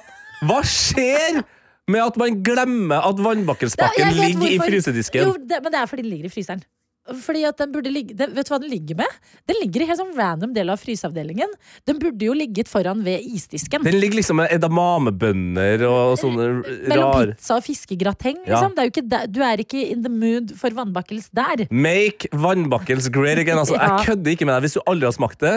hva 0.46 0.61
skjer 0.64 1.42
med 1.91 2.05
at 2.07 2.18
man 2.20 2.43
glemmer 2.47 3.07
at 3.11 3.24
vannbakkelspakken 3.24 4.12
ligger 4.18 4.51
i 4.57 4.61
frysedisken? 4.62 5.24
Jo, 5.26 5.38
det, 5.41 5.62
men 5.64 5.72
det 5.74 5.82
er 5.82 5.91
fordi 5.91 6.07
den 6.07 6.14
ligger 6.16 6.30
i 6.30 6.34
fryseren. 6.34 6.62
Fordi 7.24 7.43
at 7.49 7.59
den 7.59 7.72
burde 7.72 7.91
ligge 7.91 8.14
den, 8.14 8.34
Vet 8.36 8.47
du 8.47 8.53
hva 8.53 8.59
den 8.61 8.70
ligger 8.70 8.99
med? 9.01 9.14
Den 9.49 9.57
ligger 9.62 9.82
i 9.82 9.86
helt 9.88 9.99
sånn 9.99 10.12
random 10.18 10.53
del 10.55 10.70
av 10.70 10.78
fryseavdelingen. 10.82 11.51
Den 11.88 11.99
burde 11.99 12.26
jo 12.28 12.34
ligget 12.36 12.68
foran 12.70 13.01
ved 13.07 13.24
isdisken. 13.24 13.82
Den 13.86 13.97
ligger 13.99 14.20
liksom 14.20 14.38
med 14.38 14.53
edamamebønner 14.55 15.82
og 15.88 16.18
sånne 16.20 16.47
rare 16.61 16.76
Mellom 16.93 17.32
pizza 17.32 17.57
og 17.57 17.66
fiskegrateng. 17.66 18.43
Ja. 18.45 18.53
Liksom. 18.53 18.76
Det 18.76 18.84
er 18.84 18.93
ikke 18.93 19.22
du 19.32 19.41
er 19.49 19.64
ikke 19.64 19.82
in 19.91 20.05
the 20.07 20.12
mood 20.12 20.55
for 20.61 20.76
vannbakkels 20.76 21.30
der. 21.34 21.66
Make 21.72 22.30
vannbakkels 22.36 23.11
great 23.11 23.43
again. 23.43 23.59
Altså, 23.59 23.74
Ja. 23.80 23.97
Jeg 23.97 24.11
kødder 24.11 24.34
ikke 24.36 24.47
med 24.47 24.55
deg. 24.59 24.68
Hvis 24.68 24.76
du 24.76 24.82
aldri 24.86 25.09
har 25.09 25.16
smakt 25.16 25.41
det, 25.41 25.55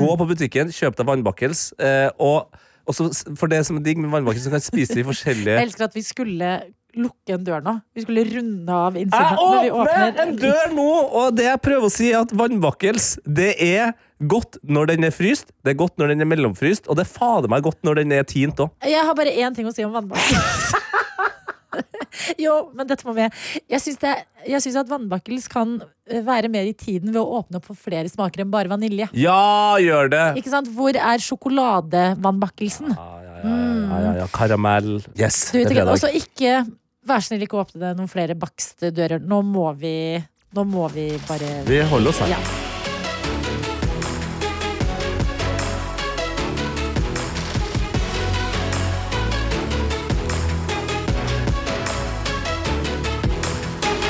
gå 0.00 0.08
på 0.16 0.26
butikken, 0.32 0.72
kjøp 0.72 0.96
deg 0.96 1.06
vannbakkels. 1.10 1.68
Eh, 1.76 2.08
og 2.18 2.48
og 2.86 2.96
så 2.96 3.10
for 3.38 3.50
det 3.50 3.62
som 3.66 3.78
er 3.78 3.84
digg 3.86 4.00
med 4.00 4.12
vannbakkels, 4.14 4.46
så 4.46 4.52
kan 4.52 4.60
jeg 4.62 4.68
spise 4.70 4.96
de 4.98 5.04
forskjellige 5.06 5.58
Jeg 5.58 5.68
elsker 5.68 5.88
at 5.88 5.96
vi 5.96 6.04
skulle 6.06 6.50
lukke 6.96 7.34
en 7.36 7.44
dør 7.44 7.60
nå. 7.64 7.74
Vi 7.92 8.06
skulle 8.06 8.24
runde 8.30 8.72
av 8.72 8.96
innsiden. 8.96 9.40
Jeg 9.66 9.72
åpner 9.76 10.20
en 10.22 10.36
dør 10.40 10.70
nå, 10.72 10.88
og 11.20 11.36
det 11.36 11.44
jeg 11.44 11.60
prøver 11.66 11.88
å 11.88 11.92
si, 11.92 12.08
er 12.12 12.22
at 12.24 12.32
vannbakkels 12.32 13.08
det 13.26 13.50
er 13.60 13.92
godt 14.24 14.56
når 14.64 14.94
den 14.94 15.04
er 15.10 15.12
fryst, 15.12 15.52
det 15.66 15.74
er 15.74 15.80
godt 15.82 15.98
når 16.00 16.14
den 16.14 16.24
er 16.24 16.30
mellomfryst, 16.30 16.88
og 16.88 16.96
det 16.96 17.04
er 17.04 17.12
fader 17.18 17.52
meg 17.52 17.66
godt 17.66 17.82
når 17.84 18.00
den 18.00 18.16
er 18.16 18.24
tint 18.28 18.62
òg. 18.64 18.72
Jeg 18.88 19.04
har 19.04 19.18
bare 19.18 19.34
én 19.34 19.56
ting 19.56 19.68
å 19.68 19.74
si 19.76 19.84
om 19.84 19.92
vannbakkels. 19.92 20.72
jo, 22.44 22.54
men 22.76 22.88
dette 22.88 23.06
må 23.06 23.14
med. 23.16 23.34
Jeg 23.70 23.82
syns, 23.84 24.78
at 24.80 24.90
vannbakkels 24.90 25.48
kan 25.52 25.76
eh, 25.82 26.22
være 26.26 26.50
mer 26.52 26.68
i 26.68 26.74
tiden 26.76 27.12
ved 27.14 27.20
å 27.22 27.40
åpne 27.40 27.60
opp 27.60 27.68
for 27.70 27.78
flere 27.78 28.10
smaker 28.12 28.44
enn 28.44 28.52
bare 28.52 28.70
vanilje. 28.72 29.08
Ja, 29.18 29.76
gjør 29.82 30.10
det! 30.12 30.24
Ikke 30.42 30.52
sant? 30.52 30.70
Hvor 30.76 30.96
er 30.96 31.22
sjokoladevannbakkelsen? 31.26 32.94
Ja, 32.96 33.08
ja, 33.26 33.36
ja, 33.36 33.56
ja, 33.56 34.00
ja, 34.06 34.12
ja. 34.22 34.28
Karamell. 34.34 34.96
Yes, 35.14 35.50
Du 35.52 35.58
det 35.58 35.66
er 35.66 35.70
ikke, 35.70 35.74
fredag. 35.76 35.94
også 35.96 36.12
ikke 36.22 36.58
Vær 37.06 37.22
snill, 37.22 37.44
ikke 37.46 37.60
åpne 37.60 37.92
noen 37.94 38.10
flere 38.10 38.34
bakstdører. 38.34 39.20
Nå 39.22 39.38
må 39.46 39.68
vi 39.78 39.94
Nå 40.56 40.64
må 40.66 40.88
vi 40.90 41.12
bare 41.28 41.60
Vi 41.68 41.78
holder 41.86 42.10
oss 42.10 42.24
her. 42.24 42.34
Ja. 42.34 42.65